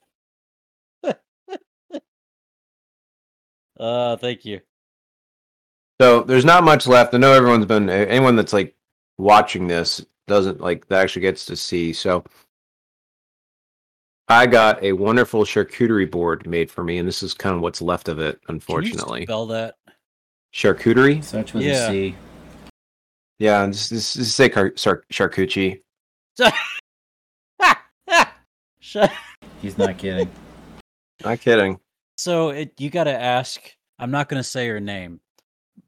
Uh, 3.80 4.18
thank 4.18 4.46
you. 4.46 4.60
So 6.02 6.22
there's 6.22 6.46
not 6.46 6.64
much 6.64 6.86
left. 6.88 7.14
I 7.14 7.18
know 7.18 7.34
everyone's 7.34 7.66
been 7.66 7.90
anyone 7.90 8.36
that's 8.36 8.54
like 8.54 8.76
watching 9.18 9.68
this 9.68 10.06
doesn't 10.28 10.62
like 10.62 10.88
that 10.90 11.02
actually 11.02 11.24
gets 11.24 11.46
to 11.48 11.56
see. 11.56 11.92
So 11.94 12.24
I 14.28 14.46
got 14.46 14.84
a 14.84 14.92
wonderful 14.92 15.44
charcuterie 15.44 16.10
board 16.12 16.46
made 16.46 16.70
for 16.70 16.84
me, 16.84 16.98
and 17.00 17.08
this 17.08 17.24
is 17.24 17.34
kind 17.34 17.56
of 17.56 17.62
what's 17.62 17.82
left 17.82 18.10
of 18.10 18.20
it, 18.20 18.40
Can 18.46 18.54
you 18.54 18.56
unfortunately. 18.56 19.24
spell 19.24 19.48
that? 19.48 19.76
Charcuterie? 20.54 21.24
Starts 21.24 21.54
with 21.54 21.64
Yeah. 21.64 21.88
a 21.88 21.92
C. 21.92 22.16
Yeah, 23.40 23.66
just, 23.68 23.90
just, 23.90 24.16
just 24.18 24.36
say 24.36 24.50
car- 24.50 24.72
char- 24.72 25.04
charcuterie. 25.14 25.82
Shut- 28.80 29.12
He's 29.62 29.78
not 29.78 29.98
kidding. 29.98 30.30
Not 31.24 31.40
kidding. 31.40 31.80
So 32.18 32.50
it, 32.50 32.74
you 32.80 32.90
got 32.90 33.06
to 33.06 33.18
ask. 33.18 33.62
I'm 34.00 34.12
not 34.12 34.30
going 34.30 34.40
to 34.40 34.48
say 34.48 34.68
her 34.68 34.80
name 34.80 35.20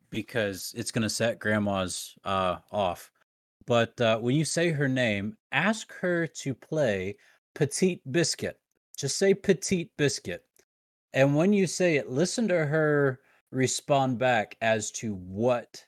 because 0.10 0.74
it's 0.76 0.92
going 0.92 1.04
to 1.04 1.10
set 1.10 1.40
grandma's 1.40 2.16
uh, 2.24 2.58
off. 2.72 3.12
But 3.66 4.00
uh, 4.02 4.18
when 4.20 4.36
you 4.36 4.46
say 4.46 4.72
her 4.72 4.88
name, 4.88 5.38
ask 5.52 5.94
her 6.00 6.26
to 6.26 6.54
play 6.56 7.16
Petite 7.54 8.02
Biscuit. 8.12 8.60
Just 8.98 9.18
say 9.18 9.34
Petite 9.34 9.92
Biscuit. 9.98 10.44
And 11.14 11.36
when 11.36 11.54
you 11.54 11.68
say 11.68 11.98
it, 11.98 12.10
listen 12.10 12.48
to 12.48 12.66
her 12.66 13.20
respond 13.52 14.18
back 14.18 14.56
as 14.62 14.92
to 14.92 15.16
what 15.16 15.84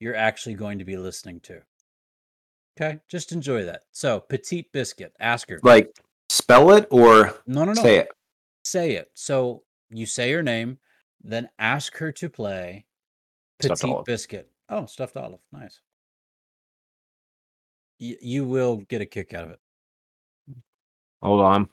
you're 0.00 0.16
actually 0.16 0.54
going 0.54 0.78
to 0.78 0.84
be 0.84 0.96
listening 0.96 1.40
to. 1.40 1.60
Okay, 2.78 2.98
just 3.08 3.32
enjoy 3.32 3.64
that. 3.64 3.82
So, 3.92 4.20
Petite 4.20 4.70
Biscuit, 4.72 5.14
ask 5.18 5.48
her. 5.48 5.60
Like 5.62 5.98
spell 6.28 6.72
it 6.72 6.86
or 6.90 7.34
No, 7.46 7.64
no, 7.64 7.72
no 7.72 7.82
say 7.82 7.96
it. 7.98 8.08
say 8.64 8.92
it. 8.92 9.10
So 9.14 9.62
you 9.90 10.06
say 10.06 10.32
her 10.32 10.42
name, 10.42 10.78
then 11.22 11.48
ask 11.58 11.96
her 11.98 12.12
to 12.12 12.28
play 12.28 12.86
Stuffed 13.60 13.80
Petite 13.80 13.94
olive. 13.94 14.04
Biscuit. 14.04 14.50
Oh, 14.68 14.86
stuffed 14.86 15.16
olive. 15.16 15.40
Nice. 15.52 15.80
Y- 18.00 18.16
you 18.20 18.44
will 18.44 18.76
get 18.88 19.00
a 19.00 19.06
kick 19.06 19.32
out 19.32 19.44
of 19.44 19.50
it. 19.50 19.60
Hold 21.22 21.40
on. 21.40 21.68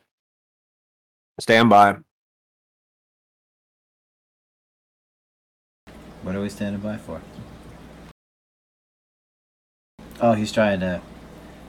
Stand 1.39 1.70
by. 1.70 1.97
What 6.22 6.36
are 6.36 6.41
we 6.41 6.49
standing 6.49 6.82
by 6.82 6.97
for? 6.97 7.22
Oh, 10.22 10.34
he's 10.34 10.51
trying 10.51 10.80
to 10.80 11.01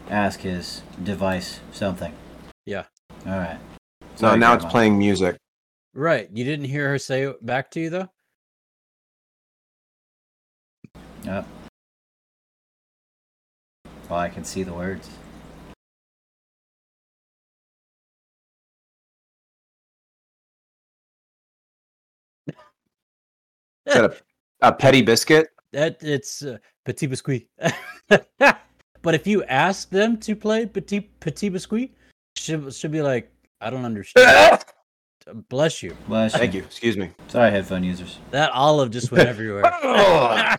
ask 0.08 0.40
his 0.40 0.82
device 1.02 1.60
something. 1.72 2.14
Yeah. 2.66 2.84
All 3.26 3.38
right. 3.38 3.58
Sorry, 4.14 4.38
now 4.38 4.54
it's 4.54 4.64
playing 4.66 4.96
music. 4.96 5.36
Right. 5.94 6.28
You 6.32 6.44
didn't 6.44 6.66
hear 6.66 6.88
her 6.88 6.98
say 6.98 7.22
it 7.22 7.46
back 7.46 7.70
to 7.72 7.80
you 7.80 7.90
though? 7.90 8.10
Yep. 11.24 11.46
Well, 14.10 14.18
I 14.18 14.28
can 14.28 14.44
see 14.44 14.64
the 14.64 14.72
words. 14.74 15.08
Is 23.86 23.94
that 23.94 24.04
a, 24.04 24.16
a 24.68 24.72
petty 24.72 25.00
biscuit? 25.00 25.48
That 25.72 26.02
it's 26.02 26.42
uh, 26.42 26.58
Petit 26.84 27.06
Biscuit. 27.06 27.48
but 28.08 29.14
if 29.14 29.26
you 29.26 29.42
ask 29.44 29.90
them 29.90 30.18
to 30.18 30.36
play 30.36 30.66
Petit 30.66 31.00
Petit 31.20 31.48
Biscuit, 31.48 31.90
she'll, 32.36 32.70
she'll 32.70 32.90
be 32.90 33.02
like, 33.02 33.32
I 33.60 33.70
don't 33.70 33.84
understand. 33.84 34.64
Bless 35.48 35.82
you. 35.82 35.96
Bless 36.06 36.32
you. 36.32 36.38
Thank 36.38 36.54
you. 36.54 36.62
Excuse 36.62 36.96
me. 36.96 37.10
Sorry, 37.28 37.50
headphone 37.50 37.82
users. 37.84 38.18
That 38.30 38.52
olive 38.52 38.90
just 38.90 39.10
went 39.10 39.28
everywhere. 39.28 39.64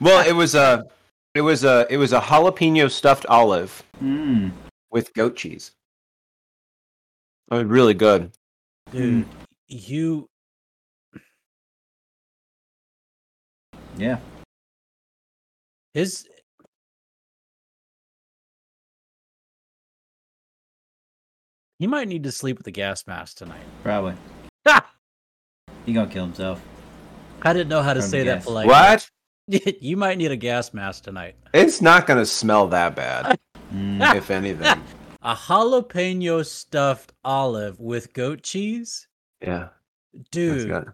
Well, 0.00 0.26
it 0.26 0.32
was 0.32 0.56
a, 0.56 0.84
it 1.32 1.42
was 1.42 1.62
a, 1.62 1.86
it 1.88 1.96
was 1.96 2.12
a 2.12 2.18
jalapeno 2.18 2.90
stuffed 2.90 3.24
olive 3.26 3.84
Mmm. 4.02 4.50
with 4.90 5.14
goat 5.14 5.36
cheese. 5.36 5.70
It 7.48 7.54
was 7.54 7.64
really 7.64 7.94
good. 7.94 8.32
Dude, 8.90 9.24
mm. 9.24 9.28
you 9.68 10.28
Yeah. 13.96 14.18
his 15.94 16.26
he 21.82 21.88
might 21.88 22.06
need 22.06 22.22
to 22.22 22.30
sleep 22.30 22.58
with 22.58 22.66
a 22.68 22.70
gas 22.70 23.08
mask 23.08 23.38
tonight. 23.38 23.64
Probably. 23.82 24.14
He 25.84 25.92
gonna 25.92 26.08
kill 26.08 26.26
himself. 26.26 26.62
I 27.42 27.52
didn't 27.52 27.70
know 27.70 27.82
how 27.82 27.92
to 27.92 28.00
From 28.00 28.08
say 28.08 28.22
that 28.22 28.34
gas. 28.36 28.44
politely. 28.44 28.68
What? 28.70 29.10
you 29.82 29.96
might 29.96 30.16
need 30.16 30.30
a 30.30 30.36
gas 30.36 30.72
mask 30.72 31.02
tonight. 31.02 31.34
It's 31.52 31.82
not 31.82 32.06
gonna 32.06 32.24
smell 32.24 32.68
that 32.68 32.94
bad, 32.94 33.36
Mm. 33.74 34.14
if 34.14 34.30
anything. 34.30 34.80
A 35.22 35.34
jalapeno 35.34 36.46
stuffed 36.46 37.12
olive 37.24 37.80
with 37.80 38.12
goat 38.12 38.42
cheese? 38.44 39.08
Yeah. 39.40 39.70
Dude, 40.30 40.68
got 40.68 40.86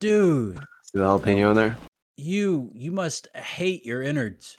dude, 0.00 0.56
see 0.82 0.98
the 0.98 1.00
jalapeno 1.04 1.50
in 1.50 1.56
there. 1.56 1.76
you 2.16 2.68
you 2.74 2.90
must 2.90 3.28
hate 3.36 3.86
your 3.86 4.02
innards. 4.02 4.56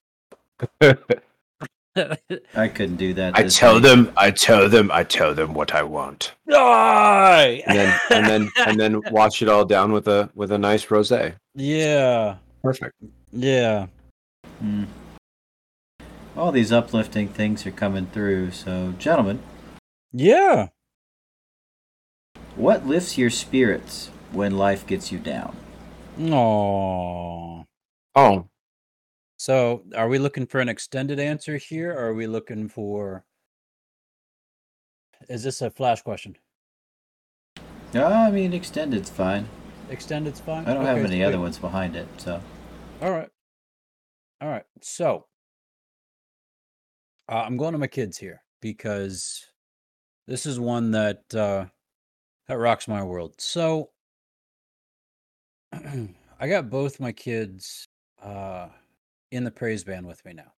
I 2.56 2.68
couldn't 2.68 2.96
do 2.98 3.14
that. 3.14 3.36
I 3.38 3.44
tell 3.48 3.76
week. 3.76 3.84
them, 3.84 4.12
I 4.18 4.32
tell 4.32 4.68
them, 4.70 4.92
I 4.92 5.04
tell 5.04 5.34
them 5.36 5.54
what 5.54 5.74
I 5.76 5.84
want, 5.84 6.34
Die! 6.50 7.64
and 7.68 7.78
then 7.78 8.00
and 8.10 8.26
then 8.28 8.50
and 8.66 8.80
then 8.80 9.02
wash 9.12 9.42
it 9.42 9.50
all 9.50 9.66
down 9.66 9.92
with 9.92 10.08
a 10.08 10.30
with 10.36 10.52
a 10.52 10.58
nice 10.58 10.86
rosé. 10.88 11.36
yeah, 11.56 12.38
Perfect. 12.64 12.96
yeah. 13.32 13.88
Mm. 14.64 14.88
All 16.36 16.52
these 16.52 16.72
uplifting 16.72 17.28
things 17.28 17.66
are 17.68 17.72
coming 17.72 18.08
through. 18.08 18.52
So, 18.52 18.94
gentlemen, 18.98 19.40
Yeah. 20.12 20.70
what 22.56 22.88
lifts 22.88 23.18
your 23.20 23.30
spirits 23.30 24.10
when 24.32 24.58
life 24.58 24.88
gets 24.88 25.12
you 25.12 25.20
down? 25.20 25.56
Oh. 26.20 27.66
Oh, 28.16 28.48
So, 29.44 29.84
are 29.94 30.08
we 30.08 30.20
looking 30.20 30.46
for 30.46 30.62
an 30.62 30.70
extended 30.70 31.20
answer 31.20 31.58
here, 31.58 31.92
or 31.92 32.06
are 32.06 32.14
we 32.14 32.28
looking 32.28 32.70
for? 32.70 33.26
Is 35.28 35.44
this 35.44 35.62
a 35.62 35.70
flash 35.70 36.02
question? 36.02 36.38
Uh, 37.94 38.06
I 38.06 38.32
mean, 38.32 38.54
extended's 38.54 39.10
fine. 39.10 39.46
Extended's 39.90 40.40
fine. 40.40 40.66
I 40.66 40.74
don't 40.74 40.86
have 40.86 41.00
Okay, 41.00 41.08
any 41.08 41.26
other 41.26 41.42
ones 41.42 41.60
behind 41.60 41.98
it. 41.98 42.08
So, 42.16 42.42
All 43.02 43.12
right. 43.12 43.28
All 44.40 44.48
right. 44.48 44.64
So 44.80 45.26
uh, 47.28 47.44
I'm 47.46 47.58
going 47.58 47.74
to 47.74 47.78
my 47.78 47.88
kids 47.88 48.18
here 48.18 48.42
because 48.62 49.46
this 50.26 50.46
is 50.46 50.58
one 50.58 50.92
that 50.92 51.36
uh, 51.36 51.66
that 52.48 52.58
rocks 52.58 52.88
my 52.88 53.04
world. 53.04 53.36
So 53.40 53.90
I 55.74 56.48
got 56.48 56.70
both 56.70 57.02
my 57.02 57.12
kids 57.12 57.86
uh, 58.24 58.70
in 59.34 59.44
the 59.44 59.52
praise 59.52 59.84
band 59.84 60.06
with 60.06 60.24
me 60.26 60.32
now. 60.32 60.54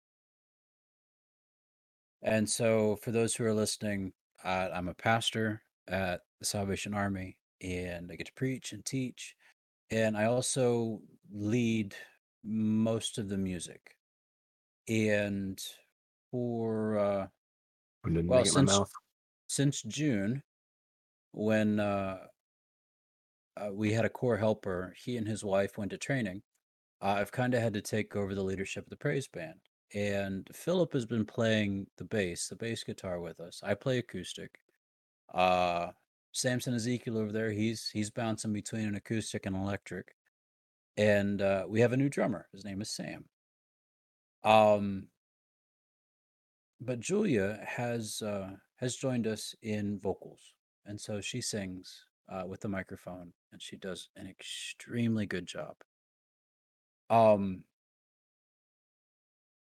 And 2.22 2.50
so, 2.50 2.98
for 2.98 3.12
those 3.12 3.34
who 3.34 3.46
are 3.46 3.54
listening, 3.54 4.12
uh, 4.44 4.68
I'm 4.74 4.90
a 4.90 4.94
pastor 4.94 5.62
at 5.88 6.22
the 6.40 6.46
Salvation 6.46 6.94
Army, 6.94 7.38
and 7.62 8.12
I 8.12 8.16
get 8.16 8.28
to 8.28 8.34
preach 8.34 8.74
and 8.74 8.84
teach. 8.84 9.34
And 9.92 10.18
I 10.18 10.26
also 10.26 11.02
lead 11.32 11.96
most 12.44 13.18
of 13.18 13.30
the 13.30 13.38
music. 13.38 13.96
And 14.90 15.58
for 16.32 17.00
uh, 17.00 17.28
Well, 18.04 18.14
make 18.14 18.48
it 18.48 18.58
in 18.58 18.66
my 18.66 18.72
since- 18.74 18.92
since 19.48 19.82
June, 19.84 20.44
when 21.32 21.80
uh, 21.80 22.28
uh, 23.56 23.70
we 23.72 23.94
had 23.94 24.04
a 24.04 24.10
core 24.10 24.38
helper, 24.38 24.94
he 24.98 25.16
and 25.16 25.28
his 25.28 25.46
wife 25.46 25.78
went 25.78 25.92
to 25.92 25.98
training. 25.98 26.44
Uh, 27.02 27.16
I've 27.20 27.32
kind 27.32 27.54
of 27.54 27.62
had 27.62 27.74
to 27.74 27.82
take 27.82 28.16
over 28.16 28.34
the 28.34 28.44
leadership 28.44 28.86
of 28.86 28.90
the 28.90 28.96
praise 28.96 29.28
band. 29.28 29.60
And 29.94 30.50
Philip 30.54 30.94
has 30.94 31.06
been 31.06 31.26
playing 31.26 31.88
the 31.98 32.06
bass, 32.06 32.48
the 32.48 32.56
bass 32.56 32.84
guitar 32.84 33.20
with 33.20 33.40
us. 33.40 33.62
I 33.64 33.76
play 33.76 34.00
acoustic. 34.00 34.60
Uh, 35.34 35.92
Samson 36.32 36.74
Ezekiel 36.74 37.18
over 37.18 37.32
there, 37.32 37.52
he's 37.52 37.90
he's 37.94 38.10
bouncing 38.10 38.52
between 38.52 38.88
an 38.88 38.96
acoustic 38.96 39.46
and 39.46 39.56
electric. 39.56 40.16
And 40.98 41.42
uh, 41.42 41.66
we 41.68 41.82
have 41.82 41.94
a 41.94 41.98
new 41.98 42.10
drummer. 42.10 42.48
His 42.52 42.66
name 42.66 42.82
is 42.82 42.90
Sam. 42.90 43.26
Um, 44.44 45.08
but 46.82 47.00
Julia 47.00 47.60
has 47.66 48.22
uh, 48.22 48.52
has 48.78 48.96
joined 48.96 49.28
us 49.28 49.56
in 49.62 50.00
vocals, 50.00 50.42
and 50.86 51.00
so 51.00 51.22
she 51.22 51.42
sings 51.42 52.06
uh, 52.30 52.44
with 52.46 52.62
the 52.62 52.68
microphone, 52.68 53.34
and 53.52 53.62
she 53.62 53.78
does 53.78 54.10
an 54.16 54.28
extremely 54.28 55.26
good 55.26 55.46
job. 55.46 55.76
Um, 57.10 57.64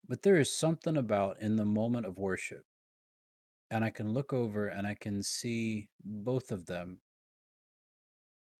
but 0.09 0.22
there 0.22 0.39
is 0.39 0.57
something 0.57 0.97
about 0.97 1.41
in 1.41 1.57
the 1.57 1.64
moment 1.64 2.07
of 2.07 2.18
worship, 2.18 2.64
and 3.70 3.85
I 3.85 3.91
can 3.91 4.12
look 4.12 4.33
over 4.33 4.68
and 4.68 4.87
I 4.87 4.95
can 4.95 5.22
see 5.22 5.89
both 6.05 6.51
of 6.51 6.66
them 6.66 7.01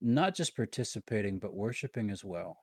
not 0.01 0.35
just 0.35 0.55
participating 0.55 1.39
but 1.39 1.55
worshiping 1.55 2.11
as 2.11 2.25
well. 2.25 2.59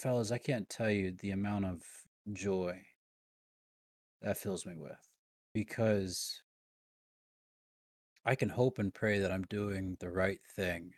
fellas, 0.00 0.32
I 0.32 0.38
can't 0.38 0.68
tell 0.68 0.90
you 0.90 1.12
the 1.12 1.30
amount 1.32 1.66
of 1.66 1.82
joy 2.32 2.80
that 4.22 4.38
fills 4.38 4.64
me 4.64 4.74
with 4.76 5.08
because 5.52 6.42
I 8.24 8.34
can 8.34 8.50
hope 8.50 8.78
and 8.78 8.92
pray 8.92 9.18
that 9.20 9.32
I'm 9.32 9.44
doing 9.44 9.96
the 10.00 10.10
right 10.10 10.40
thing 10.56 10.92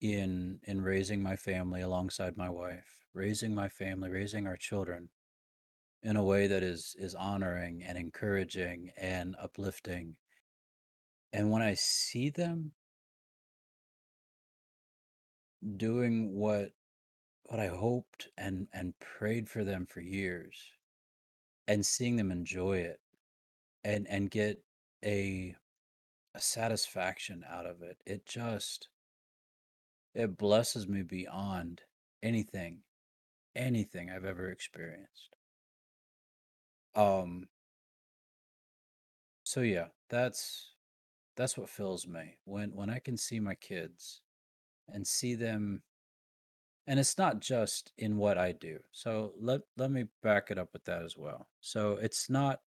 in 0.00 0.60
in 0.64 0.82
raising 0.82 1.22
my 1.22 1.36
family 1.36 1.80
alongside 1.80 2.36
my 2.36 2.48
wife, 2.50 2.98
raising 3.14 3.54
my 3.54 3.68
family, 3.68 4.10
raising 4.10 4.46
our 4.46 4.56
children 4.56 5.08
in 6.02 6.16
a 6.16 6.24
way 6.24 6.46
that 6.46 6.62
is 6.62 6.94
is 6.98 7.14
honoring 7.14 7.82
and 7.82 7.98
encouraging 7.98 8.90
and 8.96 9.36
uplifting. 9.40 10.16
And 11.32 11.50
when 11.50 11.62
I 11.62 11.74
see 11.74 12.30
them 12.30 12.72
doing 15.76 16.34
what 16.34 16.70
what 17.44 17.60
I 17.60 17.68
hoped 17.68 18.28
and 18.36 18.68
and 18.72 18.94
prayed 19.00 19.48
for 19.48 19.64
them 19.64 19.86
for 19.86 20.00
years 20.00 20.56
and 21.68 21.84
seeing 21.84 22.16
them 22.16 22.30
enjoy 22.30 22.78
it 22.78 23.00
and 23.84 24.06
and 24.08 24.30
get 24.30 24.62
a 25.04 25.54
a 26.34 26.40
satisfaction 26.40 27.44
out 27.50 27.66
of 27.66 27.82
it 27.82 27.98
it 28.06 28.24
just 28.26 28.88
it 30.14 30.36
blesses 30.36 30.88
me 30.88 31.02
beyond 31.02 31.82
anything 32.22 32.78
anything 33.54 34.10
I've 34.10 34.24
ever 34.24 34.50
experienced 34.50 35.36
um 36.94 37.48
so 39.44 39.60
yeah 39.60 39.86
that's 40.08 40.72
that's 41.36 41.56
what 41.56 41.68
fills 41.68 42.06
me 42.06 42.38
when 42.44 42.70
when 42.74 42.90
I 42.90 42.98
can 42.98 43.16
see 43.16 43.40
my 43.40 43.54
kids 43.54 44.20
and 44.88 45.06
see 45.06 45.34
them 45.34 45.82
and 46.86 46.98
it's 46.98 47.16
not 47.16 47.40
just 47.40 47.92
in 47.96 48.16
what 48.16 48.38
I 48.38 48.52
do. 48.52 48.78
So 48.90 49.34
let 49.40 49.60
let 49.76 49.90
me 49.90 50.06
back 50.22 50.50
it 50.50 50.58
up 50.58 50.70
with 50.72 50.84
that 50.84 51.02
as 51.02 51.16
well. 51.16 51.46
So 51.60 51.92
it's 51.92 52.28
not 52.28 52.60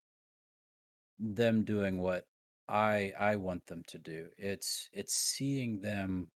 them 1.19 1.63
doing 1.63 2.01
what 2.01 2.25
I 2.67 3.13
I 3.19 3.35
want 3.35 3.65
them 3.67 3.83
to 3.87 3.99
do. 3.99 4.27
It's 4.37 4.89
it's 4.93 5.13
seeing 5.13 5.81
them 5.81 6.31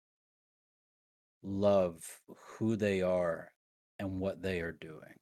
love 1.41 2.21
who 2.57 2.75
they 2.75 3.01
are 3.01 3.51
and 3.97 4.19
what 4.19 4.41
they 4.41 4.61
are 4.61 4.71
doing. 4.73 5.19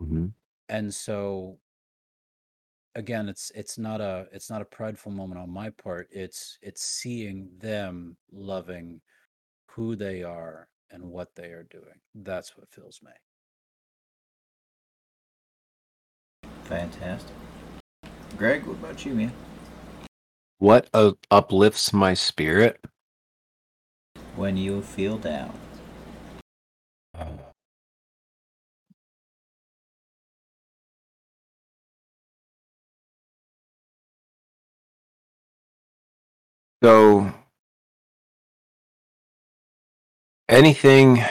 Mhm. 0.00 0.32
And 0.68 0.94
so 0.94 1.58
again 2.94 3.28
it's 3.28 3.52
it's 3.54 3.78
not 3.78 4.00
a 4.00 4.26
it's 4.32 4.50
not 4.50 4.62
a 4.62 4.64
prideful 4.64 5.12
moment 5.12 5.40
on 5.40 5.48
my 5.48 5.70
part 5.70 6.08
it's 6.10 6.58
it's 6.60 6.82
seeing 6.82 7.48
them 7.58 8.16
loving 8.32 9.00
who 9.66 9.94
they 9.94 10.24
are 10.24 10.68
and 10.90 11.04
what 11.04 11.28
they 11.36 11.52
are 11.52 11.62
doing 11.70 12.00
that's 12.16 12.56
what 12.56 12.68
fills 12.68 13.00
me 13.02 13.12
Fantastic. 16.64 17.34
Greg, 18.36 18.64
what 18.64 18.74
about 18.74 19.04
you, 19.04 19.12
man? 19.12 19.32
What 20.60 20.90
uh, 20.92 21.12
uplifts 21.30 21.90
my 21.94 22.12
spirit? 22.12 22.84
When 24.36 24.58
you 24.58 24.82
feel 24.82 25.16
down. 25.16 25.58
So 36.82 37.32
anything 40.50 41.24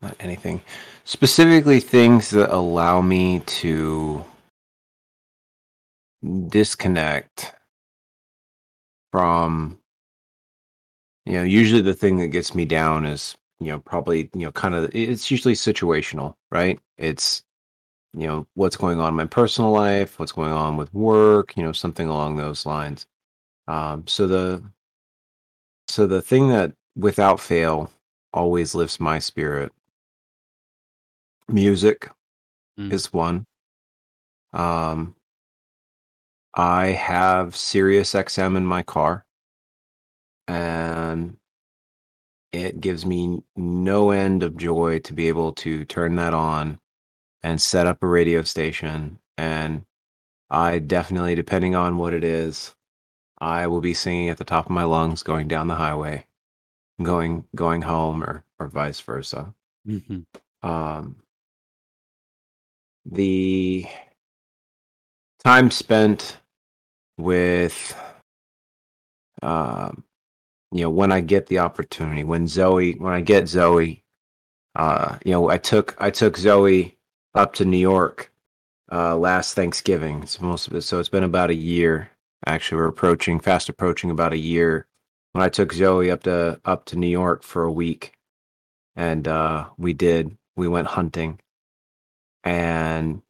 not 0.00 0.16
anything 0.18 0.62
specifically 1.04 1.80
things 1.80 2.30
that 2.30 2.50
allow 2.54 3.02
me 3.02 3.40
to 3.40 4.24
disconnect 6.48 7.52
from 9.12 9.78
you 11.26 11.34
know 11.34 11.42
usually 11.42 11.82
the 11.82 11.94
thing 11.94 12.18
that 12.18 12.28
gets 12.28 12.54
me 12.54 12.64
down 12.64 13.04
is 13.06 13.36
you 13.60 13.68
know 13.68 13.78
probably 13.80 14.30
you 14.34 14.42
know 14.42 14.52
kind 14.52 14.74
of 14.74 14.90
it's 14.94 15.30
usually 15.30 15.54
situational 15.54 16.34
right? 16.50 16.80
It's 16.98 17.42
you 18.14 18.26
know 18.26 18.46
what's 18.54 18.76
going 18.76 19.00
on 19.00 19.08
in 19.10 19.14
my 19.16 19.26
personal 19.26 19.70
life 19.70 20.18
what's 20.18 20.32
going 20.32 20.52
on 20.52 20.76
with 20.76 20.92
work 20.94 21.56
you 21.56 21.62
know 21.62 21.72
something 21.72 22.08
along 22.08 22.36
those 22.36 22.66
lines. 22.66 23.06
Um 23.68 24.06
so 24.06 24.26
the 24.26 24.62
so 25.88 26.06
the 26.06 26.22
thing 26.22 26.48
that 26.48 26.72
without 26.96 27.40
fail 27.40 27.90
always 28.32 28.74
lifts 28.74 29.00
my 29.00 29.18
spirit 29.18 29.72
music 31.48 32.10
Mm. 32.78 32.92
is 32.92 33.12
one. 33.12 33.44
Um 34.52 35.14
i 36.54 36.86
have 36.86 37.56
sirius 37.56 38.12
xm 38.12 38.56
in 38.56 38.64
my 38.64 38.82
car 38.82 39.24
and 40.48 41.36
it 42.52 42.80
gives 42.80 43.06
me 43.06 43.40
no 43.56 44.10
end 44.10 44.42
of 44.42 44.56
joy 44.56 44.98
to 44.98 45.12
be 45.12 45.28
able 45.28 45.52
to 45.52 45.84
turn 45.84 46.16
that 46.16 46.34
on 46.34 46.80
and 47.42 47.60
set 47.60 47.86
up 47.86 48.02
a 48.02 48.06
radio 48.06 48.42
station 48.42 49.18
and 49.38 49.84
i 50.50 50.78
definitely 50.78 51.34
depending 51.34 51.74
on 51.74 51.96
what 51.96 52.12
it 52.12 52.24
is 52.24 52.74
i 53.38 53.66
will 53.66 53.80
be 53.80 53.94
singing 53.94 54.28
at 54.28 54.38
the 54.38 54.44
top 54.44 54.66
of 54.66 54.72
my 54.72 54.84
lungs 54.84 55.22
going 55.22 55.46
down 55.46 55.68
the 55.68 55.74
highway 55.74 56.24
going 57.02 57.44
going 57.54 57.82
home 57.82 58.22
or 58.22 58.44
or 58.58 58.66
vice 58.66 59.00
versa 59.00 59.54
mm-hmm. 59.86 60.68
um 60.68 61.16
the 63.06 63.86
time 65.44 65.70
spent 65.70 66.38
with 67.18 67.94
um 69.42 70.04
you 70.72 70.82
know 70.82 70.90
when 70.90 71.12
i 71.12 71.20
get 71.20 71.46
the 71.46 71.58
opportunity 71.58 72.24
when 72.24 72.46
zoe 72.46 72.92
when 72.94 73.12
i 73.12 73.20
get 73.20 73.48
zoe 73.48 74.02
uh 74.76 75.16
you 75.24 75.32
know 75.32 75.48
i 75.50 75.58
took 75.58 75.94
i 75.98 76.10
took 76.10 76.36
zoe 76.36 76.96
up 77.34 77.54
to 77.54 77.64
new 77.64 77.78
york 77.78 78.30
uh 78.92 79.16
last 79.16 79.54
thanksgiving. 79.54 80.22
It's 80.22 80.40
most 80.40 80.66
of 80.66 80.74
it 80.74 80.82
so 80.82 80.98
it's 80.98 81.08
been 81.08 81.24
about 81.24 81.50
a 81.50 81.54
year 81.54 82.10
actually. 82.46 82.78
We're 82.78 82.88
approaching 82.88 83.38
fast 83.38 83.68
approaching 83.68 84.10
about 84.10 84.32
a 84.32 84.38
year. 84.38 84.86
When 85.32 85.42
i 85.44 85.48
took 85.48 85.72
zoe 85.72 86.10
up 86.10 86.24
to 86.24 86.60
up 86.64 86.84
to 86.86 86.96
new 86.96 87.06
york 87.06 87.42
for 87.42 87.62
a 87.62 87.72
week 87.72 88.12
and 88.96 89.26
uh 89.28 89.68
we 89.78 89.92
did 89.92 90.36
we 90.56 90.68
went 90.68 90.88
hunting. 90.88 91.40
And 92.44 93.22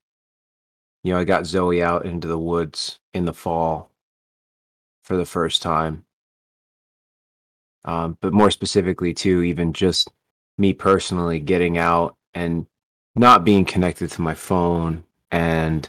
you 1.02 1.12
know 1.12 1.18
i 1.18 1.24
got 1.24 1.46
zoe 1.46 1.82
out 1.82 2.04
into 2.04 2.28
the 2.28 2.38
woods 2.38 2.98
in 3.14 3.24
the 3.24 3.32
fall 3.32 3.90
for 5.10 5.16
the 5.16 5.26
first 5.26 5.60
time. 5.60 6.04
Um, 7.84 8.16
but 8.20 8.32
more 8.32 8.52
specifically 8.52 9.12
too 9.12 9.42
even 9.42 9.72
just 9.72 10.08
me 10.56 10.72
personally 10.72 11.40
getting 11.40 11.78
out 11.78 12.14
and 12.32 12.66
not 13.16 13.44
being 13.44 13.64
connected 13.64 14.10
to 14.12 14.22
my 14.22 14.34
phone 14.34 15.02
and 15.32 15.88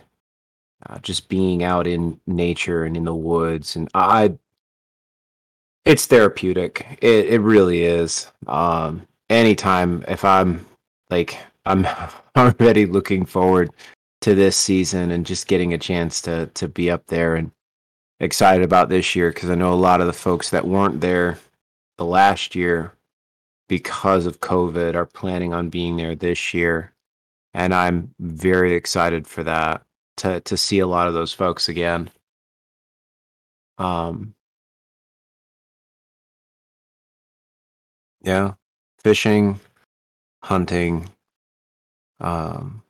uh, 0.89 0.97
just 0.99 1.29
being 1.29 1.63
out 1.63 1.85
in 1.85 2.19
nature 2.25 2.85
and 2.85 2.97
in 2.97 3.03
the 3.05 3.13
woods 3.13 3.75
and 3.75 3.89
i 3.93 4.33
it's 5.85 6.07
therapeutic. 6.07 6.97
It, 7.01 7.27
it 7.33 7.41
really 7.41 7.83
is. 7.83 8.31
Um 8.47 9.05
anytime 9.29 10.03
if 10.07 10.25
i'm 10.25 10.65
like 11.11 11.37
i'm 11.65 11.85
already 12.35 12.87
looking 12.87 13.25
forward 13.25 13.69
to 14.21 14.35
this 14.35 14.55
season 14.55 15.11
and 15.11 15.25
just 15.25 15.47
getting 15.47 15.73
a 15.73 15.77
chance 15.77 16.21
to 16.21 16.47
to 16.47 16.67
be 16.67 16.91
up 16.91 17.05
there 17.07 17.35
and 17.35 17.51
excited 18.19 18.63
about 18.63 18.89
this 18.89 19.15
year 19.15 19.31
because 19.31 19.49
i 19.49 19.55
know 19.55 19.73
a 19.73 19.75
lot 19.75 19.99
of 19.99 20.07
the 20.07 20.13
folks 20.13 20.51
that 20.51 20.67
weren't 20.67 21.01
there 21.01 21.39
the 21.97 22.05
last 22.05 22.55
year 22.55 22.93
because 23.67 24.25
of 24.25 24.41
covid 24.41 24.95
are 24.95 25.05
planning 25.05 25.53
on 25.53 25.69
being 25.69 25.95
there 25.95 26.13
this 26.13 26.53
year. 26.53 26.93
And 27.53 27.73
i'm 27.73 28.13
very 28.19 28.75
excited 28.75 29.25
for 29.27 29.43
that 29.43 29.83
to 30.17 30.41
to 30.41 30.57
see 30.57 30.79
a 30.79 30.87
lot 30.87 31.07
of 31.07 31.13
those 31.13 31.33
folks 31.33 31.69
again. 31.69 32.09
Um 33.77 34.35
yeah 38.23 38.53
fishing 39.03 39.59
hunting 40.43 41.09
um 42.19 42.83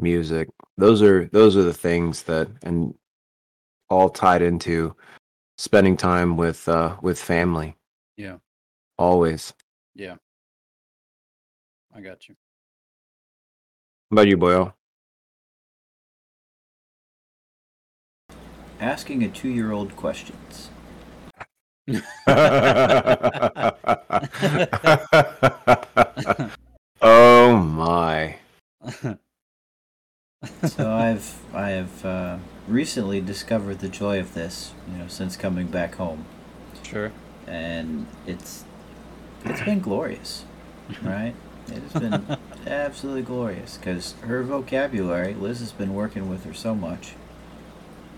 music. 0.00 0.48
Those 0.76 1.02
are 1.02 1.26
those 1.26 1.56
are 1.56 1.62
the 1.62 1.74
things 1.74 2.22
that 2.24 2.48
and 2.62 2.94
all 3.88 4.08
tied 4.08 4.42
into 4.42 4.96
spending 5.58 5.96
time 5.96 6.36
with 6.36 6.68
uh 6.68 6.96
with 7.02 7.20
family. 7.20 7.76
Yeah. 8.16 8.36
Always. 8.98 9.52
Yeah. 9.94 10.16
I 11.94 12.00
got 12.00 12.28
you. 12.28 12.36
How 14.10 14.14
about 14.14 14.28
you 14.28 14.36
boyo 14.36 14.72
Asking 18.80 19.24
a 19.24 19.28
two 19.28 19.48
year 19.50 19.72
old 19.72 19.94
questions. 19.96 20.70
oh 27.02 27.56
my 27.56 28.36
So 30.66 30.90
I've 30.90 31.38
I 31.52 31.70
have 31.70 32.04
uh, 32.04 32.38
recently 32.66 33.20
discovered 33.20 33.80
the 33.80 33.88
joy 33.88 34.18
of 34.20 34.32
this, 34.32 34.72
you 34.90 34.96
know, 34.96 35.06
since 35.06 35.36
coming 35.36 35.66
back 35.66 35.96
home, 35.96 36.24
sure 36.82 37.12
and 37.46 38.06
it's 38.26 38.64
it's 39.44 39.60
been 39.60 39.80
glorious, 39.80 40.44
right? 41.02 41.34
It 41.68 41.82
has 41.82 41.92
been 41.92 42.38
absolutely 42.66 43.20
glorious 43.22 43.76
because 43.76 44.12
her 44.22 44.42
vocabulary, 44.42 45.34
Liz 45.34 45.60
has 45.60 45.72
been 45.72 45.92
working 45.94 46.30
with 46.30 46.44
her 46.44 46.54
so 46.54 46.74
much. 46.74 47.12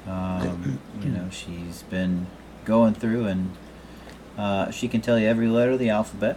Um, 0.07 0.79
you 1.03 1.11
know, 1.11 1.29
she's 1.31 1.83
been 1.83 2.29
going 2.65 2.95
through 2.95 3.27
and 3.27 3.51
uh, 4.39 4.71
she 4.71 4.87
can 4.87 5.01
tell 5.01 5.19
you 5.19 5.27
every 5.27 5.49
letter 5.49 5.73
of 5.73 5.79
the 5.81 5.91
alphabet. 5.91 6.37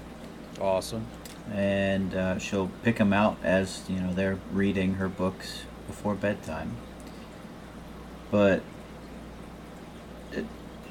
awesome 0.60 1.06
and 1.52 2.16
uh, 2.16 2.40
she'll 2.40 2.72
pick 2.82 2.98
them 2.98 3.14
out 3.14 3.38
as 3.44 3.84
you 3.88 4.00
know 4.00 4.12
they're 4.14 4.40
reading 4.52 4.96
her 4.96 5.08
books 5.08 5.62
before 5.88 6.16
bedtime. 6.16 6.76
But 8.32 8.62
it, 10.32 10.46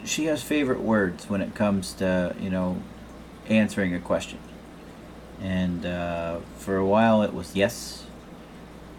she 0.05 0.27
has 0.27 0.43
favorite 0.43 0.81
words 0.81 1.29
when 1.29 1.41
it 1.41 1.55
comes 1.55 1.93
to 1.95 2.35
you 2.41 2.51
know 2.51 2.83
answering 3.49 3.95
a 3.95 4.01
question. 4.01 4.39
And 5.41 5.85
uh, 5.85 6.39
for 6.59 6.77
a 6.77 6.87
while 6.87 7.23
it 7.23 7.35
was 7.35 7.55
yes, 7.55 8.07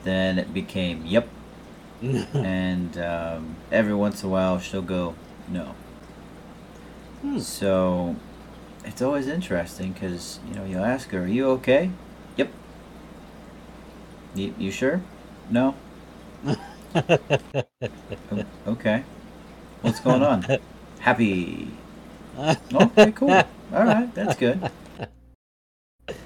then 0.04 0.38
it 0.38 0.54
became 0.54 1.06
yep, 1.06 1.28
and 2.02 2.98
um, 2.98 3.56
every 3.72 3.94
once 3.94 4.22
in 4.24 4.30
a 4.30 4.32
while 4.32 4.60
she'll 4.60 4.82
go 4.82 5.16
no. 5.48 5.76
Hmm. 7.22 7.40
So 7.40 8.16
it's 8.84 9.02
always 9.02 9.28
interesting 9.28 9.94
because 9.94 10.40
you 10.48 10.56
know 10.56 10.66
you'll 10.66 10.86
ask 10.86 11.10
her, 11.10 11.24
"Are 11.24 11.28
you 11.28 11.50
okay?" 11.52 11.92
Yep. 12.38 12.52
You, 14.36 14.54
you 14.58 14.72
sure? 14.72 15.02
No. 15.50 15.76
Okay. 18.68 19.04
What's 19.82 20.00
going 20.00 20.24
on? 20.24 20.46
Happy. 21.00 21.68
Okay, 22.74 23.12
cool. 23.14 23.32
All 23.32 23.84
right, 23.86 24.14
that's 24.14 24.36
good. 24.36 24.70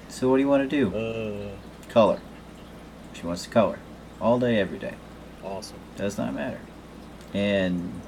So 0.08 0.28
what 0.28 0.36
do 0.38 0.42
you 0.42 0.48
want 0.48 0.68
to 0.68 0.76
do? 0.90 0.96
uh, 0.96 1.88
Color. 1.88 2.18
She 3.12 3.24
wants 3.26 3.44
to 3.44 3.50
color 3.50 3.78
all 4.20 4.38
day, 4.40 4.58
every 4.58 4.78
day. 4.78 4.94
awesome 5.44 5.78
Does 5.96 6.18
not 6.18 6.34
matter. 6.34 6.58
And 7.32 8.00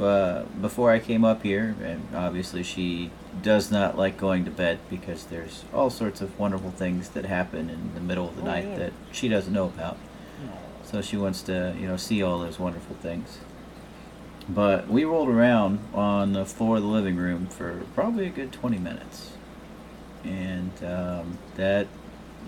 uh, 0.00 0.44
before 0.62 0.90
I 0.92 0.98
came 0.98 1.24
up 1.26 1.42
here, 1.42 1.76
and 1.82 2.08
obviously 2.14 2.62
she 2.62 3.10
does 3.42 3.70
not 3.70 3.98
like 3.98 4.16
going 4.16 4.44
to 4.46 4.50
bed 4.50 4.78
because 4.88 5.24
there's 5.24 5.64
all 5.74 5.90
sorts 5.90 6.20
of 6.22 6.38
wonderful 6.38 6.70
things 6.70 7.10
that 7.10 7.26
happen 7.26 7.68
in 7.68 7.92
the 7.94 8.00
middle 8.00 8.28
of 8.28 8.36
the 8.36 8.42
Oh, 8.42 8.46
night 8.46 8.64
yeah. 8.66 8.78
that 8.78 8.92
she 9.12 9.28
doesn't 9.28 9.52
know 9.52 9.66
about. 9.66 9.98
So 10.84 11.02
she 11.02 11.16
wants 11.16 11.42
to, 11.42 11.74
you 11.78 11.86
know, 11.86 11.96
see 11.96 12.22
all 12.22 12.38
those 12.38 12.58
wonderful 12.58 12.96
things. 12.96 13.38
But 14.48 14.88
we 14.88 15.04
rolled 15.04 15.28
around 15.28 15.80
on 15.94 16.32
the 16.32 16.44
floor 16.44 16.76
of 16.76 16.82
the 16.82 16.88
living 16.88 17.16
room 17.16 17.46
for 17.46 17.82
probably 17.94 18.26
a 18.26 18.30
good 18.30 18.52
20 18.52 18.78
minutes. 18.78 19.32
And 20.22 20.72
um, 20.84 21.38
that, 21.56 21.86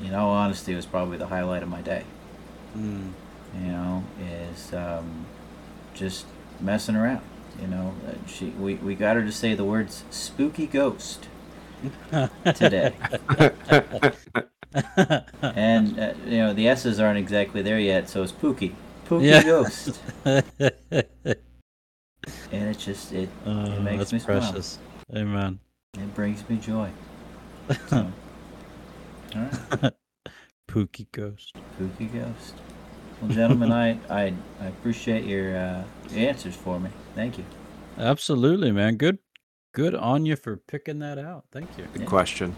in 0.04 0.14
all 0.14 0.30
honesty, 0.30 0.74
was 0.74 0.86
probably 0.86 1.16
the 1.16 1.26
highlight 1.26 1.62
of 1.62 1.68
my 1.68 1.80
day. 1.80 2.04
Mm. 2.76 3.12
You 3.54 3.68
know, 3.68 4.04
is 4.20 4.72
um, 4.74 5.26
just 5.94 6.26
messing 6.60 6.96
around. 6.96 7.22
You 7.60 7.68
know, 7.68 7.94
she 8.26 8.50
we, 8.50 8.74
we 8.74 8.94
got 8.94 9.16
her 9.16 9.22
to 9.22 9.32
say 9.32 9.54
the 9.54 9.64
words 9.64 10.04
"spooky 10.10 10.66
ghost" 10.66 11.28
today, 12.54 12.94
and 15.42 15.98
uh, 15.98 16.12
you 16.26 16.38
know 16.38 16.52
the 16.52 16.68
S's 16.68 17.00
aren't 17.00 17.18
exactly 17.18 17.62
there 17.62 17.78
yet, 17.78 18.08
so 18.08 18.22
it's 18.22 18.32
"pooky," 18.32 18.74
"pooky 19.06 19.22
Yeah. 19.24 19.42
ghost," 19.42 20.00
and 20.24 20.44
it 22.52 22.78
just 22.78 23.12
it 23.12 23.28
Oh, 23.46 23.80
makes 23.80 23.98
that's 23.98 24.12
me 24.12 24.18
smile. 24.18 24.40
precious. 24.40 24.78
Amen. 25.14 25.58
it 25.94 26.14
brings 26.14 26.48
me 26.48 26.56
joy. 26.56 26.90
So, 27.88 28.12
all 29.34 29.42
right. 29.82 29.92
Pookie 30.68 31.06
ghost. 31.12 31.52
Spooky 31.74 32.06
ghost. 32.06 32.54
Well, 33.20 33.30
gentlemen, 33.30 33.72
I, 33.72 33.98
I 34.10 34.34
I 34.60 34.66
appreciate 34.66 35.24
your 35.24 35.56
uh, 35.56 35.84
answers 36.14 36.54
for 36.54 36.78
me. 36.78 36.90
Thank 37.14 37.38
you. 37.38 37.44
Absolutely, 37.98 38.72
man. 38.72 38.96
Good 38.96 39.18
good 39.72 39.94
on 39.94 40.26
you 40.26 40.36
for 40.36 40.56
picking 40.56 40.98
that 41.00 41.18
out. 41.18 41.44
Thank 41.50 41.76
you. 41.78 41.86
Good 41.92 42.06
question. 42.06 42.56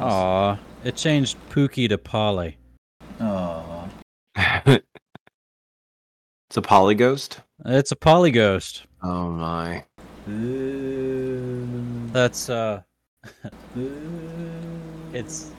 Aw. 0.00 0.58
It 0.84 0.96
changed 0.96 1.36
Pookie 1.50 1.88
to 1.88 1.98
Polly. 1.98 2.56
Oh, 3.20 3.88
it's 4.36 4.86
a 6.56 6.62
polyghost. 6.62 7.38
It's 7.64 7.90
a 7.90 7.96
Polly 7.96 8.30
ghost. 8.30 8.84
Oh 9.02 9.30
my. 9.30 9.84
That's 12.12 12.48
uh 12.48 12.82
it's 15.12 15.50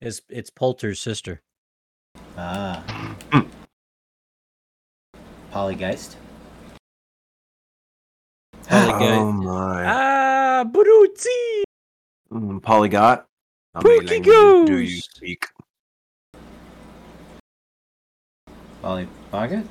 it's 0.00 0.20
it's 0.28 0.50
Poulter's 0.50 1.00
sister. 1.00 1.42
ah. 2.36 2.84
Polygeist. 5.52 6.16
Polygeist. 8.68 9.18
Oh 9.18 9.32
my. 9.32 9.84
Ah, 9.86 10.64
Bruzzi! 10.64 11.62
Mm, 12.32 12.62
Polyglot. 12.62 13.26
How 13.76 13.82
Pookie 13.82 14.06
many 14.06 14.20
languages 14.22 14.66
do 14.66 14.78
you 14.78 15.00
speak? 15.02 15.46
Poly 18.80 19.06
Pocket? 19.30 19.66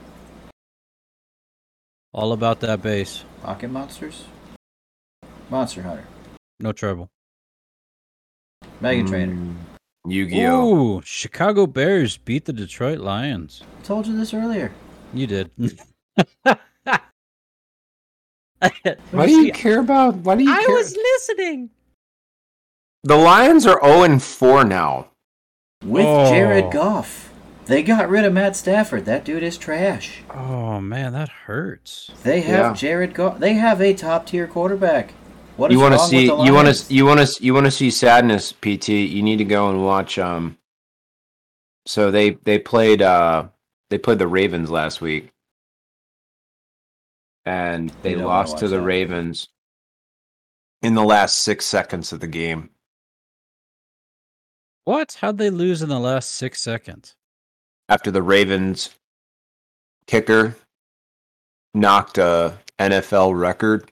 All 2.13 2.31
about 2.33 2.59
that 2.59 2.83
bass. 2.83 3.23
Pocket 3.41 3.71
monsters? 3.71 4.25
Monster 5.49 5.81
Hunter. 5.81 6.05
No 6.59 6.71
trouble. 6.71 7.09
Meghan 8.79 9.07
Trainor. 9.07 9.33
Mm, 9.33 9.55
Yu-Gi-Oh. 10.07 10.75
Ooh, 10.75 11.01
Chicago 11.03 11.65
Bears 11.65 12.19
beat 12.19 12.45
the 12.45 12.53
Detroit 12.53 12.99
Lions. 12.99 13.63
I 13.79 13.81
Told 13.81 14.05
you 14.05 14.15
this 14.15 14.35
earlier. 14.35 14.71
You 15.15 15.25
did. 15.25 15.49
Why 19.09 19.25
do 19.25 19.31
you 19.31 19.51
care 19.51 19.79
about? 19.79 20.17
Why 20.17 20.35
do 20.35 20.43
you 20.43 20.53
I 20.53 20.63
care? 20.63 20.75
Was 20.75 20.95
listening. 20.95 21.71
The 23.05 23.15
Lions 23.15 23.67
are 23.67 23.79
0 23.85 24.01
and 24.01 24.21
4 24.21 24.63
now. 24.65 25.09
With 25.83 26.07
Oh. 26.07 26.27
Jared 26.31 26.71
Goff. 26.71 27.31
They 27.67 27.83
got 27.83 28.09
rid 28.09 28.25
of 28.25 28.33
Matt 28.33 28.55
Stafford. 28.55 29.05
That 29.05 29.23
dude 29.23 29.43
is 29.43 29.57
trash. 29.59 30.23
Oh 30.31 30.79
man, 30.81 31.13
that 31.13 31.29
hurts. 31.29 32.09
They 32.23 32.41
have 32.41 32.71
Yeah. 32.71 32.73
Jared 32.73 33.13
Goff. 33.13 33.37
They 33.37 33.53
have 33.53 33.79
a 33.79 33.93
top 33.93 34.25
tier 34.25 34.47
quarterback. 34.47 35.13
What 35.55 35.71
is 35.71 35.75
you 35.75 35.81
want 35.81 35.93
to 35.93 35.99
wrong 35.99 36.09
see? 36.09 36.29
with 36.29 36.39
the 36.39 36.43
You 36.45 36.53
want 36.53 36.75
to? 36.75 36.93
You 36.93 37.05
want 37.05 37.19
to? 37.27 37.43
You 37.43 37.53
want 37.53 37.65
to 37.67 37.71
see 37.71 37.91
sadness, 37.91 38.51
PT? 38.51 38.89
You 38.89 39.21
need 39.21 39.37
to 39.37 39.45
go 39.45 39.69
and 39.69 39.83
watch. 39.85 40.17
Um. 40.17 40.57
So 41.85 42.09
they 42.09 42.31
they 42.31 42.57
played 42.57 43.03
uh 43.03 43.49
they 43.91 43.99
played 43.99 44.17
the 44.17 44.27
Ravens 44.27 44.71
last 44.71 44.99
week, 45.01 45.31
and 47.45 47.91
they 48.01 48.11
You 48.11 48.25
lost 48.25 48.57
to 48.59 48.67
the 48.67 48.77
that. 48.77 48.83
Ravens 48.83 49.49
in 50.81 50.95
the 50.95 51.03
last 51.03 51.37
six 51.43 51.65
seconds 51.65 52.11
of 52.11 52.19
the 52.19 52.27
game. 52.27 52.71
What? 54.85 55.17
How'd 55.19 55.37
they 55.37 55.49
lose 55.49 55.81
in 55.81 55.89
the 55.89 55.99
last 55.99 56.31
six 56.31 56.61
seconds? 56.61 57.15
after 57.87 58.09
the 58.09 58.21
Ravens 58.21 58.89
kicker 60.07 60.55
knocked 61.75 62.17
a 62.17 62.57
NFL 62.79 63.39
record 63.39 63.91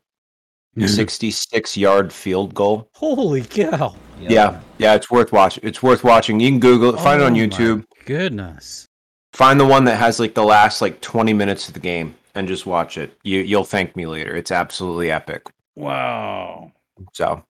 66 0.79 1.77
yard 1.77 2.11
field 2.11 2.55
goal. 2.55 2.89
Holy 2.95 3.43
cow! 3.43 3.95
Yep. 4.19 4.31
Yeah, 4.31 4.59
yeah, 4.79 4.95
it's 4.95 5.11
worth 5.11 5.31
watching. 5.31 5.63
It's 5.63 5.83
worth 5.83 6.03
watching. 6.03 6.39
You 6.39 6.49
can 6.49 6.59
Google 6.59 6.95
it, 6.95 6.99
find 6.99 7.21
it 7.21 7.25
on 7.25 7.33
Oh 7.33 7.35
my 7.35 7.41
YouTube. 7.45 7.85
Goodness. 8.05 8.87
Find 9.33 9.59
the 9.59 9.65
one 9.65 9.83
that 9.85 9.97
has 9.97 10.19
like 10.19 10.33
the 10.33 10.43
last 10.43 10.81
like 10.81 10.99
20 11.01 11.33
minutes 11.33 11.67
of 11.67 11.75
the 11.75 11.79
game 11.79 12.15
and 12.33 12.47
just 12.47 12.65
watch 12.65 12.97
it. 12.97 13.15
You 13.23 13.41
you'll 13.41 13.63
thank 13.63 13.95
me 13.95 14.07
later. 14.07 14.35
It's 14.35 14.51
absolutely 14.51 15.11
epic. 15.11 15.43
Wow. 15.75 16.71
So 17.13 17.43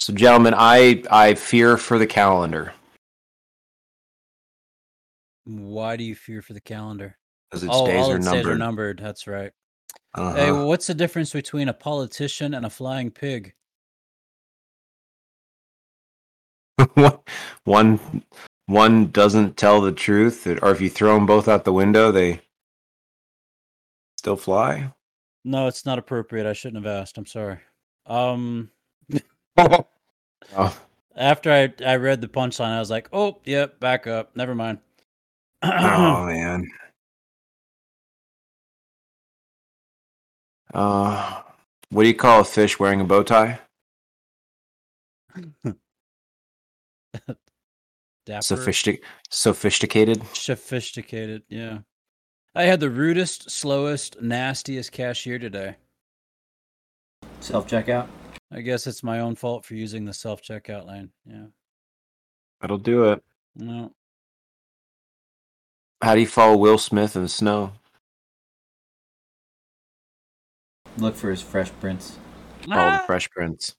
So 0.00 0.12
gentlemen, 0.14 0.54
I 0.56 1.04
I 1.10 1.34
fear 1.34 1.76
for 1.76 1.98
the 1.98 2.06
calendar 2.06 2.72
Why 5.44 5.96
do 5.96 6.04
you 6.04 6.14
fear 6.14 6.42
for 6.42 6.52
the 6.52 6.60
calendar? 6.60 7.16
because 7.50 7.64
its 7.64 7.74
oh, 7.74 7.86
days 7.86 8.04
all 8.04 8.12
are 8.12 8.16
its 8.16 8.24
numbered. 8.24 8.44
days 8.44 8.52
are 8.52 8.58
numbered. 8.58 8.98
That's 8.98 9.26
right. 9.26 9.52
Uh-huh. 10.14 10.34
Hey, 10.34 10.52
what's 10.52 10.86
the 10.86 10.94
difference 10.94 11.32
between 11.32 11.68
a 11.68 11.72
politician 11.72 12.54
and 12.54 12.64
a 12.64 12.70
flying 12.70 13.10
pig? 13.10 13.54
one 17.64 18.24
one 18.66 19.10
doesn't 19.10 19.56
tell 19.56 19.80
the 19.80 19.92
truth, 19.92 20.46
or 20.46 20.70
if 20.70 20.80
you 20.80 20.88
throw 20.88 21.14
them 21.14 21.26
both 21.26 21.48
out 21.48 21.64
the 21.64 21.72
window, 21.72 22.12
they 22.12 22.40
still 24.16 24.36
fly. 24.36 24.92
No, 25.44 25.66
it's 25.66 25.84
not 25.84 25.98
appropriate. 25.98 26.46
I 26.46 26.52
shouldn't 26.52 26.84
have 26.84 27.00
asked. 27.00 27.18
I'm 27.18 27.26
sorry. 27.26 27.58
Um, 28.06 28.70
Oh, 30.56 30.76
after 31.16 31.52
I 31.52 31.72
I 31.84 31.96
read 31.96 32.20
the 32.20 32.28
punchline, 32.28 32.74
I 32.74 32.78
was 32.78 32.90
like, 32.90 33.08
oh, 33.12 33.38
yep, 33.44 33.80
back 33.80 34.06
up. 34.06 34.34
Never 34.36 34.54
mind. 34.54 34.78
oh 35.62 36.24
man. 36.26 36.68
Uh, 40.72 41.42
what 41.90 42.02
do 42.04 42.08
you 42.08 42.14
call 42.14 42.40
a 42.40 42.44
fish 42.44 42.78
wearing 42.78 43.00
a 43.00 43.04
bow 43.04 43.22
tie? 43.22 43.58
Sophistic- 48.40 49.02
sophisticated. 49.28 50.22
Sophisticated, 50.34 51.42
yeah. 51.48 51.78
I 52.54 52.64
had 52.64 52.78
the 52.80 52.90
rudest, 52.90 53.50
slowest, 53.50 54.20
nastiest 54.22 54.92
cashier 54.92 55.38
today. 55.38 55.76
Self 57.40 57.66
checkout. 57.68 58.08
I 58.52 58.60
guess 58.62 58.86
it's 58.86 59.02
my 59.02 59.20
own 59.20 59.36
fault 59.36 59.64
for 59.64 59.74
using 59.74 60.04
the 60.04 60.12
self 60.12 60.42
checkout 60.42 60.86
lane. 60.86 61.10
Yeah. 61.24 61.46
That'll 62.60 62.78
do 62.78 63.04
it. 63.12 63.22
No. 63.56 63.92
How 66.02 66.14
do 66.14 66.20
you 66.20 66.26
follow 66.26 66.56
Will 66.56 66.78
Smith 66.78 67.14
in 67.16 67.22
the 67.22 67.28
snow? 67.28 67.72
Look 70.98 71.14
for 71.16 71.30
his 71.30 71.42
fresh 71.42 71.70
prints. 71.80 72.18
Follow 72.66 72.80
Ah! 72.80 72.98
the 72.98 73.06
Fresh 73.06 73.30
prints. 73.30 73.76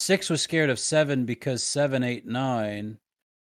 Six 0.00 0.28
was 0.28 0.42
scared 0.42 0.70
of 0.70 0.78
seven 0.78 1.24
because 1.24 1.62
seven, 1.62 2.02
eight, 2.04 2.26
nine. 2.26 2.98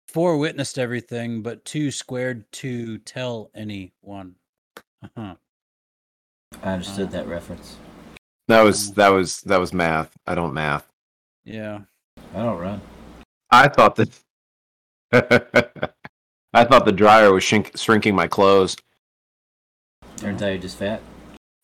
Four 0.08 0.36
witnessed 0.38 0.78
everything, 0.78 1.42
but 1.42 1.64
two 1.64 1.90
squared 1.90 2.50
to 2.52 2.98
tell 2.98 3.50
anyone. 3.54 4.36
Uh-huh. 5.02 5.34
I 6.62 6.72
understood 6.74 7.10
that 7.12 7.26
reference. 7.26 7.76
That 8.48 8.62
was 8.62 8.92
that 8.92 9.08
was 9.08 9.40
that 9.42 9.58
was 9.58 9.72
math. 9.72 10.14
I 10.26 10.34
don't 10.34 10.52
math. 10.52 10.86
Yeah. 11.44 11.80
I 12.34 12.42
don't 12.42 12.58
run. 12.58 12.80
I 13.50 13.68
thought 13.68 13.96
that. 13.96 14.10
I 16.52 16.64
thought 16.64 16.84
the 16.84 16.92
dryer 16.92 17.32
was 17.32 17.42
shrink, 17.42 17.76
shrinking 17.76 18.14
my 18.14 18.26
clothes. 18.26 18.76
Turns 20.16 20.42
out 20.42 20.48
you're 20.48 20.58
just 20.58 20.76
fat. 20.76 21.00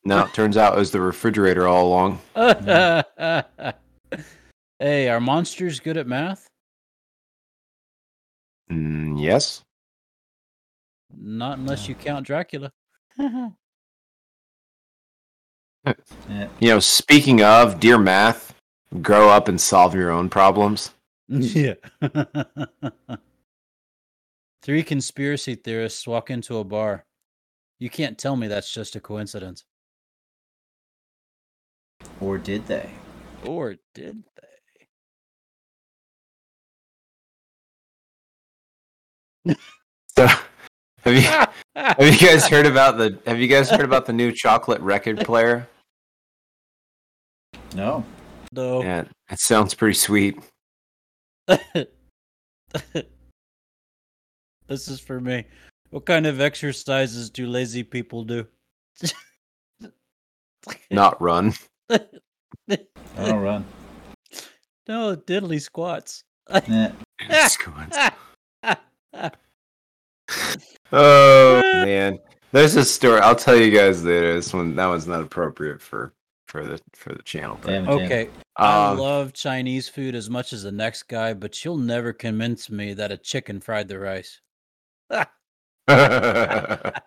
No, 0.04 0.24
it 0.24 0.32
turns 0.32 0.56
out 0.56 0.74
it 0.74 0.78
was 0.78 0.90
the 0.90 1.00
refrigerator 1.00 1.68
all 1.68 1.88
along. 1.88 2.20
hey, 4.78 5.08
are 5.08 5.20
monsters 5.20 5.78
good 5.78 5.96
at 5.96 6.06
math? 6.06 6.48
Mm, 8.70 9.20
yes. 9.20 9.62
Not 11.14 11.58
unless 11.58 11.88
you 11.88 11.94
count 11.94 12.26
Dracula. 12.26 12.72
Yeah. 15.84 16.48
You 16.58 16.68
know, 16.68 16.80
speaking 16.80 17.42
of 17.42 17.80
dear 17.80 17.98
math, 17.98 18.54
grow 19.00 19.28
up 19.28 19.48
and 19.48 19.60
solve 19.60 19.94
your 19.94 20.10
own 20.10 20.28
problems. 20.28 20.92
yeah. 21.28 21.74
Three 24.62 24.82
conspiracy 24.82 25.54
theorists 25.54 26.06
walk 26.06 26.30
into 26.30 26.58
a 26.58 26.64
bar. 26.64 27.06
You 27.78 27.88
can't 27.88 28.18
tell 28.18 28.36
me 28.36 28.46
that's 28.46 28.72
just 28.72 28.94
a 28.94 29.00
coincidence. 29.00 29.64
Or 32.20 32.36
did 32.36 32.66
they? 32.66 32.90
Or 33.46 33.76
did 33.94 34.22
they? 39.46 39.56
So, 40.16 40.26
have 41.04 41.14
you 41.14 41.22
have 41.76 42.20
you 42.20 42.28
guys 42.28 42.46
heard 42.46 42.66
about 42.66 42.98
the 42.98 43.18
Have 43.26 43.38
you 43.38 43.48
guys 43.48 43.70
heard 43.70 43.84
about 43.84 44.06
the 44.06 44.12
new 44.12 44.32
chocolate 44.32 44.80
record 44.80 45.18
player? 45.20 45.68
No. 47.74 48.04
no. 48.52 48.82
Yeah, 48.82 49.04
it 49.30 49.38
sounds 49.38 49.74
pretty 49.74 49.94
sweet. 49.94 50.38
this 51.46 51.86
is 54.68 55.00
for 55.00 55.20
me. 55.20 55.44
What 55.90 56.06
kind 56.06 56.26
of 56.26 56.40
exercises 56.40 57.30
do 57.30 57.46
lazy 57.46 57.82
people 57.82 58.24
do? 58.24 58.46
Not 60.90 61.20
run. 61.20 61.54
I 61.88 62.00
don't 63.16 63.40
run. 63.40 63.64
no, 64.88 65.16
diddly 65.16 65.60
squats. 65.60 66.24
Yeah. 66.68 66.92
oh 70.92 71.60
man, 71.84 72.18
there's 72.52 72.76
a 72.76 72.84
story. 72.84 73.20
I'll 73.20 73.36
tell 73.36 73.56
you 73.56 73.70
guys 73.70 74.04
later. 74.04 74.34
This 74.34 74.52
one, 74.52 74.76
that 74.76 74.86
one's 74.86 75.06
not 75.06 75.22
appropriate 75.22 75.80
for 75.80 76.12
for 76.46 76.64
the 76.64 76.78
for 76.94 77.14
the 77.14 77.22
channel. 77.22 77.58
Damn 77.62 77.84
it, 77.84 77.86
damn 77.86 77.98
it. 77.98 78.04
Okay, 78.04 78.28
I 78.56 78.90
um, 78.90 78.98
love 78.98 79.32
Chinese 79.32 79.88
food 79.88 80.14
as 80.14 80.28
much 80.28 80.52
as 80.52 80.64
the 80.64 80.72
next 80.72 81.04
guy, 81.04 81.32
but 81.34 81.64
you'll 81.64 81.78
never 81.78 82.12
convince 82.12 82.70
me 82.70 82.94
that 82.94 83.12
a 83.12 83.16
chicken 83.16 83.60
fried 83.60 83.88
the 83.88 83.98
rice. 83.98 84.40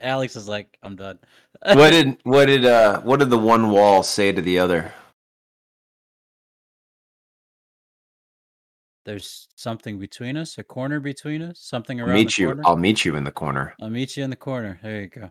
Alex 0.00 0.36
is 0.36 0.48
like, 0.48 0.78
I'm 0.82 0.96
done. 0.96 1.18
what 1.62 1.90
did 1.90 2.18
what 2.24 2.46
did 2.46 2.64
uh 2.64 3.00
what 3.00 3.20
did 3.20 3.30
the 3.30 3.38
one 3.38 3.70
wall 3.70 4.02
say 4.02 4.32
to 4.32 4.42
the 4.42 4.58
other? 4.58 4.92
There's 9.08 9.48
something 9.54 9.98
between 9.98 10.36
us, 10.36 10.58
a 10.58 10.62
corner 10.62 11.00
between 11.00 11.40
us, 11.40 11.60
something 11.60 11.98
around. 11.98 12.10
I'll 12.10 12.16
meet 12.16 12.36
you. 12.36 12.48
corner. 12.48 12.62
I'll 12.66 12.76
meet 12.76 13.06
you 13.06 13.16
in 13.16 13.24
the 13.24 13.30
corner. 13.30 13.74
I'll 13.80 13.88
meet 13.88 14.18
you 14.18 14.22
in 14.22 14.28
the 14.28 14.36
corner. 14.36 14.78
There 14.82 15.00
you 15.00 15.08
go. 15.08 15.30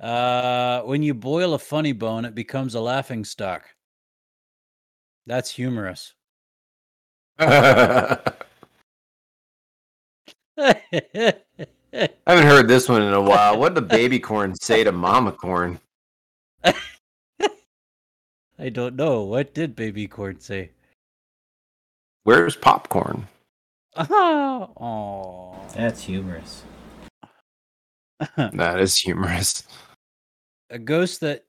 Uh, 0.00 0.82
when 0.82 1.02
you 1.02 1.12
boil 1.12 1.54
a 1.54 1.58
funny 1.58 1.90
bone, 1.90 2.24
it 2.24 2.36
becomes 2.36 2.76
a 2.76 2.80
laughing 2.80 3.24
stock. 3.24 3.64
That's 5.26 5.50
humorous. 5.50 6.14
I 7.40 8.20
haven't 10.56 12.46
heard 12.46 12.68
this 12.68 12.88
one 12.88 13.02
in 13.02 13.12
a 13.12 13.20
while. 13.20 13.58
What 13.58 13.74
did 13.74 13.82
the 13.82 13.88
baby 13.88 14.20
corn 14.20 14.54
say 14.54 14.84
to 14.84 14.92
mama 14.92 15.32
corn? 15.32 15.80
I 16.64 16.74
don't 18.70 18.94
know. 18.94 19.22
What 19.22 19.52
did 19.52 19.74
baby 19.74 20.06
corn 20.06 20.38
say? 20.38 20.70
Where's 22.24 22.56
popcorn? 22.56 23.26
Oh, 23.96 24.70
oh. 24.80 25.68
That's 25.74 26.00
humorous. 26.02 26.62
That 28.36 28.78
is 28.80 28.96
humorous. 28.96 29.64
a 30.70 30.78
ghost 30.78 31.20
that 31.22 31.44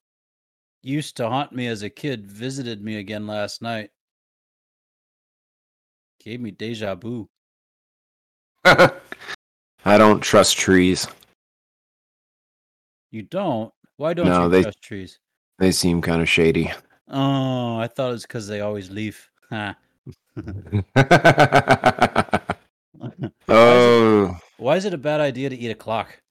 used 0.81 1.17
to 1.17 1.29
haunt 1.29 1.51
me 1.53 1.67
as 1.67 1.83
a 1.83 1.89
kid 1.89 2.25
visited 2.25 2.81
me 2.83 2.95
again 2.97 3.27
last 3.27 3.61
night. 3.61 3.91
Gave 6.23 6.41
me 6.41 6.49
deja 6.51 6.95
vu. 6.95 7.29
I 8.65 8.89
don't 9.85 10.21
trust 10.21 10.57
trees. 10.57 11.07
You 13.11 13.21
don't? 13.23 13.71
Why 13.97 14.13
don't 14.15 14.25
No, 14.27 14.43
you 14.45 14.49
they- 14.49 14.61
trust 14.63 14.81
trees? 14.81 15.19
They 15.59 15.71
seem 15.71 16.01
kind 16.01 16.21
of 16.23 16.29
shady. 16.29 16.71
Oh, 17.07 17.77
I 17.77 17.87
thought 17.87 18.09
it 18.09 18.13
was 18.13 18.21
because 18.23 18.47
they 18.47 18.61
always 18.61 18.89
leave. 18.89 19.29
Ha. 19.51 19.75
oh, 23.47 24.37
Why 24.57 24.75
is 24.77 24.85
it 24.85 24.93
a 24.93 24.97
bad 24.97 25.21
idea 25.21 25.49
to 25.49 25.55
eat 25.55 25.71
a 25.71 25.75
clock? 25.75 26.21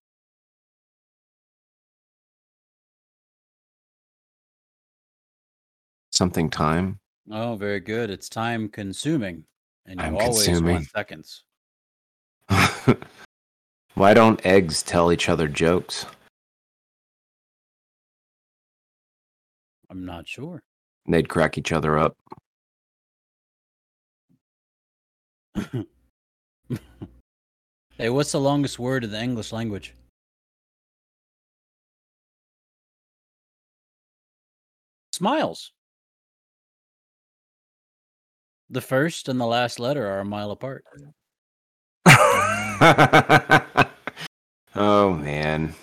something 6.21 6.51
time. 6.51 7.01
Oh, 7.31 7.57
very 7.57 7.81
good. 7.81 8.11
It's 8.11 8.29
time 8.29 8.69
consuming, 8.69 9.45
and 9.87 9.99
you 9.99 10.05
Time 10.05 10.17
always 10.17 10.45
consuming. 10.45 10.75
want 10.75 10.91
seconds. 10.91 11.45
Why 13.95 14.13
don't 14.13 14.45
eggs 14.45 14.83
tell 14.83 15.13
each 15.13 15.31
other 15.31 15.49
jokes? 15.49 16.05
I'm 19.89 20.05
not 20.05 20.29
sure. 20.29 20.63
They'd 21.09 21.31
crack 21.31 21.57
each 21.57 21.73
other 21.73 21.99
up. 21.99 22.19
Hey, 27.99 28.09
what's 28.09 28.33
the 28.33 28.41
longest 28.41 28.79
word 28.79 29.05
in 29.05 29.11
the 29.11 29.23
English 29.23 29.53
language? 29.53 29.95
Smiles. 35.13 35.73
The 38.71 38.81
first 38.81 39.29
and 39.29 39.41
the 39.41 39.47
last 39.47 39.79
letter 39.81 40.07
are 40.07 40.21
a 40.21 40.25
mile 40.25 40.51
apart. 40.53 40.85
oh 44.77 45.13
man. 45.15 45.75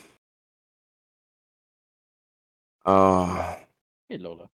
Oh, 2.86 3.58
Hey, 4.08 4.18
Lola. 4.18 4.48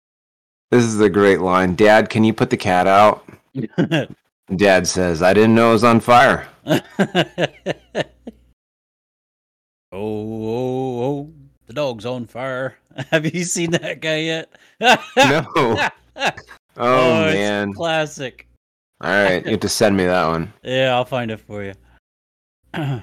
this 0.71 0.83
is 0.83 0.99
a 0.99 1.09
great 1.09 1.39
line. 1.41 1.75
Dad, 1.75 2.09
can 2.09 2.23
you 2.23 2.33
put 2.33 2.49
the 2.49 2.57
cat 2.57 2.87
out? 2.87 3.23
Dad 4.55 4.87
says, 4.87 5.21
I 5.21 5.33
didn't 5.33 5.55
know 5.55 5.69
it 5.69 5.73
was 5.73 5.83
on 5.83 5.99
fire. 5.99 6.47
oh, 6.65 6.77
oh, 9.91 11.01
oh, 11.01 11.33
the 11.67 11.73
dog's 11.73 12.05
on 12.05 12.25
fire. 12.25 12.77
Have 13.11 13.33
you 13.33 13.43
seen 13.43 13.71
that 13.71 14.01
guy 14.01 14.17
yet? 14.17 14.51
No. 15.17 15.89
Oh, 16.75 17.25
it's 17.25 17.35
man. 17.35 17.73
classic. 17.73 18.47
All 19.01 19.09
right, 19.11 19.43
you 19.45 19.51
have 19.51 19.59
to 19.61 19.69
send 19.69 19.97
me 19.97 20.05
that 20.05 20.27
one. 20.27 20.53
Yeah, 20.63 20.93
I'll 20.95 21.05
find 21.05 21.29
it 21.31 21.39
for 21.39 21.63
you. 21.63 21.73
uh, 22.73 23.01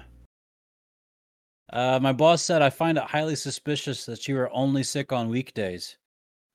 my 1.72 2.12
boss 2.12 2.42
said 2.42 2.62
I 2.62 2.70
find 2.70 2.98
it 2.98 3.04
highly 3.04 3.36
suspicious 3.36 4.06
that 4.06 4.26
you 4.26 4.38
are 4.38 4.52
only 4.52 4.82
sick 4.82 5.12
on 5.12 5.28
weekdays. 5.28 5.96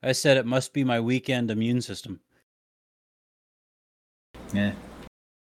I 0.03 0.11
said 0.11 0.38
it 0.38 0.45
must 0.45 0.73
be 0.73 0.83
my 0.83 0.99
weekend 0.99 1.51
immune 1.51 1.81
system. 1.81 2.19
Yeah. 4.55 4.71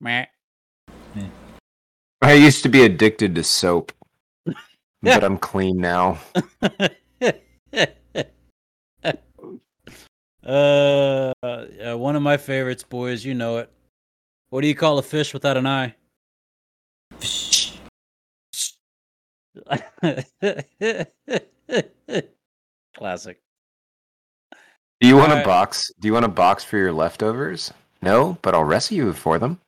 Meh. 0.01 0.25
I 2.23 2.33
used 2.33 2.63
to 2.63 2.69
be 2.69 2.83
addicted 2.83 3.35
to 3.35 3.43
soap, 3.43 3.91
but 5.03 5.23
I'm 5.23 5.37
clean 5.37 5.77
now. 5.77 6.17
uh, 10.43 10.43
uh, 10.43 11.33
one 11.95 12.15
of 12.15 12.23
my 12.23 12.37
favorites, 12.37 12.83
boys. 12.83 13.23
You 13.23 13.35
know 13.35 13.57
it. 13.57 13.71
What 14.49 14.61
do 14.61 14.67
you 14.67 14.73
call 14.73 14.97
a 14.97 15.03
fish 15.03 15.31
without 15.31 15.57
an 15.57 15.67
eye? 15.67 15.93
Classic. 22.97 23.39
Do 24.99 25.07
you 25.07 25.15
want 25.15 25.29
a 25.29 25.33
Alright. 25.33 25.45
box? 25.45 25.91
Do 25.99 26.07
you 26.07 26.13
want 26.13 26.25
a 26.25 26.29
box 26.29 26.63
for 26.63 26.77
your 26.77 26.91
leftovers? 26.91 27.71
No, 28.01 28.37
but 28.41 28.53
I'll 28.53 28.63
wrestle 28.63 28.97
you 28.97 29.13
for 29.13 29.39
them. 29.39 29.59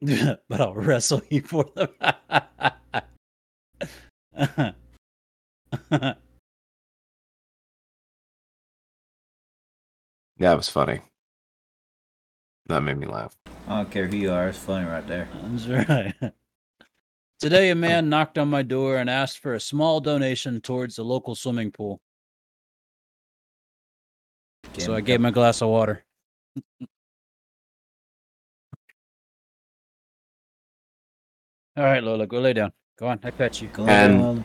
but 0.00 0.60
I'll 0.60 0.74
wrestle 0.74 1.22
you 1.30 1.42
for 1.42 1.64
them. 1.74 1.88
That 10.38 10.56
was 10.56 10.68
funny. 10.68 11.00
That 12.66 12.80
made 12.80 12.98
me 12.98 13.06
laugh. 13.06 13.36
I 13.68 13.76
don't 13.76 13.90
care 13.90 14.06
who 14.06 14.16
you 14.16 14.32
are. 14.32 14.48
It's 14.48 14.58
funny 14.58 14.84
right 14.84 15.06
there. 15.06 15.28
That's 15.42 15.66
right. 15.68 16.32
Today, 17.40 17.70
a 17.70 17.74
man 17.74 18.08
knocked 18.08 18.38
on 18.38 18.48
my 18.48 18.62
door 18.62 18.96
and 18.96 19.08
asked 19.08 19.38
for 19.38 19.54
a 19.54 19.60
small 19.60 20.00
donation 20.00 20.60
towards 20.60 20.96
the 20.96 21.04
local 21.04 21.34
swimming 21.34 21.70
pool. 21.70 22.00
Gave 24.72 24.84
so 24.84 24.94
I 24.94 25.00
gave 25.00 25.20
him 25.20 25.26
a 25.26 25.32
glass 25.32 25.62
of 25.62 25.68
water. 25.68 26.04
All 31.76 31.84
right, 31.84 32.02
Lola, 32.02 32.26
go 32.26 32.38
lay 32.38 32.52
down. 32.52 32.72
Go 32.98 33.08
on, 33.08 33.18
I 33.24 33.30
bet 33.30 33.60
you. 33.60 33.68
Go 33.68 33.86
And- 33.86 34.44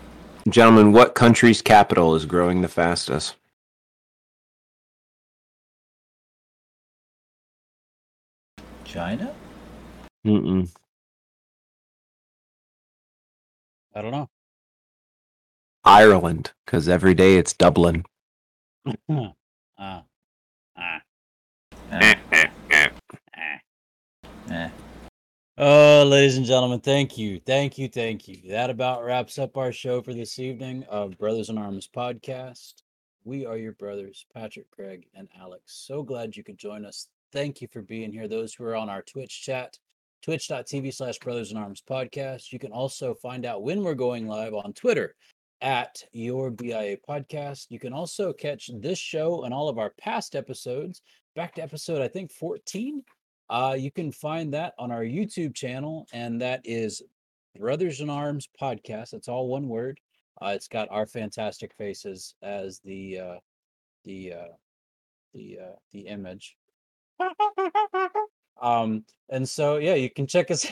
Gentlemen, 0.49 0.93
what 0.93 1.13
country's 1.13 1.61
capital 1.61 2.15
is 2.15 2.25
growing 2.25 2.61
the 2.61 2.67
fastest? 2.67 3.35
China? 8.83 9.35
Mm-mm. 10.25 10.73
I 13.93 14.01
don't 14.01 14.11
know. 14.11 14.29
Ireland, 15.83 16.51
because 16.65 16.89
every 16.89 17.13
day 17.13 17.35
it's 17.37 17.53
Dublin. 17.53 18.05
Ah, 19.81 20.03
eh. 24.51 24.69
Oh, 25.57 26.05
ladies 26.07 26.37
and 26.37 26.45
gentlemen, 26.45 26.79
thank 26.79 27.17
you, 27.17 27.39
thank 27.45 27.77
you, 27.77 27.89
thank 27.89 28.27
you. 28.27 28.37
That 28.49 28.69
about 28.69 29.03
wraps 29.03 29.37
up 29.37 29.57
our 29.57 29.71
show 29.71 30.01
for 30.01 30.13
this 30.13 30.39
evening 30.39 30.85
of 30.89 31.17
Brothers 31.17 31.49
in 31.49 31.57
Arms 31.57 31.89
podcast. 31.93 32.75
We 33.25 33.45
are 33.45 33.57
your 33.57 33.73
brothers, 33.73 34.25
Patrick, 34.33 34.71
Craig, 34.71 35.07
and 35.13 35.27
Alex. 35.37 35.63
So 35.85 36.01
glad 36.01 36.37
you 36.37 36.43
could 36.43 36.57
join 36.57 36.85
us. 36.85 37.09
Thank 37.33 37.61
you 37.61 37.67
for 37.67 37.81
being 37.81 38.11
here. 38.11 38.27
Those 38.27 38.53
who 38.53 38.63
are 38.63 38.75
on 38.75 38.89
our 38.89 39.01
Twitch 39.01 39.43
chat, 39.43 39.77
twitch.tv 40.21 40.93
slash 40.93 41.19
Brothers 41.19 41.51
in 41.51 41.57
Arms 41.57 41.83
podcast. 41.87 42.53
You 42.53 42.59
can 42.59 42.71
also 42.71 43.13
find 43.13 43.45
out 43.45 43.63
when 43.63 43.83
we're 43.83 43.95
going 43.95 44.27
live 44.27 44.53
on 44.53 44.73
Twitter 44.73 45.15
at 45.61 46.01
your 46.13 46.49
BIA 46.49 46.97
podcast. 46.97 47.67
You 47.69 47.79
can 47.79 47.91
also 47.91 48.31
catch 48.31 48.69
this 48.79 48.97
show 48.97 49.43
and 49.43 49.53
all 49.53 49.67
of 49.67 49.77
our 49.77 49.91
past 49.99 50.35
episodes 50.35 51.01
back 51.35 51.55
to 51.55 51.61
episode, 51.61 52.01
I 52.01 52.07
think, 52.07 52.31
14 52.31 53.03
uh, 53.49 53.75
you 53.77 53.91
can 53.91 54.11
find 54.11 54.53
that 54.53 54.73
on 54.77 54.91
our 54.91 55.03
YouTube 55.03 55.55
channel, 55.55 56.07
and 56.13 56.41
that 56.41 56.61
is 56.63 57.01
Brothers 57.57 57.99
in 57.99 58.09
Arms 58.09 58.47
Podcast. 58.59 59.13
It's 59.13 59.27
all 59.27 59.47
one 59.47 59.67
word. 59.67 59.99
Uh, 60.41 60.53
it's 60.55 60.67
got 60.67 60.87
our 60.91 61.05
fantastic 61.05 61.73
faces 61.73 62.35
as 62.43 62.79
the 62.85 63.19
uh, 63.19 63.35
the 64.05 64.33
uh, 64.33 64.47
the 65.33 65.59
uh, 65.61 65.75
the 65.91 66.01
image. 66.01 66.55
um, 68.61 69.03
and 69.29 69.47
so 69.47 69.77
yeah, 69.77 69.95
you 69.95 70.09
can 70.09 70.27
check 70.27 70.51
us. 70.51 70.67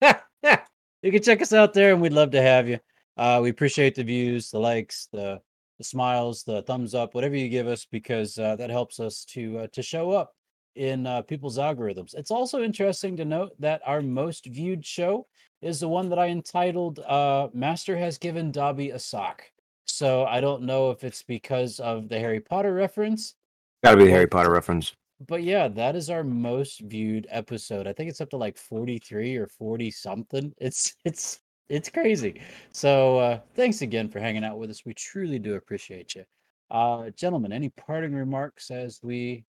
you 0.02 1.12
can 1.12 1.22
check 1.22 1.42
us 1.42 1.52
out 1.52 1.74
there, 1.74 1.92
and 1.92 2.00
we'd 2.00 2.12
love 2.12 2.30
to 2.30 2.42
have 2.42 2.66
you. 2.66 2.78
Uh, 3.18 3.40
we 3.42 3.50
appreciate 3.50 3.94
the 3.94 4.02
views, 4.02 4.50
the 4.50 4.58
likes, 4.58 5.08
the 5.12 5.38
the 5.76 5.84
smiles, 5.84 6.44
the 6.44 6.62
thumbs 6.62 6.94
up, 6.94 7.14
whatever 7.14 7.36
you 7.36 7.48
give 7.50 7.66
us, 7.66 7.84
because 7.84 8.38
uh, 8.38 8.56
that 8.56 8.70
helps 8.70 8.98
us 9.00 9.24
to 9.26 9.58
uh, 9.58 9.66
to 9.72 9.82
show 9.82 10.12
up 10.12 10.32
in 10.76 11.06
uh, 11.06 11.22
people's 11.22 11.58
algorithms. 11.58 12.14
It's 12.14 12.30
also 12.30 12.62
interesting 12.62 13.16
to 13.16 13.24
note 13.24 13.52
that 13.58 13.82
our 13.86 14.00
most 14.02 14.46
viewed 14.46 14.84
show 14.86 15.26
is 15.62 15.80
the 15.80 15.88
one 15.88 16.08
that 16.08 16.18
I 16.18 16.28
entitled 16.28 16.98
uh, 17.00 17.48
"Master 17.52 17.96
Has 17.96 18.18
Given 18.18 18.50
Dobby 18.52 18.90
a 18.90 18.98
Sock." 18.98 19.42
So 19.86 20.24
I 20.24 20.40
don't 20.40 20.62
know 20.62 20.90
if 20.90 21.04
it's 21.04 21.22
because 21.22 21.80
of 21.80 22.08
the 22.08 22.18
Harry 22.18 22.40
Potter 22.40 22.72
reference, 22.72 23.34
Gotta 23.82 23.96
be 23.96 24.04
the 24.04 24.10
Harry 24.10 24.26
Potter 24.28 24.50
reference. 24.50 24.94
but 25.26 25.42
yeah, 25.42 25.68
that 25.68 25.96
is 25.96 26.08
our 26.10 26.22
most 26.24 26.80
viewed 26.80 27.26
episode. 27.30 27.86
I 27.86 27.92
think 27.92 28.08
it's 28.08 28.20
up 28.20 28.30
to 28.30 28.36
like 28.36 28.56
43 28.56 29.36
or 29.36 29.46
40 29.48 29.90
something. 29.90 30.52
It's 30.58 30.94
it's 31.04 31.40
it's 31.68 31.88
crazy. 31.90 32.40
So 32.72 33.18
uh 33.18 33.40
thanks 33.54 33.82
again 33.82 34.08
for 34.08 34.18
hanging 34.20 34.44
out 34.44 34.58
with 34.58 34.70
us. 34.70 34.84
We 34.86 34.94
truly 34.94 35.38
do 35.38 35.54
appreciate 35.56 36.14
you. 36.14 36.24
Uh 36.70 37.10
gentlemen, 37.10 37.52
any 37.52 37.68
parting 37.70 38.14
remarks 38.14 38.70
as 38.70 39.00
we 39.02 39.44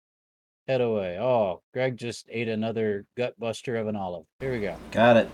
head 0.68 0.80
away? 0.80 1.18
Oh, 1.18 1.62
Greg 1.72 1.96
just 1.96 2.26
ate 2.30 2.48
another 2.48 3.06
gut 3.16 3.38
buster 3.40 3.76
of 3.76 3.88
an 3.88 3.96
olive. 3.96 4.26
Here 4.38 4.52
we 4.52 4.60
go. 4.60 4.76
Got 4.92 5.16
it. 5.16 5.30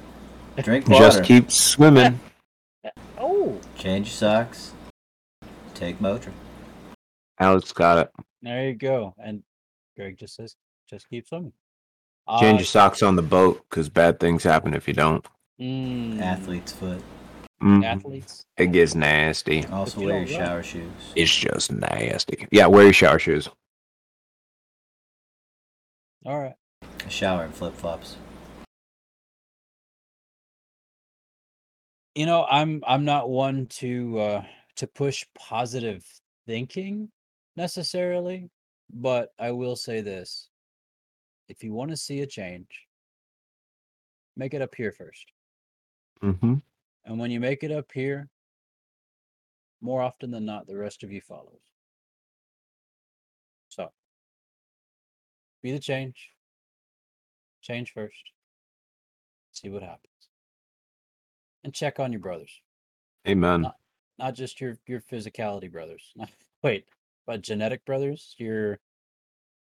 Drink 0.62 0.88
water. 0.88 1.04
Just 1.04 1.24
keep 1.24 1.50
swimming. 1.50 2.18
Oh, 3.16 3.58
Change 3.78 4.10
socks. 4.12 4.72
Take 5.72 5.98
Motrin. 6.00 6.34
Alex 7.40 7.72
got 7.72 7.96
it. 7.96 8.10
there 8.42 8.68
you 8.68 8.74
go. 8.74 9.14
And 9.18 9.42
Greg 9.96 10.18
just 10.18 10.34
says 10.36 10.54
just 10.90 11.08
keep 11.08 11.26
swimming. 11.26 11.52
Change 12.40 12.56
Uh, 12.56 12.58
your 12.58 12.64
socks 12.66 13.02
on 13.02 13.16
the 13.16 13.22
boat 13.22 13.64
because 13.70 13.88
bad 13.88 14.20
things 14.20 14.42
happen 14.42 14.74
if 14.74 14.86
you 14.86 14.92
don't. 14.92 15.26
mm, 15.58 16.20
Athlete's 16.20 16.72
foot. 16.72 17.02
Mm, 17.62 17.84
athletes. 17.84 18.44
It 18.58 18.72
gets 18.72 18.94
nasty. 18.94 19.64
Also 19.68 20.00
you 20.02 20.08
wear 20.08 20.18
your 20.18 20.26
shower 20.26 20.62
shoes. 20.62 20.90
It's 21.16 21.34
just 21.34 21.72
nasty. 21.72 22.46
Yeah, 22.50 22.66
wear 22.66 22.84
your 22.84 22.92
shower 22.92 23.18
shoes. 23.18 23.48
All 26.24 26.38
right. 26.38 26.54
Shower 27.08 27.44
and 27.44 27.54
flip 27.54 27.74
flops. 27.74 28.16
you 32.16 32.26
know 32.26 32.46
i'm 32.48 32.80
i'm 32.86 33.04
not 33.04 33.28
one 33.28 33.66
to 33.66 34.16
uh 34.20 34.44
to 34.76 34.86
push 34.86 35.24
positive 35.36 36.06
thinking 36.46 37.08
necessarily 37.56 38.48
but 38.92 39.30
i 39.40 39.50
will 39.50 39.74
say 39.74 40.00
this 40.00 40.48
if 41.48 41.64
you 41.64 41.72
want 41.72 41.90
to 41.90 41.96
see 41.96 42.20
a 42.20 42.26
change 42.26 42.86
make 44.36 44.54
it 44.54 44.62
up 44.62 44.74
here 44.76 44.92
first 44.92 45.26
Mm-hmm. 46.22 46.54
and 47.04 47.18
when 47.18 47.32
you 47.32 47.40
make 47.40 47.64
it 47.64 47.72
up 47.72 47.90
here 47.92 48.28
more 49.80 50.00
often 50.02 50.30
than 50.30 50.44
not 50.46 50.68
the 50.68 50.76
rest 50.76 51.02
of 51.02 51.10
you 51.10 51.20
follows 51.20 51.73
be 55.64 55.72
the 55.72 55.78
change 55.80 56.30
change 57.62 57.92
first 57.92 58.22
see 59.50 59.68
what 59.70 59.82
happens 59.82 60.28
and 61.64 61.72
check 61.74 61.98
on 61.98 62.12
your 62.12 62.20
brothers 62.20 62.60
Amen. 63.26 63.62
Not- 63.62 63.76
not 64.18 64.34
just 64.34 64.60
your 64.60 64.76
your 64.86 65.00
physicality 65.00 65.72
brothers. 65.72 66.12
Wait, 66.62 66.84
but 67.26 67.40
genetic 67.42 67.84
brothers. 67.84 68.36
Your 68.38 68.78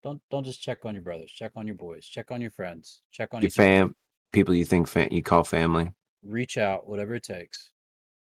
don't 0.02 0.22
don't 0.30 0.44
just 0.44 0.62
check 0.62 0.84
on 0.86 0.94
your 0.94 1.02
brothers. 1.02 1.30
Check 1.30 1.52
on 1.56 1.66
your 1.66 1.74
boys. 1.74 2.06
Check 2.06 2.30
on 2.30 2.40
your 2.40 2.50
friends. 2.52 3.02
Check 3.12 3.34
on 3.34 3.42
Your 3.42 3.48
other. 3.48 3.54
fam, 3.54 3.94
people 4.32 4.54
you 4.54 4.64
think 4.64 4.88
fam- 4.88 5.08
you 5.12 5.22
call 5.22 5.44
family. 5.44 5.90
Reach 6.22 6.56
out, 6.56 6.88
whatever 6.88 7.14
it 7.14 7.24
takes. 7.24 7.68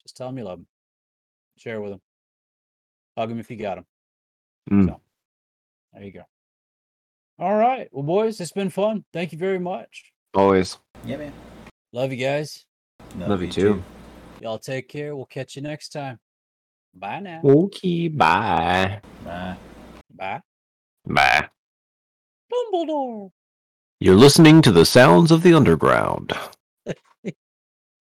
Just 0.04 0.18
tell 0.18 0.28
them 0.28 0.38
you 0.40 0.44
love 0.44 0.58
them. 0.60 0.68
Share 1.58 1.80
with 1.80 1.92
them. 1.92 2.02
Hug 3.18 3.30
them 3.30 3.40
if 3.40 3.50
you 3.50 3.56
got 3.56 3.76
them. 3.76 3.86
Mm. 4.72 4.88
So 4.88 5.02
there 5.94 6.04
you 6.04 6.12
go. 6.12 6.24
All 7.40 7.56
right, 7.56 7.88
well, 7.94 8.04
boys, 8.04 8.42
it's 8.42 8.52
been 8.52 8.70
fun. 8.70 9.06
Thank 9.14 9.32
you 9.32 9.38
very 9.38 9.60
much. 9.60 10.12
Always. 10.34 10.78
Yeah, 11.06 11.16
man. 11.16 11.32
Love 11.94 12.12
you 12.12 12.18
guys. 12.18 12.66
Love 13.16 13.42
you 13.42 13.50
too. 13.50 13.82
Y'all 14.42 14.60
take 14.60 14.90
care. 14.90 15.16
We'll 15.16 15.26
catch 15.26 15.56
you 15.56 15.62
next 15.62 15.90
time. 15.90 16.20
Bye 16.94 17.22
now. 17.22 17.40
Okay, 17.46 18.10
bye. 18.10 19.00
Bye. 19.24 19.56
Bye. 20.14 20.42
Bye. 21.06 21.48
Dumbledore. 22.52 23.32
You're 24.02 24.16
listening 24.16 24.62
to 24.64 24.72
the 24.74 24.86
sounds 24.86 25.32
of 25.32 25.42
the 25.42 25.54
underground. 25.54 26.34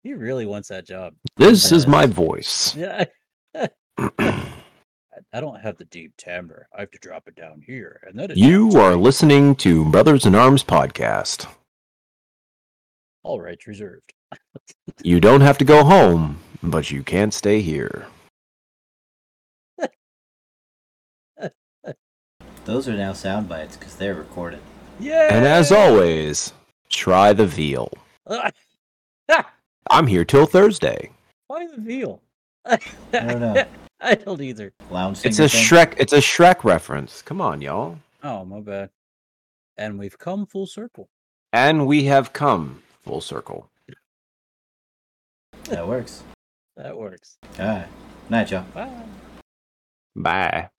He 0.05 0.15
really 0.15 0.47
wants 0.47 0.69
that 0.69 0.87
job. 0.87 1.13
This 1.37 1.71
is 1.71 1.87
my 1.87 2.07
voice. 2.25 2.75
Yeah. 2.75 3.05
I 5.33 5.39
I 5.39 5.41
don't 5.41 5.61
have 5.61 5.79
the 5.79 5.85
deep 5.87 6.17
timbre. 6.17 6.69
I 6.77 6.81
have 6.81 6.91
to 6.93 6.99
drop 6.99 7.29
it 7.29 7.35
down 7.37 7.63
here, 7.67 8.01
and 8.07 8.19
that 8.19 8.31
is 8.33 8.39
you 8.39 8.71
are 8.73 8.97
listening 8.97 9.55
to 9.57 9.85
Brothers 9.91 10.27
in 10.27 10.35
Arms 10.35 10.63
podcast. 10.65 11.47
all 13.23 13.41
rights 13.41 13.67
reserved. 13.67 14.13
You 15.03 15.21
don't 15.21 15.41
have 15.41 15.59
to 15.59 15.65
go 15.65 15.85
home, 15.85 16.41
but 16.63 16.91
you 16.91 17.03
can't 17.03 17.33
stay 17.35 17.61
here. 17.61 18.07
Those 22.65 22.89
are 22.89 22.95
now 22.97 23.13
sound 23.13 23.49
bites 23.49 23.77
because 23.77 23.97
they're 23.97 24.15
recorded. 24.15 24.61
Yeah. 25.01 25.35
And 25.35 25.47
as 25.47 25.73
always, 25.73 26.53
try 26.91 27.33
the 27.33 27.47
veal. 27.47 27.91
I'm 29.91 30.07
here 30.07 30.25
till 30.25 30.47
Thursday. 30.47 31.11
the 31.49 31.75
veal? 31.79 32.21
I 32.67 32.79
don't 33.13 33.41
know. 33.41 33.65
I 34.01 34.15
don't 34.15 34.41
either. 34.41 34.73
Lounge 34.91 35.25
It's 35.25 35.39
a 35.39 35.49
thing? 35.49 35.65
Shrek. 35.65 35.95
It's 35.99 36.13
a 36.13 36.19
Shrek 36.19 36.65
reference. 36.65 37.23
Come 37.23 37.41
on, 37.41 37.61
y'all. 37.61 37.99
Oh, 38.23 38.45
my 38.45 38.61
bad. 38.61 38.91
And 39.77 39.99
we've 39.99 40.19
come 40.19 40.47
full 40.47 40.67
circle. 40.67 41.09
And 41.53 41.87
we 41.87 42.05
have 42.05 42.33
come 42.33 42.83
full 43.05 43.21
circle. 43.21 43.71
That 45.65 45.87
works. 45.87 46.23
That 46.77 46.97
works. 46.97 47.39
All 47.59 47.67
right. 47.67 47.89
Night, 48.31 48.53
y'all. 48.53 48.63
Bye. 48.73 49.03
Bye. 50.15 50.71